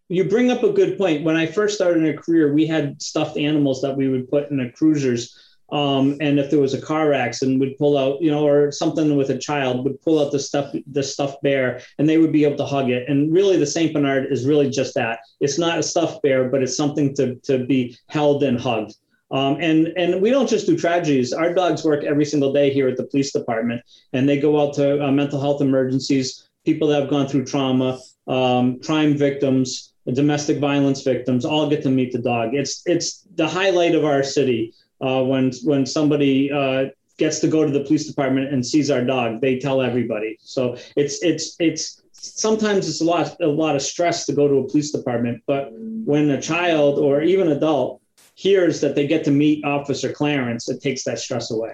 You 0.07 0.23
bring 0.23 0.49
up 0.49 0.63
a 0.63 0.71
good 0.71 0.97
point. 0.97 1.23
When 1.23 1.35
i 1.35 1.45
first 1.45 1.75
started 1.75 2.03
in 2.03 2.15
a 2.15 2.17
career 2.17 2.51
we 2.51 2.65
had 2.65 2.99
stuffed 3.01 3.37
animals 3.37 3.81
that 3.83 3.95
we 3.95 4.07
would 4.07 4.29
put 4.29 4.49
in 4.49 4.57
the 4.57 4.71
cruisers 4.71 5.37
um, 5.71 6.17
and 6.19 6.39
if 6.39 6.49
there 6.49 6.59
was 6.59 6.73
a 6.73 6.81
car 6.81 7.13
accident 7.13 7.59
would 7.59 7.77
pull 7.77 7.97
out 7.97 8.21
you 8.21 8.31
know 8.31 8.45
or 8.45 8.71
something 8.71 9.15
with 9.15 9.29
a 9.29 9.37
child 9.37 9.83
would 9.83 10.01
pull 10.01 10.23
out 10.23 10.31
the 10.31 10.39
stuff 10.39 10.73
the 10.91 11.03
stuffed 11.03 11.41
bear 11.43 11.81
and 11.97 12.07
they 12.07 12.17
would 12.17 12.31
be 12.31 12.43
able 12.43 12.57
to 12.57 12.65
hug 12.65 12.89
it 12.89 13.07
and 13.09 13.33
really 13.33 13.57
the 13.57 13.65
saint 13.65 13.93
bernard 13.93 14.31
is 14.31 14.45
really 14.45 14.69
just 14.69 14.93
that 14.93 15.19
it's 15.39 15.59
not 15.59 15.79
a 15.79 15.83
stuffed 15.83 16.21
bear 16.21 16.49
but 16.49 16.63
it's 16.63 16.77
something 16.77 17.13
to, 17.15 17.35
to 17.35 17.65
be 17.65 17.97
held 18.07 18.43
and 18.43 18.59
hugged 18.59 18.95
um, 19.31 19.57
and 19.59 19.93
and 19.95 20.21
we 20.21 20.31
don't 20.31 20.49
just 20.49 20.65
do 20.65 20.75
tragedies. 20.75 21.33
Our 21.33 21.53
dogs 21.53 21.83
work 21.83 22.03
every 22.03 22.25
single 22.25 22.51
day 22.51 22.73
here 22.73 22.87
at 22.87 22.97
the 22.97 23.03
police 23.03 23.31
department, 23.31 23.81
and 24.13 24.27
they 24.27 24.39
go 24.39 24.59
out 24.59 24.73
to 24.75 25.05
uh, 25.05 25.11
mental 25.11 25.39
health 25.39 25.61
emergencies, 25.61 26.49
people 26.65 26.87
that 26.87 27.01
have 27.01 27.09
gone 27.09 27.27
through 27.27 27.45
trauma, 27.45 27.99
um, 28.27 28.79
crime 28.79 29.15
victims, 29.15 29.93
domestic 30.11 30.57
violence 30.57 31.03
victims, 31.03 31.45
all 31.45 31.69
get 31.69 31.83
to 31.83 31.89
meet 31.89 32.11
the 32.11 32.19
dog. 32.19 32.55
It's 32.55 32.81
it's 32.87 33.27
the 33.35 33.47
highlight 33.47 33.93
of 33.93 34.03
our 34.03 34.23
city 34.23 34.73
uh, 35.01 35.23
when 35.23 35.51
when 35.63 35.85
somebody 35.85 36.51
uh, 36.51 36.85
gets 37.17 37.39
to 37.39 37.47
go 37.47 37.65
to 37.65 37.71
the 37.71 37.81
police 37.81 38.07
department 38.07 38.51
and 38.51 38.65
sees 38.65 38.89
our 38.89 39.03
dog. 39.03 39.41
They 39.41 39.59
tell 39.59 39.81
everybody. 39.81 40.37
So 40.41 40.77
it's 40.95 41.21
it's 41.23 41.55
it's 41.59 42.01
sometimes 42.13 42.87
it's 42.87 43.01
a 43.01 43.05
lot 43.05 43.39
a 43.41 43.47
lot 43.47 43.75
of 43.75 43.81
stress 43.81 44.25
to 44.25 44.33
go 44.33 44.47
to 44.47 44.55
a 44.55 44.67
police 44.67 44.91
department, 44.91 45.43
but 45.45 45.71
when 45.71 46.29
a 46.31 46.41
child 46.41 46.97
or 46.99 47.21
even 47.21 47.49
adult 47.49 48.01
hears 48.35 48.79
that 48.81 48.95
they 48.95 49.05
get 49.05 49.23
to 49.25 49.31
meet 49.31 49.63
Officer 49.65 50.11
Clarence, 50.11 50.69
it 50.69 50.81
takes 50.81 51.03
that 51.03 51.19
stress 51.19 51.51
away. 51.51 51.73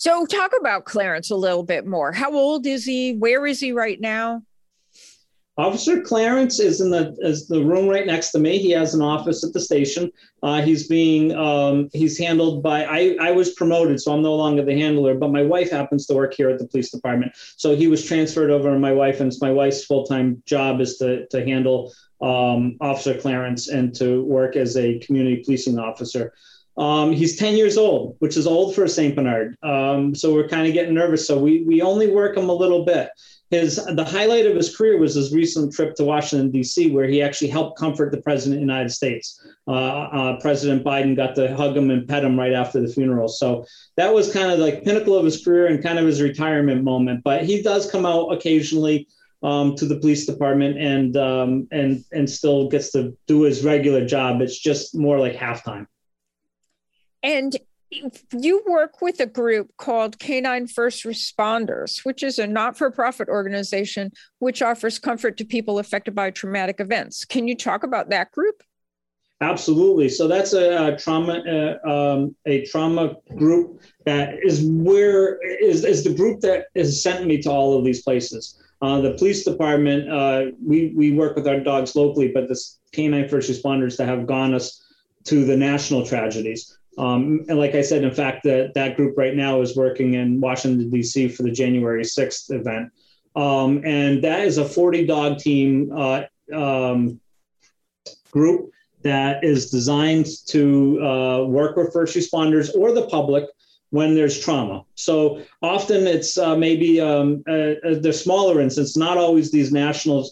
So 0.00 0.26
talk 0.26 0.52
about 0.58 0.84
Clarence 0.84 1.30
a 1.30 1.36
little 1.36 1.62
bit 1.62 1.86
more. 1.86 2.10
How 2.12 2.34
old 2.34 2.66
is 2.66 2.84
he? 2.84 3.14
Where 3.14 3.46
is 3.46 3.60
he 3.60 3.70
right 3.70 4.00
now? 4.00 4.42
Officer 5.60 6.00
Clarence 6.00 6.58
is 6.58 6.80
in 6.80 6.88
the 6.88 7.14
is 7.20 7.46
the 7.46 7.62
room 7.62 7.86
right 7.86 8.06
next 8.06 8.30
to 8.30 8.38
me. 8.38 8.56
He 8.56 8.70
has 8.70 8.94
an 8.94 9.02
office 9.02 9.44
at 9.44 9.52
the 9.52 9.60
station. 9.60 10.10
Uh, 10.42 10.62
he's 10.62 10.88
being 10.88 11.36
um, 11.36 11.90
he's 11.92 12.16
handled 12.16 12.62
by 12.62 12.86
I, 12.86 13.16
I 13.20 13.30
was 13.32 13.50
promoted, 13.50 14.00
so 14.00 14.14
I'm 14.14 14.22
no 14.22 14.34
longer 14.34 14.64
the 14.64 14.78
handler. 14.78 15.14
But 15.14 15.32
my 15.32 15.42
wife 15.42 15.70
happens 15.70 16.06
to 16.06 16.14
work 16.14 16.32
here 16.32 16.48
at 16.48 16.58
the 16.58 16.66
police 16.66 16.90
department, 16.90 17.32
so 17.58 17.76
he 17.76 17.88
was 17.88 18.02
transferred 18.02 18.50
over 18.50 18.72
to 18.72 18.78
my 18.78 18.92
wife, 18.92 19.20
and 19.20 19.30
it's 19.30 19.42
my 19.42 19.52
wife's 19.52 19.84
full 19.84 20.06
time 20.06 20.42
job 20.46 20.80
is 20.80 20.96
to 20.96 21.26
to 21.26 21.44
handle 21.44 21.92
um, 22.22 22.78
Officer 22.80 23.12
Clarence 23.20 23.68
and 23.68 23.94
to 23.96 24.24
work 24.24 24.56
as 24.56 24.78
a 24.78 24.98
community 25.00 25.42
policing 25.44 25.78
officer. 25.78 26.32
Um, 26.78 27.12
he's 27.12 27.36
10 27.36 27.56
years 27.56 27.76
old, 27.76 28.16
which 28.20 28.38
is 28.38 28.46
old 28.46 28.74
for 28.74 28.84
a 28.84 28.88
St. 28.88 29.14
Bernard. 29.14 29.56
Um, 29.62 30.14
so 30.14 30.32
we're 30.32 30.48
kind 30.48 30.66
of 30.66 30.72
getting 30.72 30.94
nervous. 30.94 31.26
So 31.26 31.38
we, 31.38 31.62
we 31.64 31.82
only 31.82 32.10
work 32.10 32.38
him 32.38 32.48
a 32.48 32.54
little 32.54 32.86
bit 32.86 33.10
his 33.50 33.84
the 33.84 34.04
highlight 34.04 34.46
of 34.46 34.54
his 34.54 34.74
career 34.74 34.96
was 34.98 35.14
his 35.14 35.34
recent 35.34 35.72
trip 35.72 35.94
to 35.96 36.04
Washington 36.04 36.50
D.C., 36.50 36.90
where 36.92 37.06
he 37.06 37.20
actually 37.20 37.48
helped 37.48 37.78
comfort 37.78 38.12
the 38.12 38.22
president 38.22 38.56
of 38.56 38.60
the 38.60 38.72
United 38.72 38.90
States. 38.90 39.44
Uh, 39.66 39.72
uh, 39.72 40.40
president 40.40 40.84
Biden 40.84 41.16
got 41.16 41.34
to 41.34 41.54
hug 41.56 41.76
him 41.76 41.90
and 41.90 42.08
pet 42.08 42.24
him 42.24 42.38
right 42.38 42.52
after 42.52 42.80
the 42.80 42.88
funeral, 42.88 43.28
so 43.28 43.64
that 43.96 44.14
was 44.14 44.32
kind 44.32 44.52
of 44.52 44.60
like 44.60 44.84
pinnacle 44.84 45.16
of 45.16 45.24
his 45.24 45.44
career 45.44 45.66
and 45.66 45.82
kind 45.82 45.98
of 45.98 46.06
his 46.06 46.22
retirement 46.22 46.84
moment. 46.84 47.22
But 47.24 47.44
he 47.44 47.60
does 47.60 47.90
come 47.90 48.06
out 48.06 48.28
occasionally 48.28 49.08
um, 49.42 49.74
to 49.76 49.86
the 49.86 49.98
police 49.98 50.26
department 50.26 50.78
and 50.78 51.16
um, 51.16 51.66
and 51.72 52.04
and 52.12 52.30
still 52.30 52.68
gets 52.68 52.92
to 52.92 53.16
do 53.26 53.42
his 53.42 53.64
regular 53.64 54.06
job. 54.06 54.40
It's 54.40 54.58
just 54.58 54.94
more 54.94 55.18
like 55.18 55.34
halftime. 55.34 55.86
And 57.22 57.56
you 57.90 58.62
work 58.66 59.00
with 59.00 59.20
a 59.20 59.26
group 59.26 59.70
called 59.76 60.18
Canine 60.18 60.66
First 60.66 61.04
Responders, 61.04 62.04
which 62.04 62.22
is 62.22 62.38
a 62.38 62.46
not 62.46 62.78
for 62.78 62.90
profit 62.90 63.28
organization 63.28 64.12
which 64.38 64.62
offers 64.62 64.98
comfort 64.98 65.36
to 65.38 65.44
people 65.44 65.78
affected 65.78 66.14
by 66.14 66.30
traumatic 66.30 66.80
events. 66.80 67.24
Can 67.24 67.48
you 67.48 67.56
talk 67.56 67.82
about 67.82 68.10
that 68.10 68.30
group? 68.32 68.62
Absolutely. 69.42 70.08
So 70.08 70.28
that's 70.28 70.52
a, 70.52 70.88
a 70.88 70.96
trauma 70.98 71.78
uh, 71.84 71.88
um, 71.88 72.36
a 72.46 72.64
trauma 72.66 73.14
group 73.36 73.80
that 74.04 74.34
is 74.44 74.62
where 74.62 75.38
is, 75.62 75.84
is 75.84 76.04
the 76.04 76.12
group 76.12 76.40
that 76.40 76.66
has 76.76 77.02
sent 77.02 77.26
me 77.26 77.40
to 77.42 77.50
all 77.50 77.78
of 77.78 77.84
these 77.84 78.02
places. 78.02 78.62
Uh, 78.82 79.00
the 79.00 79.12
police 79.14 79.44
department, 79.44 80.10
uh, 80.10 80.52
we 80.62 80.92
we 80.94 81.12
work 81.12 81.36
with 81.36 81.48
our 81.48 81.60
dogs 81.60 81.96
locally, 81.96 82.28
but 82.28 82.48
the 82.48 82.60
canine 82.92 83.28
first 83.28 83.50
responders 83.50 83.96
that 83.96 84.06
have 84.06 84.26
gone 84.26 84.52
us 84.52 84.84
to 85.24 85.44
the 85.44 85.56
national 85.56 86.04
tragedies. 86.04 86.78
Um, 86.98 87.44
and 87.48 87.58
like 87.58 87.74
I 87.74 87.82
said, 87.82 88.02
in 88.04 88.12
fact, 88.12 88.42
that 88.44 88.74
that 88.74 88.96
group 88.96 89.16
right 89.16 89.34
now 89.34 89.60
is 89.60 89.76
working 89.76 90.14
in 90.14 90.40
Washington 90.40 90.90
D.C. 90.90 91.28
for 91.28 91.44
the 91.44 91.50
January 91.50 92.04
sixth 92.04 92.50
event, 92.50 92.90
um, 93.36 93.82
and 93.84 94.22
that 94.24 94.40
is 94.40 94.58
a 94.58 94.64
forty 94.64 95.06
dog 95.06 95.38
team 95.38 95.92
uh, 95.96 96.22
um, 96.54 97.20
group 98.30 98.70
that 99.02 99.42
is 99.44 99.70
designed 99.70 100.26
to 100.46 101.02
uh, 101.02 101.44
work 101.44 101.76
with 101.76 101.92
first 101.92 102.16
responders 102.16 102.74
or 102.76 102.92
the 102.92 103.06
public 103.06 103.44
when 103.90 104.14
there's 104.14 104.38
trauma. 104.38 104.84
So 104.94 105.42
often 105.62 106.06
it's 106.06 106.38
uh, 106.38 106.56
maybe 106.56 107.00
um, 107.00 107.42
the 107.46 108.12
smaller 108.12 108.60
incidents, 108.60 108.96
not 108.96 109.16
always 109.16 109.50
these 109.50 109.72
national 109.72 110.30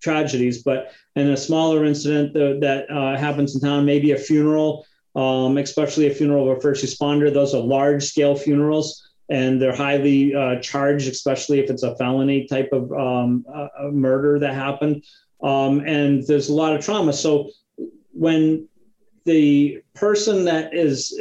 tragedies, 0.00 0.62
but 0.62 0.92
in 1.16 1.30
a 1.30 1.36
smaller 1.36 1.84
incident 1.84 2.32
that, 2.34 2.58
that 2.60 2.90
uh, 2.90 3.16
happens 3.18 3.54
in 3.54 3.60
town, 3.60 3.84
maybe 3.84 4.12
a 4.12 4.16
funeral 4.16 4.86
um, 5.14 5.58
especially 5.58 6.06
a 6.06 6.14
funeral 6.14 6.50
of 6.50 6.58
a 6.58 6.60
first 6.60 6.84
responder. 6.84 7.32
Those 7.32 7.54
are 7.54 7.60
large 7.60 8.04
scale 8.04 8.36
funerals 8.36 9.04
and 9.28 9.60
they're 9.60 9.74
highly 9.74 10.34
uh, 10.34 10.56
charged, 10.60 11.08
especially 11.08 11.58
if 11.58 11.70
it's 11.70 11.82
a 11.82 11.96
felony 11.96 12.46
type 12.46 12.70
of 12.72 12.92
um, 12.92 13.44
uh, 13.52 13.68
murder 13.90 14.38
that 14.38 14.54
happened. 14.54 15.04
Um, 15.42 15.80
and 15.80 16.26
there's 16.26 16.48
a 16.48 16.54
lot 16.54 16.74
of 16.74 16.84
trauma. 16.84 17.12
So 17.12 17.50
when 18.12 18.68
the 19.24 19.82
person 19.94 20.44
that 20.44 20.74
is, 20.74 21.18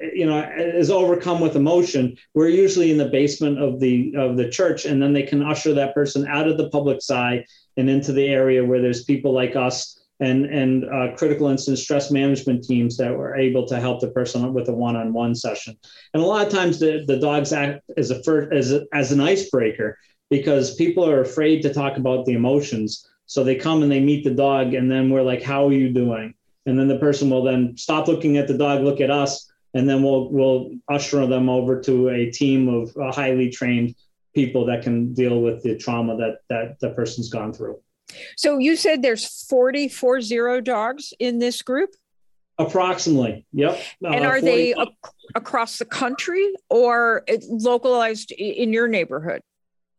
you 0.00 0.26
know, 0.26 0.50
is 0.56 0.90
overcome 0.90 1.40
with 1.40 1.56
emotion, 1.56 2.16
we're 2.34 2.48
usually 2.48 2.90
in 2.90 2.98
the 2.98 3.08
basement 3.08 3.62
of 3.62 3.80
the 3.80 4.14
of 4.16 4.36
the 4.36 4.48
church, 4.48 4.86
and 4.86 5.02
then 5.02 5.12
they 5.12 5.22
can 5.22 5.42
usher 5.42 5.74
that 5.74 5.94
person 5.94 6.26
out 6.26 6.48
of 6.48 6.56
the 6.56 6.70
public's 6.70 7.10
eye 7.10 7.44
and 7.76 7.88
into 7.88 8.12
the 8.12 8.26
area 8.26 8.64
where 8.64 8.80
there's 8.80 9.04
people 9.04 9.32
like 9.32 9.56
us 9.56 10.01
and 10.22 10.46
and 10.46 10.84
uh, 10.84 11.14
critical 11.16 11.48
incident 11.48 11.78
stress 11.78 12.10
management 12.10 12.64
teams 12.64 12.96
that 12.96 13.14
were 13.14 13.34
able 13.36 13.66
to 13.66 13.80
help 13.80 14.00
the 14.00 14.10
person 14.10 14.54
with 14.54 14.68
a 14.68 14.72
one-on-one 14.72 15.34
session. 15.34 15.76
And 16.14 16.22
a 16.22 16.26
lot 16.26 16.46
of 16.46 16.52
times 16.52 16.78
the, 16.78 17.04
the 17.06 17.18
dogs 17.18 17.52
act 17.52 17.82
as 17.96 18.10
a 18.10 18.22
first 18.22 18.52
as 18.52 18.72
a, 18.72 18.86
as 18.92 19.10
an 19.10 19.20
icebreaker 19.20 19.98
because 20.30 20.76
people 20.76 21.04
are 21.08 21.20
afraid 21.20 21.60
to 21.62 21.74
talk 21.74 21.96
about 21.96 22.24
the 22.24 22.32
emotions. 22.32 23.06
So 23.26 23.42
they 23.42 23.56
come 23.56 23.82
and 23.82 23.90
they 23.90 24.00
meet 24.00 24.24
the 24.24 24.34
dog, 24.34 24.74
and 24.74 24.90
then 24.90 25.10
we're 25.10 25.22
like, 25.22 25.42
"How 25.42 25.66
are 25.68 25.72
you 25.72 25.92
doing?" 25.92 26.34
And 26.66 26.78
then 26.78 26.88
the 26.88 26.98
person 26.98 27.28
will 27.28 27.42
then 27.42 27.76
stop 27.76 28.06
looking 28.06 28.36
at 28.36 28.46
the 28.46 28.56
dog, 28.56 28.82
look 28.82 29.00
at 29.00 29.10
us, 29.10 29.50
and 29.74 29.88
then 29.88 30.02
we'll 30.02 30.30
we'll 30.30 30.70
usher 30.88 31.26
them 31.26 31.48
over 31.48 31.80
to 31.80 32.10
a 32.10 32.30
team 32.30 32.68
of 32.68 32.96
uh, 32.96 33.10
highly 33.10 33.50
trained 33.50 33.96
people 34.34 34.64
that 34.66 34.82
can 34.82 35.12
deal 35.14 35.40
with 35.40 35.62
the 35.62 35.76
trauma 35.76 36.16
that 36.16 36.38
that 36.48 36.78
the 36.80 36.90
person's 36.90 37.28
gone 37.28 37.52
through. 37.52 37.78
So 38.36 38.58
you 38.58 38.76
said 38.76 39.02
there's 39.02 39.44
40, 39.48 39.88
four 39.88 40.20
zero 40.20 40.60
dogs 40.60 41.12
in 41.18 41.38
this 41.38 41.62
group? 41.62 41.90
Approximately, 42.58 43.46
yep. 43.52 43.80
And 44.02 44.24
uh, 44.24 44.28
are 44.28 44.40
40. 44.40 44.46
they 44.46 44.70
ac- 44.72 44.90
across 45.34 45.78
the 45.78 45.84
country 45.84 46.52
or 46.68 47.24
localized 47.48 48.30
in 48.32 48.72
your 48.72 48.88
neighborhood? 48.88 49.42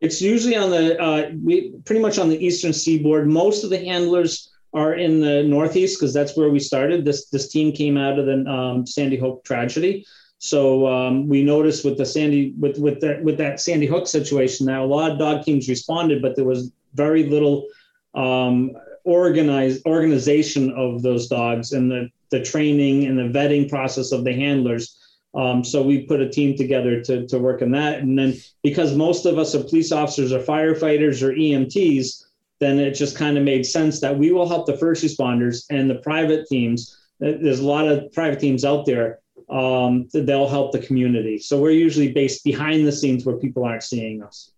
It's 0.01 0.22
usually 0.22 0.55
on 0.55 0.70
the, 0.70 1.01
uh, 1.01 1.32
we, 1.43 1.72
pretty 1.86 2.01
much 2.01 2.20
on 2.20 2.30
the 2.30 2.45
eastern 2.45 2.74
seaboard. 2.74 3.28
Most 3.28 3.64
of 3.64 3.70
the 3.70 3.80
handlers 3.80 4.51
are 4.74 4.95
in 4.95 5.20
the 5.20 5.43
Northeast 5.43 5.99
because 5.99 6.14
that's 6.14 6.36
where 6.36 6.49
we 6.49 6.59
started. 6.59 7.05
This 7.05 7.30
this 7.30 7.49
team 7.49 7.72
came 7.72 7.97
out 7.97 8.18
of 8.18 8.26
the 8.26 8.45
um, 8.49 8.86
Sandy 8.88 9.18
Hook 9.18 9.43
tragedy. 9.43 10.05
So 10.39 10.88
um, 10.88 11.28
we 11.30 11.43
noticed 11.43 11.86
with 11.86 11.97
the 11.97 12.05
Sandy 12.05 12.53
with 12.59 12.78
with 12.80 12.99
that 13.01 13.24
with 13.24 13.38
that 13.38 13.59
Sandy 13.59 13.86
Hook 13.86 14.07
situation 14.07 14.66
that 14.66 14.80
a 14.80 14.86
lot 14.86 15.11
of 15.11 15.20
dog 15.20 15.43
teams 15.43 15.70
responded, 15.70 16.22
but 16.22 16.36
there 16.36 16.45
was 16.45 16.72
very 16.95 17.24
little 17.28 17.68
um, 18.16 18.72
organized 19.03 19.86
organization 19.86 20.72
of 20.72 21.01
those 21.01 21.28
dogs 21.28 21.74
and 21.74 21.91
the 21.91 22.09
the 22.34 22.41
training 22.41 23.05
and 23.05 23.18
the 23.18 23.39
vetting 23.39 23.70
process 23.70 24.11
of 24.11 24.24
the 24.24 24.34
handlers. 24.34 24.97
Um, 25.36 25.64
so 25.64 25.82
we 25.82 26.05
put 26.05 26.20
a 26.20 26.30
team 26.30 26.57
together 26.57 27.01
to, 27.01 27.28
to 27.28 27.39
work 27.39 27.61
on 27.61 27.72
that. 27.72 27.99
And 27.99 28.18
then 28.18 28.36
because 28.64 28.95
most 28.95 29.26
of 29.26 29.38
us 29.38 29.55
are 29.55 29.64
police 29.64 29.91
officers 29.91 30.32
or 30.32 30.39
firefighters 30.39 31.22
or 31.22 31.32
EMTs, 31.34 32.26
then 32.59 32.80
it 32.80 32.91
just 32.91 33.16
kind 33.16 33.38
of 33.38 33.43
made 33.43 33.66
sense 33.66 33.99
that 33.99 34.18
we 34.18 34.32
will 34.32 34.47
help 34.47 34.66
the 34.66 34.78
first 34.78 35.03
responders 35.03 35.66
and 35.70 35.89
the 35.89 35.95
private 35.95 36.47
teams. 36.47 36.97
There's 37.20 37.59
a 37.59 37.66
lot 37.66 37.88
of 37.88 38.11
private 38.14 38.39
teams 38.39 38.66
out 38.66 38.86
there. 38.86 39.20
Um, 39.49 40.07
they'll 40.14 40.47
help 40.47 40.72
the 40.72 40.80
community. 40.80 41.38
So 41.38 41.61
we're 41.61 41.72
usually 41.72 42.11
based 42.11 42.43
behind 42.43 42.88
the 42.88 42.91
scenes 42.91 43.26
where 43.26 43.38
people 43.38 43.64
aren't 43.64 43.84
seeing 43.84 44.24
us. 44.24 44.51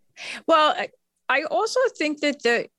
Well, 0.48 0.76
I 1.28 1.44
also 1.44 1.80
think 1.98 2.22
that 2.22 2.42
the 2.44 2.70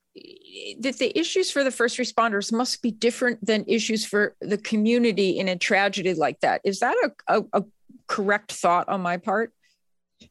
that 0.80 0.98
the 0.98 1.16
issues 1.18 1.50
for 1.50 1.62
the 1.64 1.70
first 1.70 1.98
responders 1.98 2.52
must 2.52 2.82
be 2.82 2.90
different 2.90 3.44
than 3.44 3.64
issues 3.66 4.04
for 4.04 4.34
the 4.40 4.58
community 4.58 5.38
in 5.38 5.48
a 5.48 5.56
tragedy 5.56 6.14
like 6.14 6.40
that. 6.40 6.60
Is 6.64 6.80
that 6.80 6.96
a, 7.28 7.38
a, 7.38 7.44
a 7.52 7.64
correct 8.06 8.52
thought 8.52 8.88
on 8.88 9.00
my 9.02 9.16
part? 9.16 9.52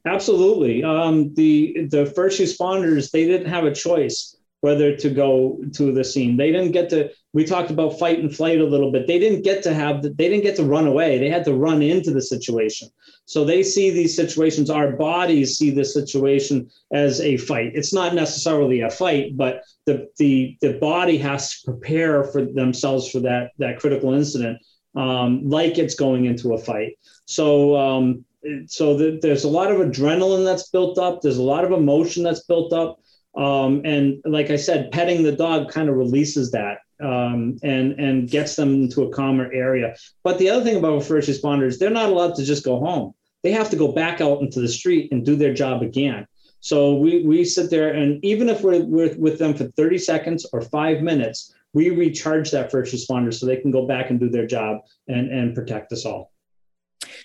Absolutely. 0.05 0.83
Um, 0.83 1.33
the 1.35 1.87
the 1.91 2.07
first 2.07 2.39
responders 2.39 3.11
they 3.11 3.25
didn't 3.25 3.49
have 3.49 3.65
a 3.65 3.73
choice 3.73 4.35
whether 4.61 4.95
to 4.95 5.09
go 5.11 5.59
to 5.73 5.91
the 5.91 6.03
scene. 6.03 6.37
They 6.37 6.51
didn't 6.51 6.71
get 6.71 6.89
to. 6.89 7.11
We 7.35 7.43
talked 7.43 7.69
about 7.69 7.99
fight 7.99 8.19
and 8.19 8.33
flight 8.33 8.61
a 8.61 8.65
little 8.65 8.93
bit. 8.93 9.07
They 9.07 9.19
didn't 9.19 9.41
get 9.41 9.61
to 9.63 9.73
have. 9.73 10.01
The, 10.01 10.09
they 10.09 10.29
didn't 10.29 10.43
get 10.43 10.55
to 10.55 10.63
run 10.63 10.87
away. 10.87 11.17
They 11.17 11.29
had 11.29 11.43
to 11.43 11.53
run 11.53 11.81
into 11.81 12.11
the 12.11 12.21
situation. 12.21 12.87
So 13.25 13.43
they 13.43 13.61
see 13.61 13.89
these 13.89 14.15
situations. 14.15 14.69
Our 14.69 14.93
bodies 14.93 15.57
see 15.57 15.69
this 15.69 15.93
situation 15.93 16.71
as 16.93 17.19
a 17.19 17.35
fight. 17.35 17.73
It's 17.75 17.93
not 17.93 18.15
necessarily 18.15 18.79
a 18.79 18.89
fight, 18.89 19.35
but 19.35 19.63
the 19.85 20.07
the 20.17 20.57
the 20.61 20.79
body 20.79 21.17
has 21.17 21.59
to 21.59 21.71
prepare 21.71 22.23
for 22.23 22.45
themselves 22.45 23.11
for 23.11 23.19
that 23.19 23.51
that 23.59 23.79
critical 23.81 24.13
incident, 24.13 24.57
um, 24.95 25.49
like 25.49 25.77
it's 25.77 25.95
going 25.95 26.25
into 26.25 26.53
a 26.53 26.57
fight. 26.57 26.97
So. 27.25 27.75
Um, 27.75 28.23
so 28.67 28.95
the, 28.95 29.17
there's 29.23 29.43
a 29.43 29.49
lot 29.49 29.71
of 29.71 29.79
adrenaline 29.79 30.45
that's 30.45 30.69
built 30.69 30.99
up. 30.99 31.19
There's 31.19 31.39
a 31.39 31.41
lot 31.41 31.65
of 31.65 31.71
emotion 31.71 32.21
that's 32.21 32.43
built 32.43 32.73
up 32.73 32.99
um, 33.35 33.81
and 33.83 34.21
like 34.23 34.49
I 34.49 34.55
said, 34.55 34.91
petting 34.91 35.23
the 35.23 35.31
dog 35.31 35.69
kind 35.69 35.89
of 35.89 35.95
releases 35.95 36.51
that 36.51 36.77
um, 37.01 37.57
and 37.63 37.93
and 37.93 38.29
gets 38.29 38.55
them 38.55 38.73
into 38.73 39.03
a 39.03 39.09
calmer 39.09 39.51
area. 39.51 39.95
But 40.23 40.39
the 40.39 40.49
other 40.49 40.63
thing 40.63 40.77
about 40.77 41.03
first 41.03 41.29
responders, 41.29 41.77
they're 41.77 41.89
not 41.89 42.09
allowed 42.09 42.35
to 42.35 42.45
just 42.45 42.63
go 42.63 42.79
home. 42.79 43.13
They 43.43 43.51
have 43.51 43.69
to 43.71 43.75
go 43.75 43.91
back 43.91 44.21
out 44.21 44.41
into 44.41 44.59
the 44.59 44.67
street 44.67 45.11
and 45.11 45.25
do 45.25 45.35
their 45.35 45.53
job 45.53 45.81
again. 45.81 46.27
So 46.59 46.95
we 46.95 47.23
we 47.23 47.45
sit 47.45 47.69
there, 47.69 47.93
and 47.93 48.23
even 48.23 48.49
if 48.49 48.61
we're, 48.61 48.83
we're 48.83 49.15
with 49.17 49.37
them 49.37 49.53
for 49.53 49.65
30 49.65 49.99
seconds 49.99 50.47
or 50.51 50.61
five 50.61 51.01
minutes, 51.01 51.53
we 51.73 51.91
recharge 51.91 52.49
that 52.51 52.71
first 52.71 52.93
responder 52.93 53.33
so 53.33 53.45
they 53.45 53.57
can 53.57 53.71
go 53.71 53.85
back 53.85 54.09
and 54.09 54.19
do 54.19 54.29
their 54.29 54.47
job 54.47 54.81
and 55.07 55.29
and 55.31 55.53
protect 55.53 55.91
us 55.91 56.05
all. 56.05 56.31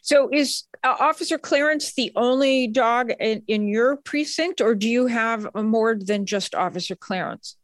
So 0.03 0.29
is 0.33 0.65
uh, 0.85 0.97
Officer 0.99 1.39
Clarence 1.39 1.95
the 1.95 2.13
only 2.17 2.67
dog 2.67 3.13
in, 3.19 3.43
in 3.47 3.69
your 3.69 3.97
precinct, 3.97 4.61
or 4.61 4.75
do 4.75 4.89
you 4.89 5.07
have 5.07 5.49
more 5.55 5.95
than 5.95 6.27
just 6.27 6.55
Officer 6.55 6.97
Clarence? 6.97 7.57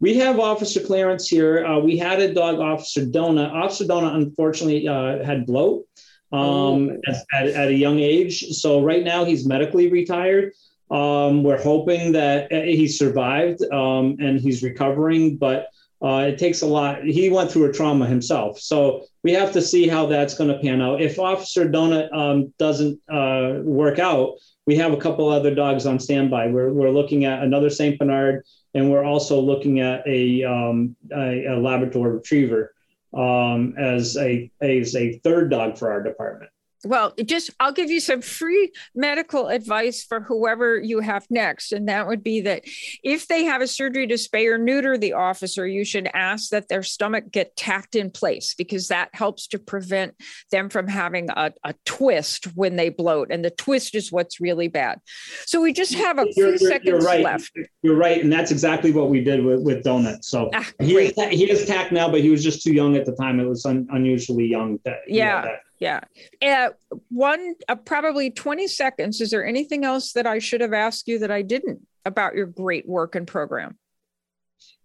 We 0.00 0.14
have 0.14 0.40
Officer 0.40 0.80
Clarence 0.80 1.28
here. 1.28 1.64
Uh, 1.64 1.78
we 1.78 1.96
had 1.96 2.20
a 2.20 2.32
dog, 2.32 2.58
Officer 2.58 3.06
Donut. 3.06 3.52
Officer 3.52 3.84
Donut, 3.84 4.14
unfortunately, 4.14 4.88
uh, 4.88 5.24
had 5.24 5.46
bloat 5.46 5.86
um, 6.32 6.40
oh. 6.40 7.00
at, 7.06 7.16
at, 7.32 7.46
at, 7.48 7.68
a 7.68 7.74
young 7.74 7.98
age. 7.98 8.48
So 8.52 8.82
right 8.82 9.04
now 9.04 9.24
he's 9.24 9.46
medically 9.46 9.90
retired. 9.90 10.52
Um, 10.90 11.42
we're 11.42 11.62
hoping 11.62 12.12
that 12.12 12.52
uh, 12.52 12.62
he 12.62 12.88
survived 12.88 13.62
um, 13.72 14.16
and 14.20 14.38
he's 14.38 14.62
recovering, 14.62 15.36
but 15.36 15.68
uh, 16.02 16.26
it 16.28 16.38
takes 16.38 16.62
a 16.62 16.66
lot. 16.66 17.04
He 17.04 17.30
went 17.30 17.50
through 17.50 17.66
a 17.66 17.72
trauma 17.72 18.06
himself. 18.06 18.58
So 18.58 19.04
we 19.22 19.32
have 19.32 19.52
to 19.52 19.62
see 19.62 19.86
how 19.86 20.06
that's 20.06 20.34
going 20.34 20.50
to 20.50 20.58
pan 20.58 20.82
out. 20.82 21.00
If 21.00 21.18
Officer 21.18 21.68
Donut 21.68 22.12
um, 22.12 22.52
doesn't 22.58 23.00
uh, 23.08 23.60
work 23.62 24.00
out, 24.00 24.34
we 24.66 24.76
have 24.76 24.92
a 24.92 24.96
couple 24.96 25.28
other 25.28 25.54
dogs 25.54 25.86
on 25.86 26.00
standby. 26.00 26.48
We're, 26.48 26.72
we're 26.72 26.90
looking 26.90 27.24
at 27.24 27.42
another 27.42 27.70
St. 27.70 27.98
Bernard, 27.98 28.44
and 28.74 28.90
we're 28.90 29.04
also 29.04 29.40
looking 29.40 29.80
at 29.80 30.06
a, 30.06 30.44
um, 30.44 30.96
a, 31.12 31.46
a, 31.46 31.56
Labrador 31.58 32.12
Retriever 32.12 32.74
um, 33.12 33.74
as, 33.78 34.16
a, 34.16 34.50
as 34.60 34.96
a 34.96 35.18
third 35.18 35.50
dog 35.50 35.76
for 35.76 35.90
our 35.90 36.02
department 36.02 36.51
well, 36.84 37.14
just 37.24 37.50
I'll 37.60 37.72
give 37.72 37.90
you 37.90 38.00
some 38.00 38.22
free 38.22 38.72
medical 38.94 39.48
advice 39.48 40.04
for 40.04 40.20
whoever 40.20 40.80
you 40.80 41.00
have 41.00 41.26
next. 41.30 41.72
And 41.72 41.88
that 41.88 42.06
would 42.06 42.22
be 42.24 42.40
that 42.42 42.62
if 43.02 43.28
they 43.28 43.44
have 43.44 43.62
a 43.62 43.66
surgery 43.66 44.06
to 44.08 44.14
spay 44.14 44.46
or 44.48 44.58
neuter 44.58 44.98
the 44.98 45.12
officer, 45.12 45.66
you 45.66 45.84
should 45.84 46.08
ask 46.12 46.50
that 46.50 46.68
their 46.68 46.82
stomach 46.82 47.30
get 47.30 47.56
tacked 47.56 47.94
in 47.94 48.10
place 48.10 48.54
because 48.54 48.88
that 48.88 49.10
helps 49.12 49.46
to 49.48 49.58
prevent 49.58 50.14
them 50.50 50.68
from 50.68 50.88
having 50.88 51.28
a, 51.30 51.52
a 51.64 51.74
twist 51.84 52.46
when 52.56 52.76
they 52.76 52.88
bloat. 52.88 53.30
And 53.30 53.44
the 53.44 53.50
twist 53.50 53.94
is 53.94 54.10
what's 54.10 54.40
really 54.40 54.68
bad. 54.68 54.98
So 55.46 55.60
we 55.60 55.72
just 55.72 55.94
have 55.94 56.18
a 56.18 56.26
few 56.32 56.48
you're, 56.48 56.58
seconds 56.58 56.86
you're 56.86 57.00
right. 57.00 57.24
left. 57.24 57.52
You're 57.82 57.96
right. 57.96 58.20
And 58.22 58.32
that's 58.32 58.50
exactly 58.50 58.90
what 58.90 59.08
we 59.08 59.22
did 59.22 59.44
with, 59.44 59.62
with 59.62 59.84
Donut. 59.84 60.24
So 60.24 60.50
ah, 60.54 60.68
he, 60.80 60.96
is, 60.96 61.12
he 61.30 61.50
is 61.50 61.66
tacked 61.66 61.92
now, 61.92 62.10
but 62.10 62.20
he 62.20 62.30
was 62.30 62.42
just 62.42 62.62
too 62.62 62.72
young 62.72 62.96
at 62.96 63.06
the 63.06 63.14
time. 63.14 63.38
It 63.38 63.46
was 63.46 63.64
un, 63.66 63.86
unusually 63.90 64.46
young. 64.46 64.80
That, 64.84 65.00
yeah. 65.06 65.42
that, 65.42 65.60
yeah. 65.82 66.00
Uh, 66.40 66.70
one, 67.08 67.54
uh, 67.68 67.74
probably 67.74 68.30
20 68.30 68.68
seconds. 68.68 69.20
Is 69.20 69.30
there 69.30 69.44
anything 69.44 69.84
else 69.84 70.12
that 70.12 70.28
I 70.28 70.38
should 70.38 70.60
have 70.60 70.72
asked 70.72 71.08
you 71.08 71.18
that 71.18 71.32
I 71.32 71.42
didn't 71.42 71.80
about 72.04 72.36
your 72.36 72.46
great 72.46 72.88
work 72.88 73.16
and 73.16 73.26
program? 73.26 73.76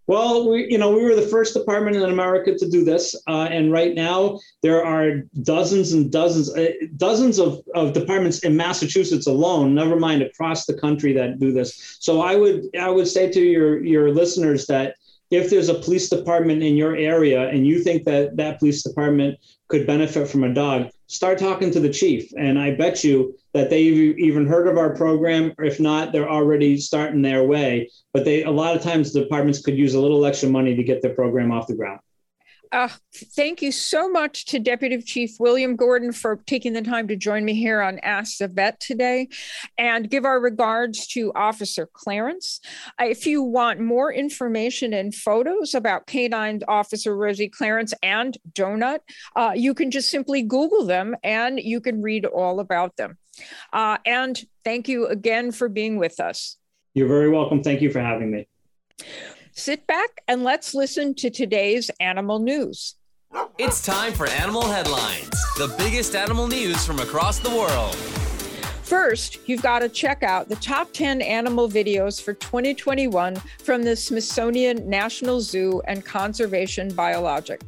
Well, 0.07 0.49
we, 0.49 0.71
you 0.71 0.79
know, 0.79 0.89
we 0.95 1.03
were 1.03 1.15
the 1.15 1.21
first 1.27 1.53
department 1.53 1.97
in 1.97 2.03
America 2.03 2.57
to 2.57 2.69
do 2.69 2.83
this, 2.83 3.13
uh, 3.27 3.49
and 3.51 3.73
right 3.73 3.93
now 3.93 4.39
there 4.63 4.83
are 4.83 5.23
dozens 5.43 5.91
and 5.91 6.09
dozens, 6.09 6.49
uh, 6.55 6.71
dozens 6.95 7.39
of, 7.39 7.59
of 7.75 7.93
departments 7.93 8.39
in 8.39 8.55
Massachusetts 8.55 9.27
alone. 9.27 9.75
Never 9.75 9.99
mind 9.99 10.23
across 10.23 10.65
the 10.65 10.79
country 10.79 11.13
that 11.13 11.39
do 11.39 11.51
this. 11.51 11.97
So 11.99 12.21
I 12.21 12.37
would 12.37 12.63
I 12.79 12.89
would 12.89 13.07
say 13.07 13.29
to 13.29 13.41
your 13.41 13.83
your 13.83 14.11
listeners 14.11 14.65
that 14.67 14.95
if 15.29 15.49
there's 15.49 15.67
a 15.67 15.75
police 15.75 16.09
department 16.09 16.63
in 16.63 16.77
your 16.77 16.95
area 16.95 17.49
and 17.49 17.67
you 17.67 17.83
think 17.83 18.05
that 18.05 18.37
that 18.37 18.59
police 18.59 18.81
department 18.83 19.37
could 19.67 19.87
benefit 19.87 20.27
from 20.27 20.43
a 20.43 20.53
dog, 20.53 20.89
start 21.07 21.37
talking 21.37 21.71
to 21.71 21.79
the 21.79 21.89
chief. 21.89 22.31
And 22.37 22.57
I 22.57 22.75
bet 22.75 23.03
you 23.03 23.35
that 23.53 23.69
they've 23.69 24.17
even 24.17 24.45
heard 24.45 24.67
of 24.67 24.77
our 24.77 24.95
program, 24.95 25.53
or 25.57 25.65
if 25.65 25.79
not, 25.79 26.11
they're 26.11 26.29
already 26.29 26.77
starting 26.77 27.21
their 27.21 27.43
way. 27.43 27.89
But 28.13 28.25
they 28.25 28.43
a 28.43 28.51
lot 28.51 28.75
of 28.75 28.81
times 28.81 29.11
departments 29.11 29.61
could 29.61 29.77
use 29.77 29.93
a 29.93 30.01
little 30.01 30.25
extra 30.25 30.49
money 30.49 30.75
to 30.75 30.83
get 30.83 31.01
their 31.01 31.13
program 31.13 31.51
off 31.51 31.67
the 31.67 31.75
ground. 31.75 31.99
Uh, 32.71 32.89
thank 33.13 33.61
you 33.61 33.71
so 33.71 34.09
much 34.09 34.45
to 34.45 34.59
Deputy 34.59 35.01
Chief 35.01 35.31
William 35.39 35.75
Gordon 35.75 36.11
for 36.11 36.37
taking 36.45 36.73
the 36.73 36.81
time 36.81 37.07
to 37.07 37.15
join 37.15 37.45
me 37.45 37.53
here 37.53 37.81
on 37.81 37.99
Ask 37.99 38.39
the 38.39 38.47
Vet 38.47 38.79
today 38.79 39.29
and 39.77 40.09
give 40.09 40.25
our 40.25 40.39
regards 40.39 41.07
to 41.07 41.31
Officer 41.35 41.87
Clarence. 41.91 42.59
Uh, 42.99 43.05
if 43.05 43.25
you 43.25 43.43
want 43.43 43.79
more 43.79 44.11
information 44.11 44.93
and 44.93 45.13
photos 45.13 45.73
about 45.73 46.07
Canine 46.07 46.61
Officer 46.67 47.15
Rosie 47.15 47.49
Clarence 47.49 47.93
and 48.03 48.37
Donut, 48.53 48.99
uh, 49.35 49.53
you 49.55 49.73
can 49.73 49.91
just 49.91 50.09
simply 50.09 50.41
Google 50.41 50.85
them 50.85 51.15
and 51.23 51.59
you 51.59 51.79
can 51.79 52.01
read 52.01 52.25
all 52.25 52.59
about 52.59 52.95
them. 52.97 53.17
Uh, 53.71 53.97
and 54.05 54.43
thank 54.63 54.87
you 54.87 55.07
again 55.07 55.51
for 55.51 55.69
being 55.69 55.97
with 55.97 56.19
us. 56.19 56.57
You're 56.93 57.07
very 57.07 57.29
welcome. 57.29 57.61
Thank 57.63 57.81
you 57.81 57.91
for 57.91 57.99
having 57.99 58.31
me. 58.31 58.47
Sit 59.57 59.87
back 59.87 60.21
and 60.27 60.43
let's 60.43 60.75
listen 60.75 61.15
to 61.15 61.31
today's 61.31 61.89
animal 61.99 62.37
news. 62.37 62.93
It's 63.57 63.83
time 63.83 64.13
for 64.13 64.27
Animal 64.27 64.61
Headlines, 64.61 65.31
the 65.57 65.73
biggest 65.79 66.15
animal 66.15 66.47
news 66.47 66.85
from 66.85 66.99
across 66.99 67.39
the 67.39 67.49
world. 67.49 67.95
First, 68.83 69.39
you've 69.49 69.63
got 69.63 69.79
to 69.79 69.89
check 69.89 70.21
out 70.21 70.47
the 70.47 70.57
top 70.57 70.93
10 70.93 71.23
animal 71.23 71.67
videos 71.67 72.21
for 72.21 72.35
2021 72.35 73.35
from 73.63 73.81
the 73.81 73.95
Smithsonian 73.95 74.87
National 74.87 75.41
Zoo 75.41 75.81
and 75.87 76.05
Conservation 76.05 76.93
Biologic. 76.93 77.63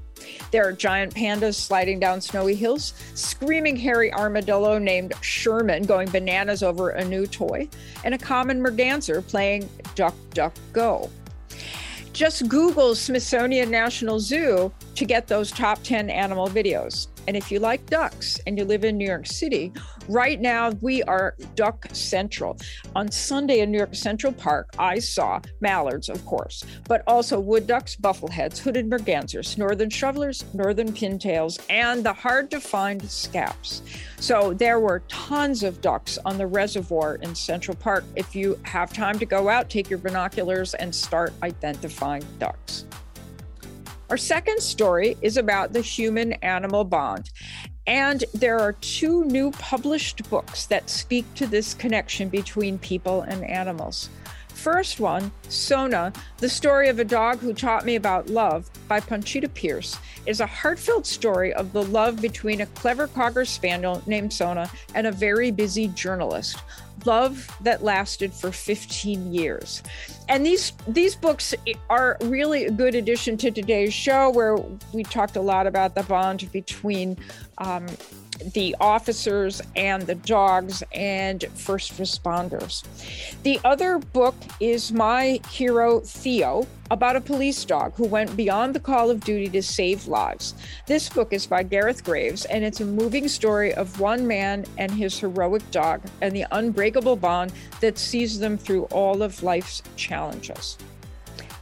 There 0.51 0.67
are 0.67 0.71
giant 0.71 1.15
pandas 1.15 1.55
sliding 1.55 1.99
down 1.99 2.21
snowy 2.21 2.53
hills, 2.53 2.93
screaming 3.15 3.75
hairy 3.75 4.13
armadillo 4.13 4.77
named 4.77 5.13
Sherman 5.21 5.83
going 5.83 6.11
bananas 6.11 6.61
over 6.61 6.91
a 6.91 7.03
new 7.03 7.25
toy, 7.25 7.67
and 8.03 8.13
a 8.13 8.19
common 8.19 8.61
merganser 8.61 9.27
playing 9.27 9.67
Duck, 9.95 10.13
Duck, 10.35 10.53
Go. 10.71 11.09
Just 12.13 12.47
Google 12.49 12.95
Smithsonian 12.95 13.69
National 13.71 14.19
Zoo 14.19 14.71
to 14.95 15.05
get 15.05 15.27
those 15.27 15.51
top 15.51 15.81
10 15.83 16.09
animal 16.09 16.47
videos. 16.47 17.07
And 17.27 17.37
if 17.37 17.51
you 17.51 17.59
like 17.59 17.85
ducks 17.85 18.39
and 18.47 18.57
you 18.57 18.65
live 18.65 18.83
in 18.83 18.97
New 18.97 19.05
York 19.05 19.27
City, 19.27 19.71
right 20.07 20.41
now 20.41 20.71
we 20.81 21.03
are 21.03 21.35
Duck 21.53 21.85
Central. 21.93 22.57
On 22.95 23.11
Sunday 23.11 23.59
in 23.59 23.69
New 23.69 23.77
York 23.77 23.93
Central 23.93 24.33
Park, 24.33 24.73
I 24.79 24.97
saw 24.97 25.39
mallards, 25.61 26.09
of 26.09 26.25
course, 26.25 26.65
but 26.87 27.03
also 27.05 27.39
wood 27.39 27.67
ducks, 27.67 27.95
buffleheads, 27.95 28.57
hooded 28.57 28.89
mergansers, 28.89 29.59
northern 29.59 29.91
shovelers, 29.91 30.43
northern 30.55 30.91
pintails, 30.91 31.59
and 31.69 32.03
the 32.03 32.13
hard 32.13 32.49
to 32.49 32.59
find 32.59 33.07
scaups. 33.07 33.83
So 34.19 34.53
there 34.53 34.79
were 34.79 35.03
tons 35.07 35.61
of 35.61 35.81
ducks 35.81 36.17
on 36.25 36.39
the 36.39 36.47
reservoir 36.47 37.15
in 37.15 37.35
Central 37.35 37.77
Park. 37.77 38.05
If 38.15 38.35
you 38.35 38.59
have 38.63 38.91
time 38.91 39.19
to 39.19 39.25
go 39.25 39.49
out, 39.49 39.69
take 39.69 39.87
your 39.87 39.99
binoculars 39.99 40.73
and 40.73 40.93
start 40.93 41.33
identifying 41.43 42.25
ducks. 42.39 42.85
Our 44.09 44.17
second 44.17 44.59
story 44.59 45.17
is 45.21 45.37
about 45.37 45.71
the 45.71 45.81
human 45.81 46.33
animal 46.33 46.83
bond. 46.83 47.29
And 47.85 48.23
there 48.33 48.59
are 48.59 48.73
two 48.73 49.23
new 49.25 49.51
published 49.51 50.27
books 50.31 50.65
that 50.65 50.89
speak 50.89 51.31
to 51.35 51.45
this 51.45 51.75
connection 51.75 52.27
between 52.27 52.79
people 52.79 53.21
and 53.21 53.43
animals. 53.43 54.09
First 54.47 54.99
one, 54.99 55.31
Sona, 55.47 56.11
the 56.39 56.49
story 56.49 56.89
of 56.89 56.97
a 56.97 57.05
dog 57.05 57.37
who 57.37 57.53
taught 57.53 57.85
me 57.85 57.95
about 57.95 58.29
love 58.29 58.69
by 58.87 58.99
Panchita 58.99 59.53
Pierce, 59.53 59.95
is 60.25 60.39
a 60.39 60.47
heartfelt 60.47 61.05
story 61.05 61.53
of 61.53 61.71
the 61.71 61.83
love 61.83 62.19
between 62.19 62.61
a 62.61 62.65
clever 62.65 63.07
Cocker 63.07 63.45
Spaniel 63.45 64.01
named 64.07 64.33
Sona 64.33 64.69
and 64.95 65.05
a 65.05 65.11
very 65.11 65.51
busy 65.51 65.87
journalist 65.89 66.57
love 67.05 67.49
that 67.61 67.83
lasted 67.83 68.33
for 68.33 68.51
15 68.51 69.33
years. 69.33 69.83
And 70.29 70.45
these 70.45 70.73
these 70.87 71.15
books 71.15 71.55
are 71.89 72.15
really 72.21 72.65
a 72.65 72.71
good 72.71 72.93
addition 72.93 73.35
to 73.37 73.49
today's 73.49 73.93
show, 73.93 74.29
where 74.29 74.57
we 74.93 75.03
talked 75.03 75.35
a 75.35 75.41
lot 75.41 75.65
about 75.65 75.95
the 75.95 76.03
bond 76.03 76.49
between 76.51 77.17
um, 77.57 77.87
the 78.53 78.75
officers 78.79 79.61
and 79.75 80.03
the 80.03 80.15
dogs 80.15 80.83
and 80.93 81.45
first 81.55 81.97
responders. 81.97 82.83
The 83.43 83.59
other 83.63 83.99
book 83.99 84.35
is 84.59 84.91
My 84.91 85.39
Hero 85.49 85.99
Theo 85.99 86.67
about 86.91 87.15
a 87.15 87.21
police 87.21 87.63
dog 87.65 87.93
who 87.95 88.07
went 88.07 88.35
beyond 88.35 88.73
the 88.73 88.79
call 88.79 89.09
of 89.09 89.23
duty 89.23 89.47
to 89.49 89.61
save 89.61 90.07
lives. 90.07 90.55
This 90.87 91.09
book 91.09 91.33
is 91.33 91.45
by 91.45 91.63
Gareth 91.63 92.03
Graves 92.03 92.45
and 92.45 92.63
it's 92.63 92.81
a 92.81 92.85
moving 92.85 93.27
story 93.27 93.73
of 93.73 93.99
one 93.99 94.25
man 94.25 94.65
and 94.77 94.91
his 94.91 95.19
heroic 95.19 95.69
dog 95.71 96.01
and 96.21 96.35
the 96.35 96.45
unbreakable 96.51 97.15
bond 97.15 97.53
that 97.81 97.97
sees 97.97 98.39
them 98.39 98.57
through 98.57 98.85
all 98.85 99.21
of 99.21 99.43
life's 99.43 99.83
challenges. 99.95 100.77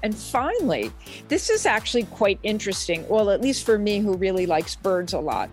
And 0.03 0.15
finally, 0.15 0.91
this 1.27 1.49
is 1.49 1.65
actually 1.65 2.03
quite 2.03 2.39
interesting. 2.43 3.07
Well, 3.07 3.29
at 3.29 3.41
least 3.41 3.65
for 3.65 3.77
me, 3.77 3.99
who 3.99 4.15
really 4.15 4.45
likes 4.45 4.75
birds 4.75 5.13
a 5.13 5.19
lot. 5.19 5.49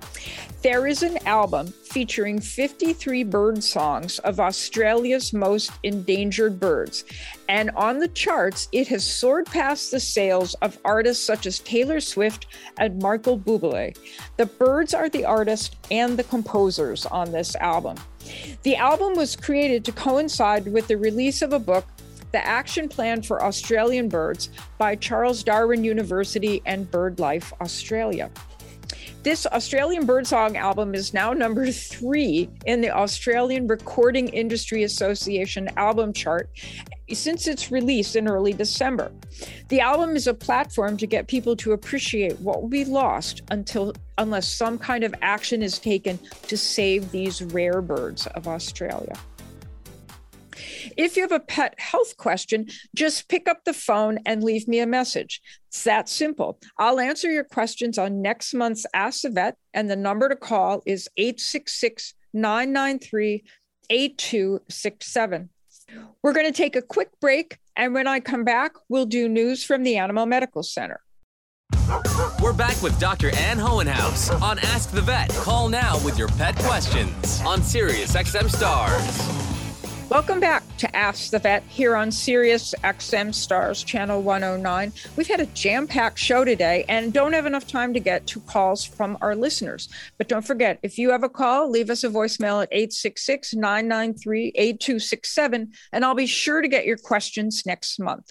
There 0.63 0.87
is 0.87 1.03
an 1.03 1.19
album 1.27 1.67
featuring 1.67 2.41
53 2.41 3.23
bird 3.25 3.63
songs 3.63 4.19
of 4.21 4.41
Australia's 4.41 5.35
most 5.35 5.71
endangered 5.83 6.59
birds. 6.59 7.05
And 7.51 7.71
on 7.73 7.99
the 7.99 8.09
charts, 8.09 8.69
it 8.73 8.89
has 8.89 9.05
soared 9.05 9.45
past 9.45 9.91
the 9.91 10.01
sales 10.01 10.55
of 10.63 10.79
artists 10.85 11.23
such 11.23 11.45
as 11.45 11.59
Taylor 11.59 12.01
Swift 12.01 12.47
and 12.79 13.03
Michael 13.03 13.39
Bublé. 13.39 13.95
The 14.39 14.47
birds 14.47 14.95
are 14.95 15.11
the 15.11 15.27
artists 15.27 15.77
and 15.91 16.17
the 16.17 16.25
composers 16.25 17.05
on 17.07 17.31
this 17.31 17.55
album. 17.57 17.97
The 18.63 18.77
album 18.77 19.15
was 19.15 19.37
created 19.37 19.85
to 19.85 19.93
coincide 19.93 20.67
with 20.73 20.89
the 20.89 20.97
release 20.97 21.43
of 21.43 21.53
a 21.53 21.59
book 21.59 21.85
the 22.35 22.45
Action 22.45 22.89
Plan 22.89 23.23
for 23.23 23.45
Australian 23.45 24.09
Birds 24.09 24.51
by 24.77 24.97
Charles 24.97 25.45
Darwin 25.45 25.85
University 25.85 26.61
and 26.67 26.91
BirdLife 26.91 27.53
Australia. 27.61 28.29
This 29.23 29.47
Australian 29.47 30.05
Birdsong 30.05 30.57
album 30.57 30.97
is 30.97 31.15
now 31.15 31.33
number 31.33 31.71
three 31.71 32.51
in 32.67 32.81
the 32.81 32.91
Australian 32.91 33.69
Recording 33.69 34.27
Industry 34.31 34.83
Association 34.83 35.69
album 35.77 36.13
chart 36.13 36.51
since 37.13 37.47
its 37.47 37.71
release 37.71 38.17
in 38.17 38.27
early 38.27 38.53
December. 38.53 39.13
The 39.69 39.79
album 39.79 40.17
is 40.17 40.27
a 40.27 40.35
platform 40.35 40.97
to 40.97 41.07
get 41.07 41.29
people 41.29 41.55
to 41.57 41.71
appreciate 41.71 42.41
what 42.41 42.61
will 42.61 42.69
be 42.69 42.85
lost 42.85 43.43
until 43.53 43.95
unless 44.19 44.49
some 44.49 44.77
kind 44.77 45.05
of 45.05 45.15
action 45.23 45.63
is 45.63 45.79
taken 45.79 46.19
to 46.49 46.57
save 46.57 47.13
these 47.13 47.45
rare 47.45 47.81
birds 47.81 48.27
of 48.27 48.49
Australia. 48.49 49.15
If 50.97 51.17
you 51.17 51.23
have 51.23 51.33
a 51.33 51.41
pet 51.41 51.75
health 51.79 52.17
question, 52.17 52.67
just 52.95 53.29
pick 53.29 53.49
up 53.49 53.65
the 53.65 53.73
phone 53.73 54.19
and 54.27 54.45
leave 54.45 54.69
me 54.69 54.81
a 54.81 54.87
message. 54.87 55.41
It's 55.69 55.85
that 55.85 56.09
simple. 56.09 56.59
I'll 56.79 57.01
answer 57.01 57.31
your 57.31 57.45
questions 57.45 57.99
on 57.99 58.23
next 58.23 58.55
month's 58.55 58.87
Ask 58.95 59.23
the 59.23 59.31
Vet, 59.31 59.57
and 59.73 59.91
the 59.91 59.97
number 59.97 60.29
to 60.29 60.37
call 60.37 60.83
is 60.87 61.09
866 61.17 62.15
993 62.33 63.45
8267. 63.91 65.49
We're 66.23 66.33
going 66.33 66.47
to 66.47 66.53
take 66.53 66.77
a 66.77 66.83
quick 66.83 67.11
break, 67.21 67.59
and 67.77 67.93
when 67.93 68.07
I 68.07 68.21
come 68.21 68.45
back, 68.45 68.73
we'll 68.89 69.07
do 69.07 69.29
news 69.29 69.65
from 69.65 69.83
the 69.83 69.97
Animal 69.97 70.27
Medical 70.27 70.63
Center. 70.63 71.01
We're 72.41 72.53
back 72.53 72.81
with 72.83 72.99
Dr. 72.99 73.35
Ann 73.37 73.59
Hohenhaus 73.59 74.41
on 74.41 74.59
Ask 74.59 74.91
the 74.91 75.03
Vet. 75.03 75.29
Call 75.31 75.69
now 75.69 76.03
with 76.05 76.19
your 76.19 76.29
pet 76.29 76.57
questions 76.57 77.43
on 77.45 77.63
Sirius 77.63 78.15
XM 78.15 78.49
Stars. 78.49 79.45
Welcome 80.11 80.41
back 80.41 80.64
to 80.79 80.97
Ask 80.97 81.31
the 81.31 81.39
Vet 81.39 81.63
here 81.65 81.97
on 81.97 82.11
Sirius 82.11 82.75
XM 82.83 83.35
Stars 83.35 83.83
Channel 83.83 84.23
109. 84.23 84.93
We've 85.17 85.27
had 85.27 85.41
a 85.41 85.47
jam 85.47 85.87
packed 85.87 86.19
show 86.19 86.45
today 86.45 86.85
and 86.89 87.13
don't 87.13 87.33
have 87.33 87.47
enough 87.47 87.67
time 87.67 87.95
to 87.95 88.01
get 88.01 88.27
to 88.29 88.41
calls 88.41 88.85
from 88.85 89.17
our 89.21 89.35
listeners. 89.35 89.89
But 90.19 90.29
don't 90.29 90.47
forget, 90.47 90.79
if 90.83 90.99
you 90.99 91.11
have 91.11 91.23
a 91.23 91.29
call, 91.29 91.71
leave 91.71 91.91
us 91.91 92.05
a 92.05 92.09
voicemail 92.09 92.63
at 92.63 92.69
866 92.73 93.55
993 93.55 94.53
8267, 94.55 95.73
and 95.93 96.05
I'll 96.05 96.15
be 96.15 96.27
sure 96.27 96.61
to 96.61 96.69
get 96.69 96.87
your 96.87 96.99
questions 96.99 97.65
next 97.65 97.99
month. 98.01 98.31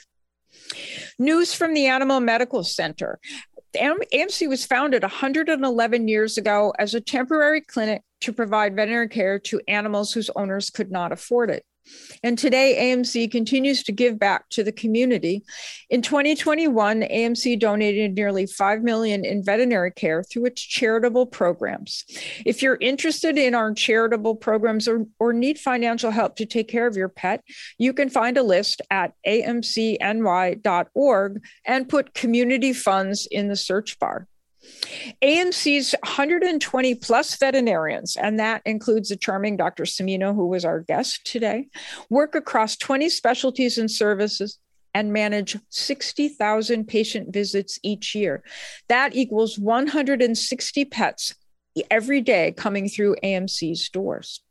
News 1.19 1.53
from 1.53 1.73
the 1.73 1.87
Animal 1.87 2.19
Medical 2.19 2.63
Center. 2.63 3.19
AMC 3.75 4.47
was 4.47 4.65
founded 4.65 5.01
111 5.01 6.07
years 6.07 6.37
ago 6.37 6.73
as 6.77 6.93
a 6.93 7.01
temporary 7.01 7.61
clinic 7.61 8.03
to 8.21 8.31
provide 8.31 8.75
veterinary 8.75 9.09
care 9.09 9.39
to 9.39 9.61
animals 9.67 10.13
whose 10.13 10.29
owners 10.35 10.69
could 10.69 10.91
not 10.91 11.11
afford 11.11 11.49
it. 11.49 11.65
And 12.23 12.37
today, 12.37 12.77
AMC 12.79 13.31
continues 13.31 13.83
to 13.83 13.91
give 13.91 14.17
back 14.17 14.49
to 14.49 14.63
the 14.63 14.71
community. 14.71 15.43
In 15.89 16.01
2021, 16.01 17.01
AMC 17.01 17.59
donated 17.59 18.15
nearly 18.15 18.45
5 18.45 18.83
million 18.83 19.25
in 19.25 19.43
veterinary 19.43 19.91
care 19.91 20.23
through 20.23 20.45
its 20.45 20.61
charitable 20.61 21.25
programs. 21.27 22.05
If 22.45 22.61
you're 22.61 22.77
interested 22.79 23.37
in 23.37 23.55
our 23.55 23.73
charitable 23.73 24.35
programs 24.35 24.87
or, 24.87 25.05
or 25.19 25.33
need 25.33 25.59
financial 25.59 26.11
help 26.11 26.35
to 26.37 26.45
take 26.45 26.67
care 26.67 26.87
of 26.87 26.95
your 26.95 27.09
pet, 27.09 27.43
you 27.77 27.93
can 27.93 28.09
find 28.09 28.37
a 28.37 28.43
list 28.43 28.81
at 28.89 29.13
amcny.org 29.27 30.61
and 31.65 31.89
put 31.89 32.13
community 32.13 32.73
funds 32.73 33.27
in 33.29 33.47
the 33.47 33.55
search 33.55 33.99
bar. 33.99 34.27
AMC's 35.21 35.95
120 36.03 36.95
plus 36.95 37.35
veterinarians, 37.35 38.15
and 38.15 38.39
that 38.39 38.61
includes 38.65 39.09
the 39.09 39.15
charming 39.15 39.57
Dr. 39.57 39.83
Cimino, 39.83 40.33
who 40.33 40.47
was 40.47 40.65
our 40.65 40.79
guest 40.79 41.25
today, 41.25 41.67
work 42.09 42.35
across 42.35 42.75
20 42.77 43.09
specialties 43.09 43.77
and 43.77 43.89
services 43.89 44.59
and 44.93 45.11
manage 45.11 45.57
60,000 45.69 46.87
patient 46.87 47.33
visits 47.33 47.79
each 47.83 48.13
year. 48.13 48.43
That 48.89 49.15
equals 49.15 49.57
160 49.57 50.85
pets 50.85 51.33
every 51.89 52.21
day 52.21 52.53
coming 52.55 52.87
through 52.87 53.15
AMC's 53.23 53.89
doors. 53.89 54.41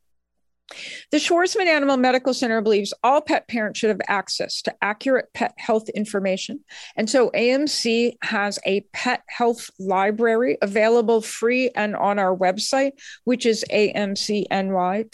The 1.10 1.18
Schwarzman 1.18 1.66
Animal 1.66 1.96
Medical 1.96 2.32
Center 2.32 2.60
believes 2.62 2.94
all 3.02 3.20
pet 3.20 3.46
parents 3.48 3.78
should 3.78 3.90
have 3.90 4.00
access 4.08 4.62
to 4.62 4.74
accurate 4.80 5.26
pet 5.34 5.52
health 5.56 5.88
information. 5.90 6.60
And 6.96 7.10
so 7.10 7.30
AMC 7.30 8.16
has 8.22 8.58
a 8.64 8.80
pet 8.92 9.22
health 9.28 9.70
library 9.78 10.56
available 10.62 11.20
free 11.20 11.70
and 11.74 11.94
on 11.94 12.18
our 12.18 12.34
website, 12.34 12.92
which 13.24 13.44
is 13.44 13.64
amcny.org. 13.70 15.10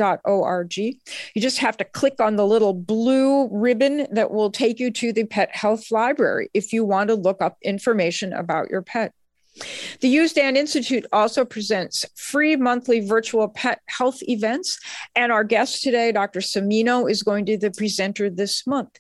You 0.77 1.43
just 1.43 1.59
have 1.59 1.77
to 1.79 1.85
click 1.85 2.21
on 2.21 2.37
the 2.37 2.47
little 2.47 2.75
blue 2.75 3.49
ribbon 3.51 4.07
that 4.13 4.31
will 4.31 4.51
take 4.51 4.79
you 4.79 4.91
to 4.93 5.13
the 5.13 5.25
pet 5.25 5.55
health 5.55 5.91
library 5.91 6.51
if 6.55 6.73
you 6.73 6.85
want 6.85 7.09
to 7.09 7.15
look 7.15 7.43
up 7.43 7.57
information 7.63 8.33
about 8.33 8.71
your 8.71 8.83
pet. 8.83 9.13
The 10.01 10.17
USDAN 10.17 10.57
Institute 10.57 11.07
also 11.13 11.45
presents 11.45 12.05
free 12.15 12.57
monthly 12.57 13.01
virtual 13.01 13.49
pet 13.49 13.81
health 13.87 14.19
events. 14.23 14.79
And 15.17 15.33
our 15.33 15.45
guest 15.45 15.83
today, 15.83 16.13
Dr. 16.13 16.41
Cimino, 16.41 17.11
is 17.11 17.23
going 17.23 17.47
to 17.47 17.53
be 17.53 17.57
the 17.57 17.71
presenter 17.71 18.31
this 18.31 18.67
month. 18.67 18.97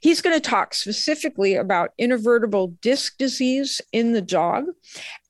He's 0.00 0.20
going 0.20 0.36
to 0.36 0.40
talk 0.40 0.74
specifically 0.74 1.54
about 1.54 1.90
intervertebral 2.00 2.80
disc 2.80 3.16
disease 3.18 3.80
in 3.92 4.12
the 4.12 4.22
dog. 4.22 4.66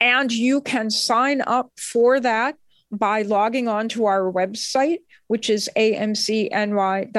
And 0.00 0.32
you 0.32 0.60
can 0.60 0.90
sign 0.90 1.42
up 1.42 1.70
for 1.78 2.20
that 2.20 2.56
by 2.90 3.22
logging 3.22 3.68
on 3.68 3.88
to 3.90 4.04
our 4.04 4.30
website, 4.30 4.98
which 5.28 5.48
is 5.48 5.70
amcny.org, 5.76 7.12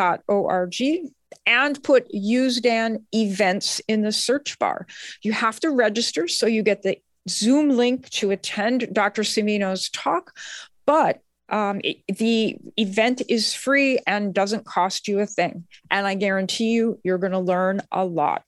and 1.45 1.84
put 1.84 2.11
USDAN 2.14 3.03
events 3.14 3.82
in 3.88 4.01
the 4.01 4.11
search 4.11 4.57
bar. 4.59 4.86
You 5.24 5.34
have 5.34 5.59
to 5.61 5.72
register 5.72 6.28
so 6.28 6.45
you 6.45 6.64
get 6.64 6.84
the 6.84 6.99
Zoom 7.30 7.70
link 7.70 8.10
to 8.12 8.32
attend 8.32 8.94
Dr. 8.94 9.24
Cimino's 9.24 9.90
talk, 9.90 10.34
but 10.86 11.22
um, 11.50 11.82
it, 11.84 11.98
the 12.08 12.58
event 12.78 13.22
is 13.30 13.54
free 13.54 14.00
and 14.08 14.34
doesn't 14.34 14.66
cost 14.66 15.08
you 15.08 15.20
a 15.20 15.26
thing. 15.26 15.66
And 15.92 16.08
I 16.08 16.16
guarantee 16.16 16.72
you, 16.72 17.00
you're 17.04 17.18
going 17.18 17.32
to 17.32 17.40
learn 17.40 17.82
a 17.92 18.04
lot. 18.06 18.44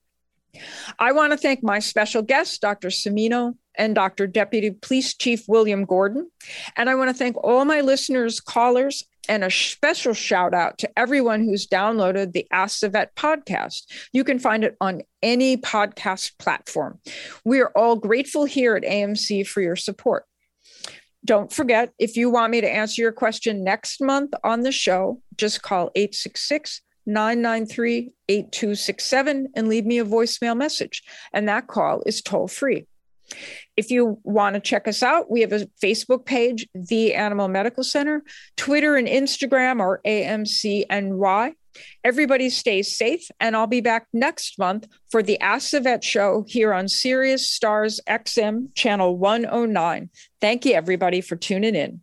I 0.98 1.12
want 1.12 1.34
to 1.34 1.38
thank 1.38 1.64
my 1.64 1.80
special 1.80 2.22
guests, 2.22 2.58
Dr. 2.58 2.88
Cimino, 2.88 3.56
and 3.78 3.94
Dr. 3.94 4.26
Deputy 4.26 4.72
Police 4.72 5.14
Chief 5.14 5.44
William 5.48 5.86
Gordon. 5.86 6.30
And 6.76 6.90
I 6.90 6.96
want 6.96 7.10
to 7.10 7.14
thank 7.14 7.36
all 7.44 7.66
my 7.66 7.82
listeners, 7.82 8.40
callers, 8.40 9.04
and 9.28 9.44
a 9.44 9.52
special 9.52 10.14
shout 10.14 10.54
out 10.54 10.78
to 10.80 11.00
everyone 11.00 11.44
who's 11.44 11.68
downloaded 11.68 12.34
the 12.34 12.48
Ask 12.52 12.80
the 12.80 12.90
Vet 12.90 13.16
podcast. 13.16 13.84
You 14.14 14.24
can 14.24 14.40
find 14.40 14.64
it 14.64 14.76
on 14.82 15.02
any 15.22 15.58
podcast 15.58 16.38
platform. 16.40 17.00
We 17.44 17.60
are 17.62 17.72
all 17.76 17.96
grateful 17.96 18.46
here 18.46 18.76
at 18.76 18.84
AMC 18.84 19.48
for 19.48 19.62
your 19.62 19.76
support. 19.76 20.26
Don't 21.24 21.52
forget, 21.52 21.92
if 21.98 22.18
you 22.18 22.30
want 22.30 22.52
me 22.52 22.62
to 22.62 22.70
answer 22.70 23.02
your 23.02 23.12
question 23.12 23.64
next 23.64 24.02
month 24.02 24.34
on 24.44 24.62
the 24.62 24.72
show, 24.72 25.22
just 25.38 25.64
call 25.64 25.92
866 25.96 26.82
993 27.08 28.12
8267 28.30 29.50
and 29.56 29.68
leave 29.68 29.86
me 29.86 30.00
a 30.00 30.06
voicemail 30.06 30.58
message. 30.58 31.04
And 31.34 31.48
that 31.48 31.68
call 31.68 32.04
is 32.06 32.22
toll 32.22 32.48
free. 32.48 32.88
If 33.78 33.92
you 33.92 34.20
want 34.24 34.56
to 34.56 34.60
check 34.60 34.88
us 34.88 35.04
out, 35.04 35.30
we 35.30 35.42
have 35.42 35.52
a 35.52 35.68
Facebook 35.84 36.26
page, 36.26 36.68
The 36.74 37.14
Animal 37.14 37.48
Medical 37.48 37.84
Center. 37.84 38.24
Twitter 38.56 38.96
and 38.96 39.08
Instagram 39.08 39.80
are 39.80 40.02
AMCNY. 40.06 41.54
Everybody 42.06 42.50
stays 42.50 42.96
safe, 42.96 43.28
and 43.40 43.56
I'll 43.56 43.68
be 43.68 43.82
back 43.82 44.08
next 44.14 44.58
month 44.58 44.88
for 45.10 45.22
the 45.22 45.40
Ask 45.42 45.72
the 45.72 45.82
Vet 45.82 46.04
show 46.04 46.46
here 46.48 46.74
on 46.74 46.88
Sirius 46.88 47.50
Stars 47.50 48.00
XM 48.08 48.74
channel 48.76 49.18
109. 49.18 50.10
Thank 50.40 50.66
you, 50.66 50.74
everybody, 50.74 51.20
for 51.20 51.36
tuning 51.36 51.76
in. 51.76 52.02